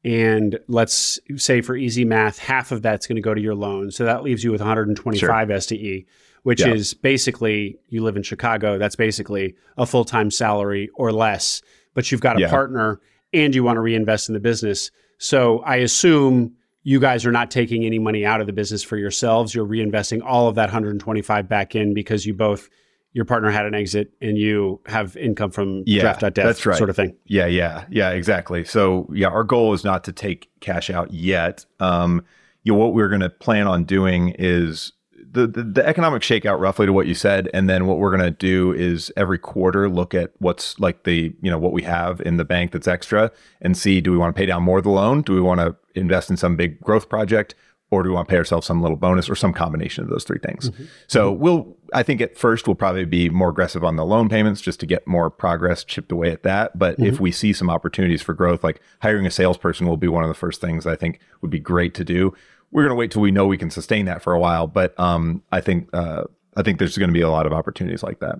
[0.03, 3.91] and let's say for easy math, half of that's going to go to your loan.
[3.91, 6.05] So that leaves you with 125 SDE,
[6.43, 6.73] which Yeah.
[6.73, 8.77] is basically you live in Chicago.
[8.77, 11.61] That's basically a full time salary or less,
[11.93, 12.49] but you've got a Yeah.
[12.49, 12.99] partner
[13.33, 14.89] and you want to reinvest in the business.
[15.17, 16.53] So I assume
[16.83, 19.53] you guys are not taking any money out of the business for yourselves.
[19.53, 22.69] You're reinvesting all of that 125 back in because you both,
[23.13, 26.77] your partner had an exit and you have income from Yeah, draft.dev that's right.
[26.77, 27.15] sort of thing.
[27.25, 28.63] Yeah, yeah, yeah, exactly.
[28.63, 31.65] So yeah, our goal is not to take cash out yet.
[31.79, 32.23] Um,
[32.63, 34.91] you know, what we're going to plan on doing is
[35.31, 38.23] the, the the economic shakeout, roughly to what you said, and then what we're going
[38.23, 42.19] to do is every quarter look at what's like the you know what we have
[42.21, 43.31] in the bank that's extra,
[43.61, 45.21] and see do we want to pay down more of the loan?
[45.21, 47.53] Do we want to invest in some big growth project?
[47.91, 50.23] Or do we want to pay ourselves some little bonus or some combination of those
[50.23, 50.69] three things?
[51.07, 54.61] So we'll, I think at first we'll probably be more aggressive on the loan payments
[54.61, 56.77] just to get more progress chipped away at that.
[56.77, 60.23] But if we see some opportunities for growth, like hiring a salesperson will be one
[60.23, 62.31] of the first things I think would be great to do.
[62.71, 64.67] We're going to wait till we know we can sustain that for a while.
[64.67, 66.25] But um, I think, uh,
[66.55, 68.39] I think there's going to be a lot of opportunities like that.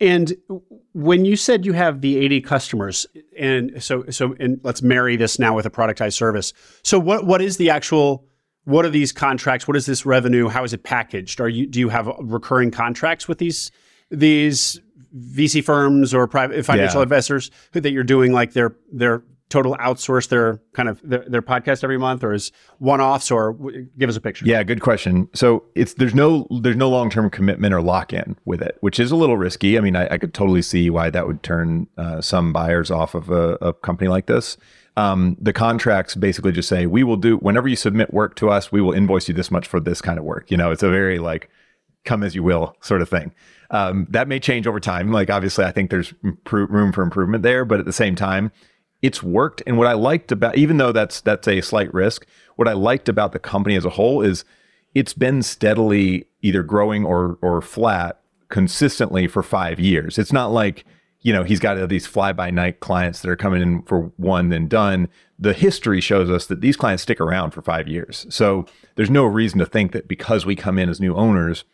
[0.00, 0.36] And
[0.96, 3.06] when you said you have the 80 customers,
[3.38, 6.54] and so so and let's marry this now with a productized service.
[6.82, 8.24] So what what is the actual
[8.64, 9.68] what are these contracts?
[9.68, 10.48] What is this revenue?
[10.48, 11.38] How is it packaged?
[11.38, 13.70] Are you do you have recurring contracts with these
[14.10, 14.80] these
[15.14, 17.04] VC firms or private financial Yeah.
[17.04, 21.42] investors who, that you're doing like their their total outsource their kind of their, their
[21.42, 23.30] podcast every month, or is one offs?
[23.30, 24.44] Or w- give us a picture.
[24.44, 25.28] Yeah, good question.
[25.34, 28.98] So it's there's no there's no long term commitment or lock in with it, which
[28.98, 29.78] is a little risky.
[29.78, 33.14] I mean, I, I could totally see why that would turn uh, some buyers off
[33.14, 34.56] of a, a company like this.
[34.96, 38.72] Um, the contracts basically just say we will do whenever you submit work to us,
[38.72, 40.50] we will invoice you this much for this kind of work.
[40.50, 41.50] You know, it's a very like
[42.04, 43.32] come as you will sort of thing.
[43.70, 45.12] Um, that may change over time.
[45.12, 46.14] Like obviously, I think there's
[46.50, 48.52] room for improvement there, but at the same time,
[49.02, 49.62] it's worked.
[49.66, 53.08] And what I liked about, even though that's that's a slight risk, what I liked
[53.08, 54.44] about the company as a whole is
[54.94, 60.18] it's been steadily either growing or or flat consistently for five years.
[60.18, 60.84] It's not like
[61.20, 64.48] you know he's got these fly by night clients that are coming in for one
[64.48, 65.08] then done.
[65.38, 68.26] The history shows us that these clients stick around for five years.
[68.30, 68.64] So
[68.94, 71.64] there's no reason to think that because we come in as new owners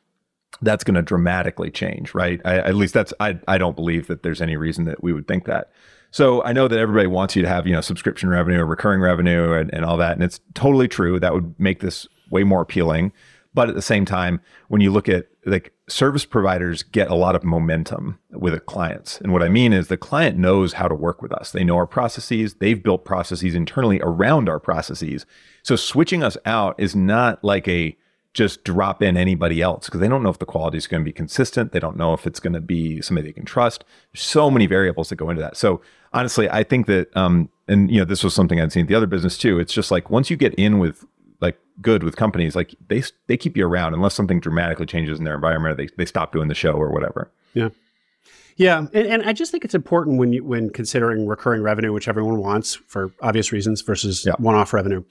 [0.60, 2.40] that's going to dramatically change, right?
[2.44, 5.28] I, at least that's I I don't believe that there's any reason that we would
[5.28, 5.70] think that.
[6.12, 9.00] So I know that everybody wants you to have you know subscription revenue or recurring
[9.00, 11.18] revenue and, and all that, and it's totally true.
[11.18, 13.12] That would make this way more appealing.
[13.54, 17.34] But at the same time, when you look at like service providers get a lot
[17.34, 19.20] of momentum with clients.
[19.20, 21.52] And what I mean is the client knows how to work with us.
[21.52, 22.54] They know our processes.
[22.54, 25.26] They've built processes internally around our processes.
[25.62, 27.96] So switching us out is not like a
[28.34, 31.04] just drop in anybody else because they don't know if the quality is going to
[31.04, 31.72] be consistent.
[31.72, 33.84] They don't know if it's going to be somebody they can trust.
[34.12, 35.56] There's so many variables that go into that.
[35.56, 35.82] So
[36.12, 38.94] honestly, I think that, um, and you know, this was something I'd seen at the
[38.94, 39.58] other business too.
[39.58, 41.04] It's just like once you get in with
[41.40, 45.24] like good with companies, like they they keep you around unless something dramatically changes in
[45.24, 45.72] their environment.
[45.72, 47.30] Or they they stop doing the show or whatever.
[47.54, 47.70] Yeah.
[48.56, 52.06] Yeah, and, and, I just think it's important when you when considering recurring revenue, which
[52.06, 54.34] everyone wants for obvious reasons, versus yeah.
[54.36, 55.04] one-off revenue,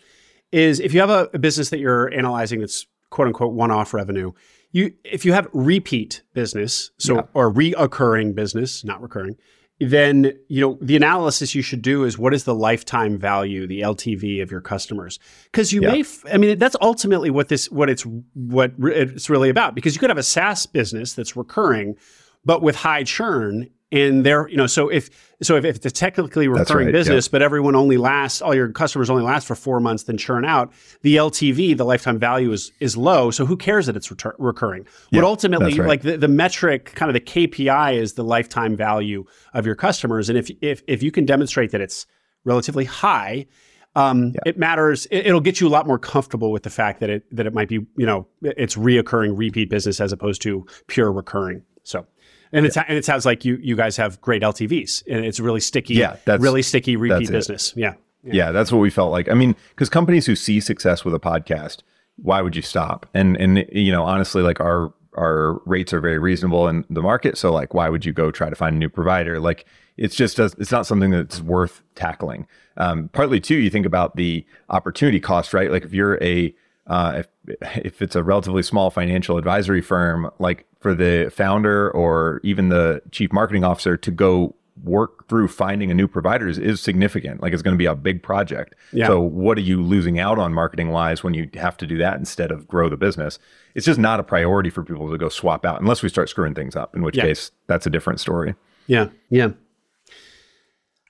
[0.52, 3.94] is if you have a, a, business that you're analyzing that's quote unquote one off
[3.94, 4.32] revenue.
[4.72, 7.22] You if you have repeat business, so yeah.
[7.34, 9.38] or reoccurring business, not recurring,
[9.82, 13.82] then you know the analysis you should do is what is the lifetime value, the
[13.82, 15.18] LTV of your customers?
[15.46, 15.92] Because you yeah.
[15.92, 19.74] may, f- I mean, that's ultimately what this what it's what it's really about.
[19.74, 21.98] Because you could have a SaaS business that's recurring,
[22.46, 25.10] but with high churn, and they're you know so if
[25.42, 28.70] so if, if it's a technically recurring right, business but everyone only lasts all your
[28.70, 32.72] customers only last for four months then churn out the ltv the lifetime value is
[32.80, 35.88] is low so who cares that it's retur- recurring what ultimately right.
[35.88, 40.30] like the, the metric kind of the kpi is the lifetime value of your customers
[40.30, 42.06] and if if if you can demonstrate that it's
[42.46, 43.46] relatively high
[43.94, 45.06] um, it matters.
[45.12, 47.54] It, will get you a lot more comfortable with the fact that it that it
[47.54, 51.64] might be, you know, it's reoccurring repeat business as opposed to pure recurring.
[51.84, 52.08] So
[52.52, 55.60] and it's and it sounds like you you guys have great LTVs, and it's really
[55.60, 55.96] sticky.
[55.96, 57.74] Yeah, that's really sticky repeat business.
[57.76, 59.30] Yeah, yeah, yeah, that's what we felt like.
[59.30, 61.80] I mean, because companies who see success with a podcast,
[62.18, 63.08] why would you stop?
[63.14, 67.38] And and you know, honestly, like our our rates are very reasonable in the market.
[67.38, 69.40] So like, why would you go try to find a new provider?
[69.40, 69.66] Like,
[69.98, 72.48] it's just it's not something that's worth tackling.
[72.78, 75.72] Um, partly too, you think about the opportunity cost, right?
[75.72, 76.54] Like if you're a
[76.88, 77.28] uh, if
[77.78, 83.02] if it's a relatively small financial advisory firm, like for the founder or even the
[83.12, 87.42] chief marketing officer to go work through finding a new provider is, is significant.
[87.42, 88.76] Like it's going to be a big project.
[88.92, 89.08] Yeah.
[89.08, 92.18] So what are you losing out on marketing wise when you have to do that
[92.18, 93.38] instead of grow the business?
[93.76, 96.56] It's just not a priority for people to go swap out unless we start screwing
[96.56, 97.24] things up, in which yeah.
[97.24, 98.56] case that's a different story.
[98.88, 99.10] Yeah.
[99.30, 99.52] Yeah.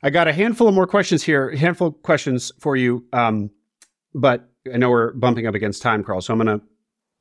[0.04, 3.06] I got a handful of more questions here, a handful of questions for you.
[3.14, 3.52] Um,
[4.14, 6.22] but I know we're bumping up against time, Karl.
[6.22, 6.62] So I'm gonna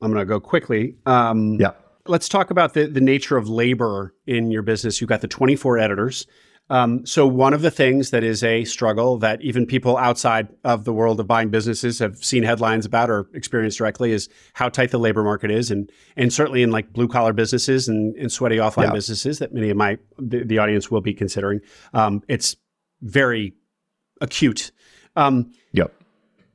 [0.01, 0.95] I'm gonna go quickly.
[1.05, 1.71] Um, yeah.
[2.07, 5.01] Let's talk about the the nature of labor in your business.
[5.01, 6.25] You've got the 24 editors.
[6.69, 10.85] Um, so one of the things that is a struggle that even people outside of
[10.85, 14.91] the world of buying businesses have seen headlines about or experienced directly is how tight
[14.91, 18.57] the labor market is, and and certainly in like blue collar businesses and, and sweaty
[18.57, 18.93] offline yeah.
[18.93, 21.59] businesses that many of my the, the audience will be considering.
[21.93, 22.55] Um, it's
[23.01, 23.53] very
[24.21, 24.71] acute.
[25.15, 25.51] Um.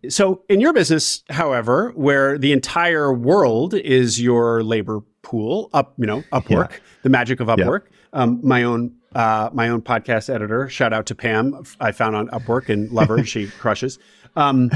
[0.08, 6.06] So, in your business, however, where the entire world is your labor pool, up you
[6.06, 6.78] know Upwork, yeah.
[7.02, 7.82] the magic of Upwork.
[7.84, 8.22] Yeah.
[8.22, 10.68] Um, my own uh, my own podcast editor.
[10.68, 11.64] Shout out to Pam.
[11.80, 13.24] I found on Upwork and love her.
[13.24, 13.98] she crushes.
[14.36, 14.70] Um,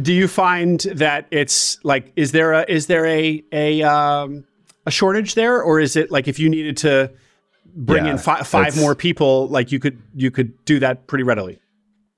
[0.00, 4.44] do you find that it's like is there a is there a a um,
[4.86, 7.10] a shortage there, or is it like if you needed to
[7.74, 11.24] bring yeah, in fi- five more people, like you could you could do that pretty
[11.24, 11.58] readily?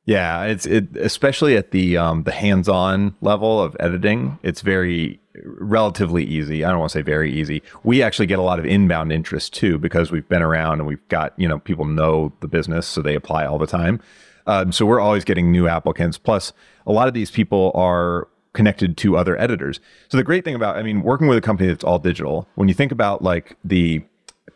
[0.06, 4.38] Yeah, it's it especially at the um, the hands-on level of editing.
[4.44, 6.64] It's very relatively easy.
[6.64, 7.60] I don't want to say very easy.
[7.82, 11.06] We actually get a lot of inbound interest too because we've been around and we've
[11.08, 14.00] got you know people know the business, so they apply all the time.
[14.46, 16.18] Um, so we're always getting new applicants.
[16.18, 16.52] Plus,
[16.86, 19.80] a lot of these people are connected to other editors.
[20.08, 22.68] So the great thing about, I mean, working with a company that's all digital, when
[22.68, 24.02] you think about like the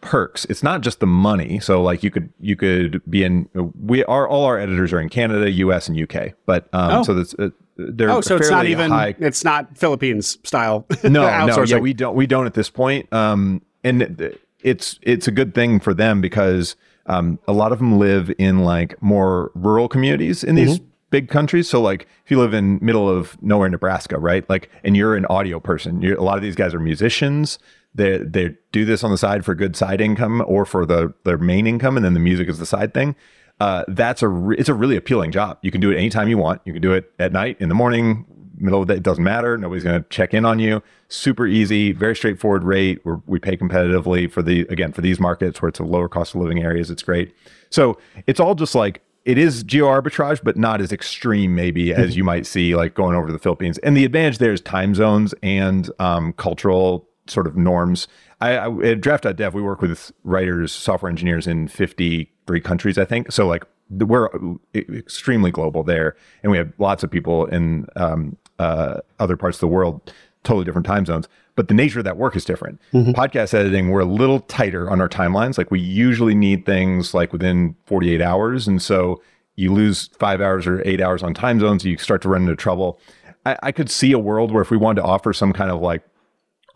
[0.01, 0.45] perks.
[0.47, 1.61] It's not just the money.
[1.61, 3.49] So like you could you could be in
[3.81, 5.89] we are all our editors are in Canada, U.S.
[5.89, 6.35] and U.K.
[6.47, 7.03] But um, Oh.
[7.03, 10.87] so that's uh, they're Oh, so it's not even high it's not Philippines style.
[11.05, 13.11] no, no, yeah, we don't we don't at this point.
[13.13, 17.99] Um, and it's it's a good thing for them because um, a lot of them
[17.99, 21.69] live in like more rural communities in these big countries.
[21.69, 24.49] So like if you live in middle of nowhere, Nebraska, right?
[24.49, 26.01] Like, and you're an audio person.
[26.03, 27.59] You're, a lot of these guys are musicians.
[27.95, 31.39] They they do this on the side for good side income or for the their
[31.39, 33.17] main income, and then the music is the side thing.
[33.59, 35.59] Uh, that's a re- it's a really appealing job.
[35.63, 36.63] You can do it anytime you want.
[36.65, 38.25] You can do it at night, in the morning,
[38.57, 38.99] middle of the day.
[38.99, 39.59] It doesn't matter.
[39.59, 40.83] Nobody's going to check in on you.
[41.09, 43.01] Super easy, very straightforward rate.
[43.05, 46.35] We're, we pay competitively for the again for these markets where it's a lower cost
[46.35, 46.91] of living areas.
[46.91, 47.35] It's great.
[47.71, 52.17] So it's all just like it is geo arbitrage, but not as extreme maybe as
[52.17, 53.79] you might see like going over to the Philippines.
[53.79, 58.09] And the advantage there is time zones and um, cultural sort of norms.
[58.41, 63.33] I, I at Draft.dev, we work with writers, software engineers in 53 countries, I think.
[63.33, 64.29] So like we're
[64.75, 69.57] e- extremely global there, and we have lots of people in um, uh, other parts
[69.57, 70.13] of the world,
[70.45, 71.29] totally different time zones.
[71.57, 72.81] But the nature of that work is different.
[73.13, 75.59] Podcast editing, we're a little tighter on our timelines.
[75.59, 79.21] Like we usually need things like within 48 hours, and so
[79.57, 82.57] you lose five hours or eight hours on time zones, you start to run into
[82.57, 82.99] trouble.
[83.45, 85.81] I, I could see a world where if we wanted to offer some kind of
[85.81, 86.03] like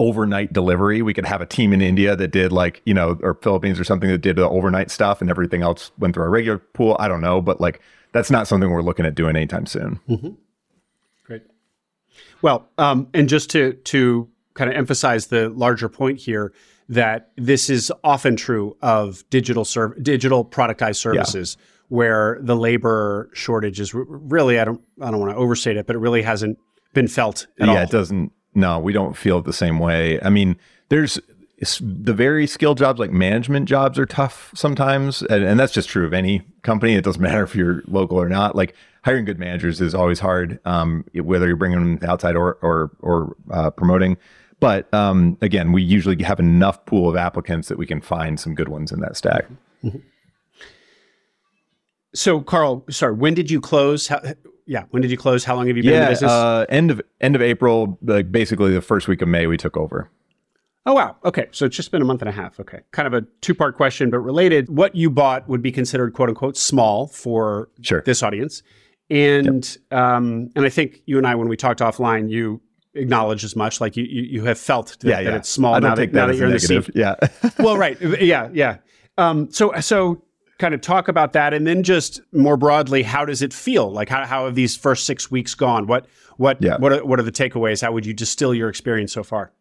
[0.01, 1.03] overnight delivery.
[1.03, 3.85] We could have a team in India that did like, you know, or Philippines or
[3.85, 6.97] something that did the overnight stuff and everything else went through our regular pool.
[6.99, 7.81] I don't know, but like
[8.13, 10.01] that's not something we're looking at doing anytime soon.
[11.25, 11.43] Great.
[12.43, 16.53] Well, um, and just to to kind of emphasize the larger point here
[16.89, 21.57] that this is often true of digital serv- digital productized services
[21.89, 25.87] where the labor shortage is r- really I don't I don't want to overstate it,
[25.87, 26.59] but it really hasn't
[26.93, 27.75] been felt at yeah, all.
[27.75, 28.33] Yeah, it doesn't.
[28.55, 30.21] No, we don't feel it the same way.
[30.21, 30.57] I mean,
[30.89, 31.21] there's
[31.81, 36.07] the very skilled jobs like management jobs are tough sometimes, and, and that's just true
[36.07, 36.95] of any company.
[36.95, 38.55] It doesn't matter if you're local or not.
[38.55, 38.75] Like
[39.05, 43.37] hiring good managers is always hard, um, whether you're bringing them outside or or or
[43.51, 44.17] uh, promoting.
[44.61, 48.55] But um, again, we usually have enough pool of applicants that we can find some
[48.55, 49.47] good ones in that stack.
[52.15, 54.07] So, Karl, sorry, when did you close?
[54.07, 54.23] How,
[54.67, 55.45] yeah, when did you close?
[55.45, 56.31] How long have you been in the Yeah, business?
[56.31, 59.77] uh, end of end of April, like basically the first week of May, we took
[59.77, 60.11] over.
[60.87, 61.17] Oh, wow.
[61.25, 61.47] Okay.
[61.51, 62.61] So it's just been a month and a half.
[62.61, 62.81] Okay.
[62.93, 64.69] Kind of a two part question, but related.
[64.69, 68.03] What you bought would be considered quote unquote small for Sure.
[68.05, 68.63] this audience.
[69.11, 72.61] And um, and I think you and I, when we talked offline, you
[72.95, 73.81] acknowledged as much.
[73.81, 75.37] Like you you, you have felt that, Yeah, that yeah.
[75.37, 76.97] it's small I don't now take that, now that, that as you're in the seat.
[76.97, 77.41] negative.
[77.41, 77.51] Yeah.
[77.65, 77.99] well, right.
[78.21, 78.77] Yeah, yeah.
[79.17, 80.23] Um, so, so
[80.59, 83.91] kind of talk about that, and then just more broadly, how does it feel?
[83.91, 85.87] Like, how, how have these first six weeks gone?
[85.87, 86.07] What,
[86.37, 86.77] what, Yeah.
[86.79, 87.83] what, are, what are the takeaways?
[87.83, 89.53] How would you distill your experience so far?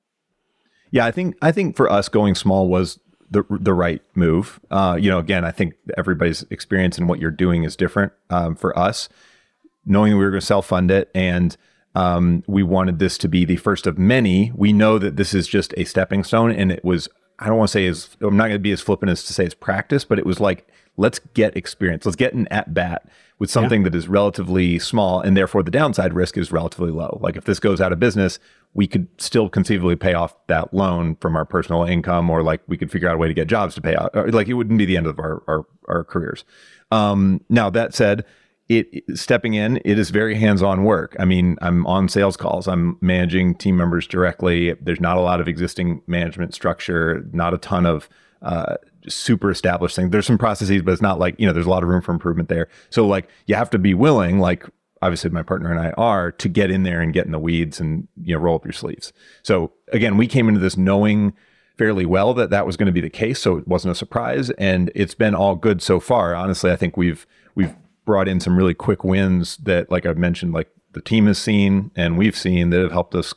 [0.92, 3.00] Yeah, I think I think for us going small was
[3.32, 4.60] the the right move.
[4.70, 8.14] Uh, you know, again, I think everybody's experience and what you're doing is different.
[8.30, 9.10] Um, for us,
[9.88, 11.58] knowing we were going to self fund it and
[11.96, 14.52] um, we wanted this to be the first of many.
[14.54, 17.10] We know that this is just a stepping stone, and it was.
[17.40, 19.34] I don't want to say as I'm not going to be as flippant as to
[19.34, 20.68] say it's practice, but it was like
[20.98, 22.06] let's get experience.
[22.06, 23.08] Let's get an at bat
[23.40, 27.18] with something that is relatively small, and therefore the downside risk is relatively low.
[27.22, 28.40] Like if this goes out of business,
[28.74, 32.78] we could still conceivably pay off that loan from our personal income, or like we
[32.78, 34.12] could figure out a way to get jobs to pay out.
[34.14, 36.46] Or, like it wouldn't be the end of our our, our careers.
[36.92, 38.24] Um, now that said,
[38.70, 41.16] it- stepping in, it is very hands-on work.
[41.20, 42.68] I mean, I'm on sales calls.
[42.68, 44.74] I'm managing team members directly.
[44.80, 47.28] There's not a lot of existing management structure.
[47.34, 48.08] Not a ton of
[48.42, 48.76] uh,
[49.08, 50.12] super established things.
[50.12, 51.54] There's some processes, but it's not like you know.
[51.54, 52.68] There's a lot of room for improvement there.
[52.90, 54.66] So like you have to be willing, like
[55.02, 57.80] obviously my partner and I are, to get in there and get in the weeds
[57.80, 59.14] and you know roll up your sleeves.
[59.42, 61.34] So again, we came into this knowing
[61.78, 64.50] fairly well that that was going to be the case, so it wasn't a surprise,
[64.52, 66.36] and it's been all good so far.
[66.36, 67.26] Honestly, I think we've
[67.56, 67.76] we've
[68.06, 71.92] brought in some really quick wins that, like I've mentioned, like the team has seen
[71.96, 73.34] and we've seen that have helped us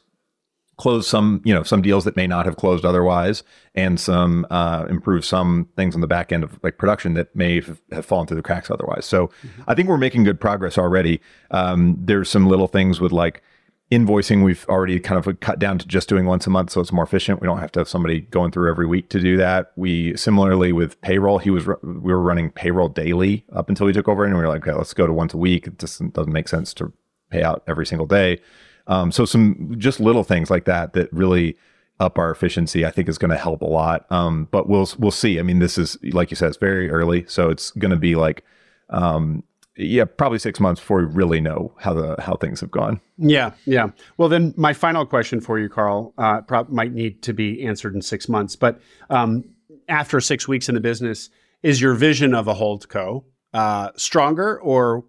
[0.78, 3.42] close some you know some deals that may not have closed otherwise
[3.74, 7.60] and some uh, improve some things on the back end of like production that may
[7.60, 9.04] have, have fallen through the cracks otherwise.
[9.06, 9.30] So
[9.66, 11.20] i think we're making good progress already.
[11.50, 13.42] Um, there's some little things with like
[13.90, 16.92] invoicing we've already kind of cut down to just doing once a month so it's
[16.92, 17.40] more efficient.
[17.40, 19.72] We don't have to have somebody going through every week to do that.
[19.76, 24.08] We similarly with payroll he was we were running payroll daily up until we took
[24.08, 25.66] over and we were like okay let's go to once a week.
[25.66, 26.92] It just doesn't make sense to
[27.30, 28.40] pay out every single day
[28.86, 31.56] um, so some just little things like that that really
[31.98, 34.10] up our efficiency, I think is going to help a lot.
[34.10, 35.38] Um, but we'll we'll see.
[35.38, 38.14] I mean, this is like you said, it's very early, so it's going to be
[38.14, 38.44] like,
[38.90, 39.42] um,
[39.76, 43.00] yeah, probably six months before we really know how the how things have gone.
[43.18, 43.88] Yeah, yeah.
[44.16, 47.94] Well, then my final question for you, Karl, uh, prob- might need to be answered
[47.94, 48.56] in six months.
[48.56, 48.80] But
[49.10, 49.44] um,
[49.88, 51.30] after six weeks in the business,
[51.62, 55.04] is your vision of a holdco uh, stronger or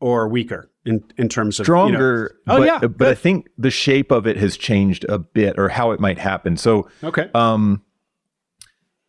[0.00, 2.38] or weaker in, in terms of stronger?
[2.46, 5.18] You know, oh but, yeah, but I think the shape of it has changed a
[5.18, 6.56] bit, or how it might happen.
[6.56, 7.82] So okay, um,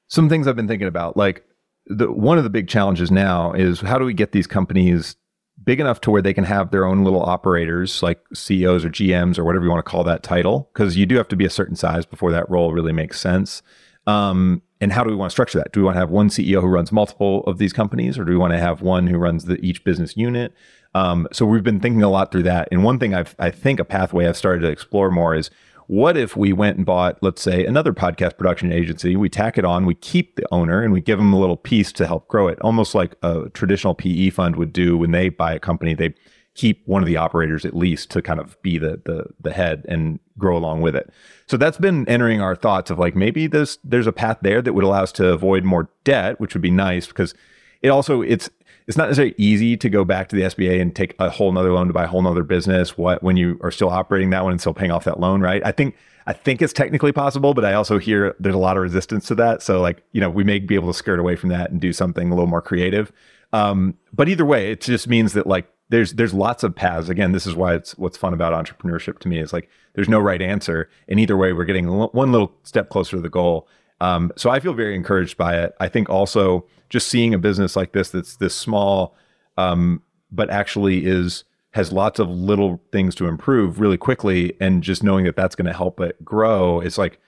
[0.08, 1.44] some things I've been thinking about, like
[1.88, 5.16] the one of the big challenges now is how do we get these companies
[5.64, 9.38] big enough to where they can have their own little operators like CEOs or GMs
[9.38, 11.50] or whatever you want to call that title because you do have to be a
[11.50, 13.62] certain size before that role really makes sense.
[14.08, 15.74] Um, and how do we want to structure that?
[15.74, 18.32] Do we want to have one CEO who runs multiple of these companies, or do
[18.32, 20.54] we want to have one who runs the, each business unit?
[20.96, 22.68] Um, so we've been thinking a lot through that.
[22.72, 25.50] And one thing I've, I think a pathway I've started to explore more is
[25.88, 29.16] what if we went and bought, let's say, another podcast production agency?
[29.16, 31.92] We tack it on, we keep the owner, and we give them a little piece
[31.94, 35.54] to help grow it, almost like a traditional PE fund would do when they buy
[35.54, 35.96] a company.
[35.96, 36.14] They
[36.54, 39.86] keep one of the operators at least to kind of be the the the head
[39.88, 41.10] and grow along with it.
[41.48, 44.74] So that's been entering our thoughts of like maybe there's there's a path there that
[44.74, 47.34] would allow us to avoid more debt, which would be nice because
[47.82, 48.50] it also it's
[48.90, 51.72] it's not necessarily easy to go back to the SBA and take a whole nother
[51.72, 52.98] loan to buy a whole nother business.
[52.98, 55.62] What when you are still operating that one and still paying off that loan, right?
[55.64, 55.96] I think
[56.26, 59.36] I think it's technically possible, but I also hear there's a lot of resistance to
[59.36, 59.62] that.
[59.62, 61.94] So like you know we may be able to skirt away from that and do
[61.94, 63.12] something a little more creative.
[63.54, 67.10] Um, but either way, it just means that like there's there's lots of paths.
[67.10, 70.18] Again, this is why it's what's fun about entrepreneurship to me is like there's no
[70.20, 73.68] right answer, and either way, we're getting one little step closer to the goal.
[74.02, 75.76] Um, so I feel very encouraged by it.
[75.80, 79.16] I think also just seeing a business like this that's this small,
[79.58, 80.02] um,
[80.32, 85.26] but actually is has lots of little things to improve really quickly, and just knowing
[85.26, 87.20] that that's going to help it grow, it's like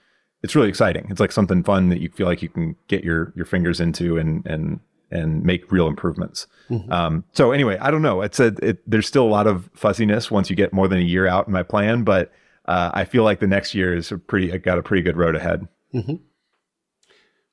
[0.42, 1.06] it's really exciting.
[1.08, 4.18] It's like something fun that you feel like you can get your your fingers into
[4.18, 4.80] and and
[5.10, 6.46] and make real improvements.
[6.70, 6.90] Mm-hmm.
[6.90, 8.22] Um, so anyway, I don't know.
[8.22, 11.02] It's a it, there's still a lot of fuzziness once you get more than a
[11.02, 12.32] year out in my plan, but
[12.66, 15.16] uh, I feel like the next year is a pretty I got a pretty good
[15.16, 15.68] road ahead.
[15.94, 16.16] Mm-hmm.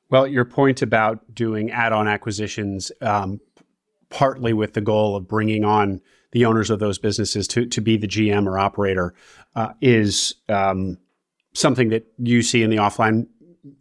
[0.09, 3.39] Well, your point about doing add-on acquisitions, um,
[4.09, 7.97] partly with the goal of bringing on the owners of those businesses to to be
[7.97, 9.13] the GM or operator,
[9.55, 10.97] uh, is um,
[11.53, 13.27] something that you see in the offline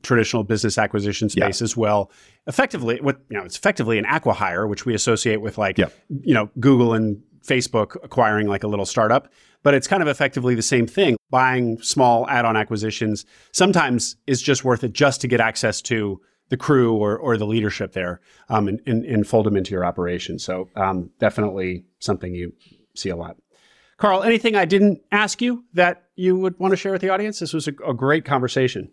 [0.03, 1.65] traditional business acquisition space yeah.
[1.65, 2.11] as well.
[2.47, 5.89] Effectively, what you know, it's effectively an acquihire, which we associate with like yeah.
[6.09, 9.33] you know Google and Facebook acquiring like a little startup,
[9.63, 11.17] but it's kind of effectively the same thing.
[11.31, 16.57] Buying small add-on acquisitions sometimes is just worth it just to get access to the
[16.57, 20.39] crew or, or the leadership there um, and, and, and, fold them into your operation.
[20.39, 22.55] So um, definitely something you
[22.95, 23.37] see a lot.
[23.99, 27.41] Karl, anything I didn't ask you that you would want to share with the audience?
[27.41, 28.91] This was a, a great conversation.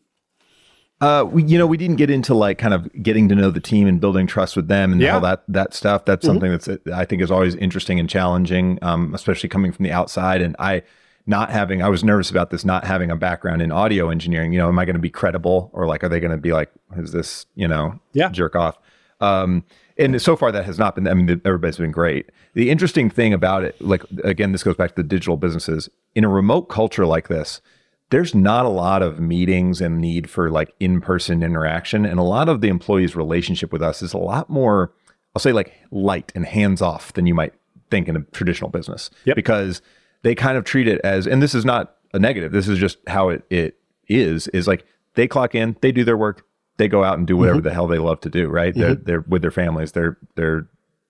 [1.01, 3.59] Uh, we, you know, we didn't get into like kind of getting to know the
[3.59, 5.15] team and building trust with them and yeah.
[5.15, 6.05] all that that stuff.
[6.05, 6.33] That's mm-hmm.
[6.33, 10.41] something that's I think is always interesting and challenging, um, especially coming from the outside.
[10.41, 10.83] And I,
[11.27, 14.53] not having, I was nervous about this, not having a background in audio engineering.
[14.53, 16.53] You know, am I going to be credible or like, are they going to be
[16.53, 18.29] like, is this, you know, yeah.
[18.29, 18.77] jerk off?
[19.21, 19.63] Um,
[19.97, 21.07] and so far that has not been.
[21.07, 22.29] I mean, everybody's been great.
[22.53, 25.89] The interesting thing about it, like again, this goes back to the digital businesses.
[26.15, 27.61] In a remote culture like this,
[28.09, 32.49] there's not a lot of meetings and need for like in-person interaction and a lot
[32.49, 34.93] of the employees relationship with us is a lot more
[35.35, 37.53] i'll say like light and hands off than you might
[37.89, 39.35] think in a traditional business yep.
[39.35, 39.81] because
[40.23, 42.97] they kind of treat it as and this is not a negative this is just
[43.07, 43.77] how it, it
[44.07, 46.45] is is like they clock in they do their work
[46.77, 47.67] they go out and do whatever mm-hmm.
[47.67, 48.81] the hell they love to do right mm-hmm.
[48.81, 50.67] they're, they're with their families they're they're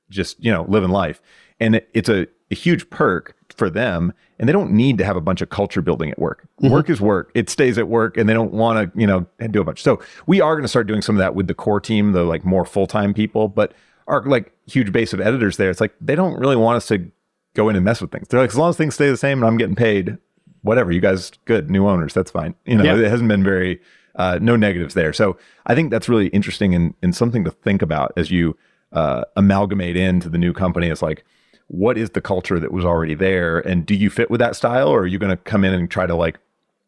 [0.09, 1.21] just you know living life
[1.59, 5.15] and it, it's a, a huge perk for them and they don't need to have
[5.15, 6.47] a bunch of culture building at work.
[6.61, 6.73] Mm-hmm.
[6.73, 7.31] Work is work.
[7.33, 9.81] It stays at work and they don't want to, you know, do a bunch.
[9.81, 12.23] So we are going to start doing some of that with the core team, the
[12.23, 13.73] like more full-time people, but
[14.07, 17.09] our like huge base of editors there, it's like they don't really want us to
[17.53, 18.27] go in and mess with things.
[18.27, 20.17] They're like, as long as things stay the same and I'm getting paid,
[20.61, 22.55] whatever, you guys good, new owners, that's fine.
[22.65, 22.97] You know, yeah.
[22.97, 23.79] it hasn't been very
[24.15, 25.13] uh, no negatives there.
[25.13, 28.57] So I think that's really interesting and, and something to think about as you
[28.91, 30.89] uh, amalgamate into the new company.
[30.89, 31.23] It's like,
[31.67, 34.87] what is the culture that was already there and do you fit with that style
[34.87, 36.39] or are you going to come in and try to like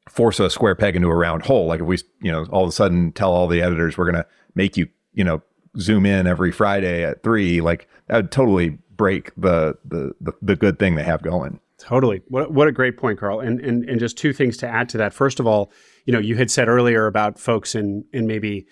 [0.09, 2.69] force a square peg into a round hole like if we you know all of
[2.69, 4.25] a sudden tell all the editors we're going to
[4.55, 5.41] make you you know
[5.79, 10.55] zoom in every friday at three like that would totally break the the the, the
[10.55, 12.23] good thing they have going Totally.
[12.27, 13.39] What what a great point, Karl.
[13.39, 15.13] And and and just two things to add to that.
[15.13, 15.71] First of all,
[16.05, 18.65] you know, you had said earlier about folks in in maybe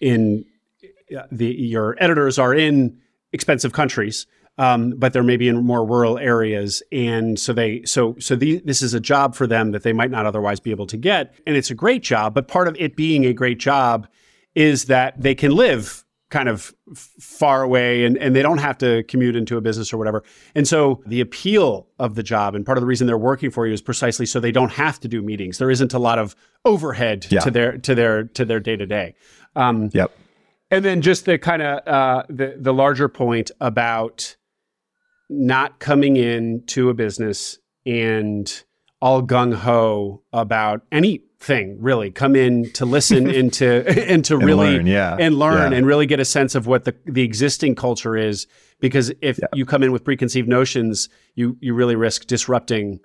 [0.00, 0.44] in
[1.16, 2.98] uh, the your editors are in
[3.32, 4.26] expensive countries
[4.58, 8.82] um, but they're maybe in more rural areas, and so they so so the, this
[8.82, 11.56] is a job for them that they might not otherwise be able to get, and
[11.56, 12.34] it's a great job.
[12.34, 14.08] But part of it being a great job
[14.54, 16.74] is that they can live kind of
[17.20, 20.24] far away and, and they don't have to commute into a business or whatever.
[20.56, 23.64] And so the appeal of the job and part of the reason they're working for
[23.64, 25.58] you is precisely so they don't have to do meetings.
[25.58, 26.34] There isn't a lot of
[26.64, 27.40] overhead Yeah.
[27.40, 29.14] to their to their to their day to day.
[29.54, 30.10] Um, Yep.
[30.72, 34.34] and then just the kind of uh, the the larger point about
[35.28, 38.62] not coming in to a business and
[39.00, 42.10] all gung ho about anything really.
[42.10, 45.16] Come in to listen and to and to And really learn, yeah.
[45.18, 45.78] and learn Yeah.
[45.78, 48.46] and really get a sense of what the the existing culture is.
[48.80, 53.00] Because if you come in with preconceived notions, you you really risk disrupting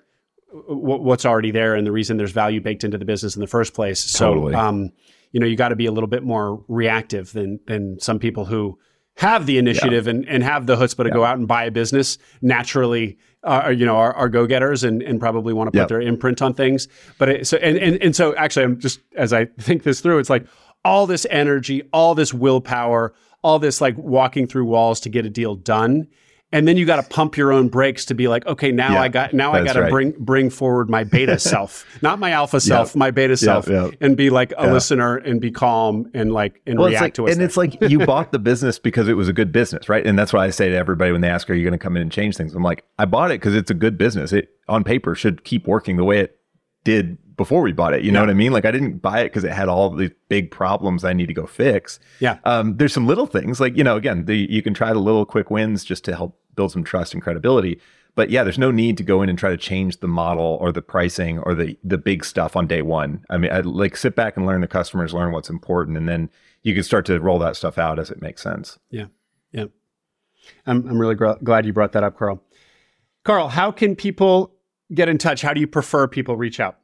[0.52, 3.46] w- what's already there and the reason there's value baked into the business in the
[3.46, 3.98] first place.
[4.00, 4.54] So, Totally.
[4.54, 4.90] um,
[5.32, 8.44] you know, you got to be a little bit more reactive than than some people
[8.46, 8.78] who
[9.16, 12.18] have the initiative and, and have the chutzpah to go out and buy a business
[12.40, 13.18] naturally.
[13.44, 15.88] Uh, you know, are, are go getters and, and probably want to put Yep.
[15.88, 16.86] their imprint on things.
[17.18, 20.18] But it, so and, and and so actually, I'm just as I think this through,
[20.20, 20.46] it's like
[20.84, 25.30] all this energy, all this willpower, all this like walking through walls to get a
[25.30, 26.06] deal done.
[26.52, 29.02] And then you got to pump your own brakes to be like, okay, now Yeah,
[29.02, 29.90] I got now I got to right.
[29.90, 33.94] bring bring forward my beta self, not my alpha self, my beta self, yep.
[34.00, 34.72] and be like a Yeah.
[34.72, 37.30] listener and be calm and like and Well, react like, to it.
[37.32, 37.46] and there.
[37.46, 40.06] it's like you bought the business because it was a good business, right?
[40.06, 41.96] And that's why I say to everybody when they ask, "Are you going to come
[41.96, 44.32] in and change things?" I'm like, I bought it because it's a good business.
[44.32, 46.38] It on paper should keep working the way it
[46.84, 48.02] did before we bought it.
[48.04, 48.52] You know what I mean?
[48.52, 51.34] Like I didn't buy it because it had all these big problems I need to
[51.34, 51.98] go fix.
[52.20, 52.38] Yeah.
[52.44, 55.24] Um, there's some little things like you know, again, the, you can try the little
[55.24, 57.80] quick wins just to help build some trust and credibility.
[58.14, 60.70] But yeah, there's no need to go in and try to change the model or
[60.70, 63.24] the pricing or the the big stuff on day one.
[63.30, 66.28] I mean, I like sit back and learn the customers, learn what's important, and then
[66.62, 68.78] you can start to roll that stuff out as it makes sense.
[68.90, 69.06] Yeah.
[69.52, 69.66] Yeah.
[70.66, 72.42] I'm, I'm really gr- glad you brought that up, Karl.
[73.24, 74.52] Karl, how can people
[74.92, 75.42] get in touch?
[75.42, 76.78] How do you prefer people reach out?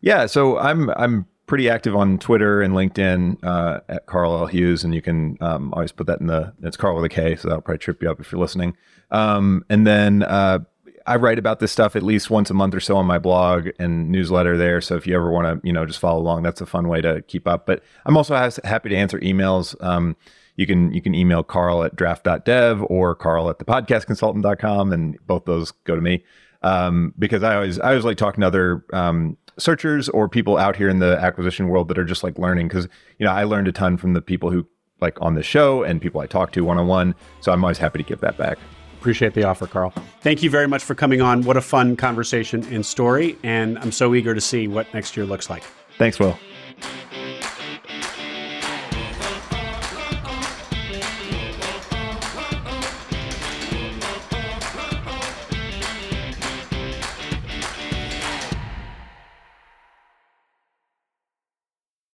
[0.00, 4.84] Yeah, so I'm I'm pretty active on Twitter and LinkedIn uh, at Karl L Hughes,
[4.84, 7.48] and you can um, always put that in the it's Karl with a K, so
[7.48, 8.76] that'll probably trip you up if you're listening.
[9.10, 10.60] Um, and then uh,
[11.06, 13.68] I write about this stuff at least once a month or so on my blog
[13.78, 14.80] and newsletter there.
[14.80, 17.00] So if you ever want to, you know, just follow along, that's a fun way
[17.00, 17.66] to keep up.
[17.66, 19.74] But I'm also happy to answer emails.
[19.82, 20.16] Um,
[20.56, 25.70] you can you can email Karl at draft.dev or Karl at thepodcastconsultant.com, and both those
[25.70, 26.24] go to me
[26.62, 30.76] um, because I always I always like talking to other um, searchers or people out
[30.76, 33.68] here in the acquisition world that are just like learning because you know I learned
[33.68, 34.66] a ton from the people who
[35.00, 37.14] like on the show and people I talk to one on one.
[37.40, 38.58] So I'm always happy to give that back.
[38.98, 39.92] Appreciate the offer, Karl.
[40.22, 41.42] Thank you very much for coming on.
[41.42, 43.38] What a fun conversation and story.
[43.44, 45.62] And I'm so eager to see what next year looks like.
[45.98, 46.36] Thanks, Will.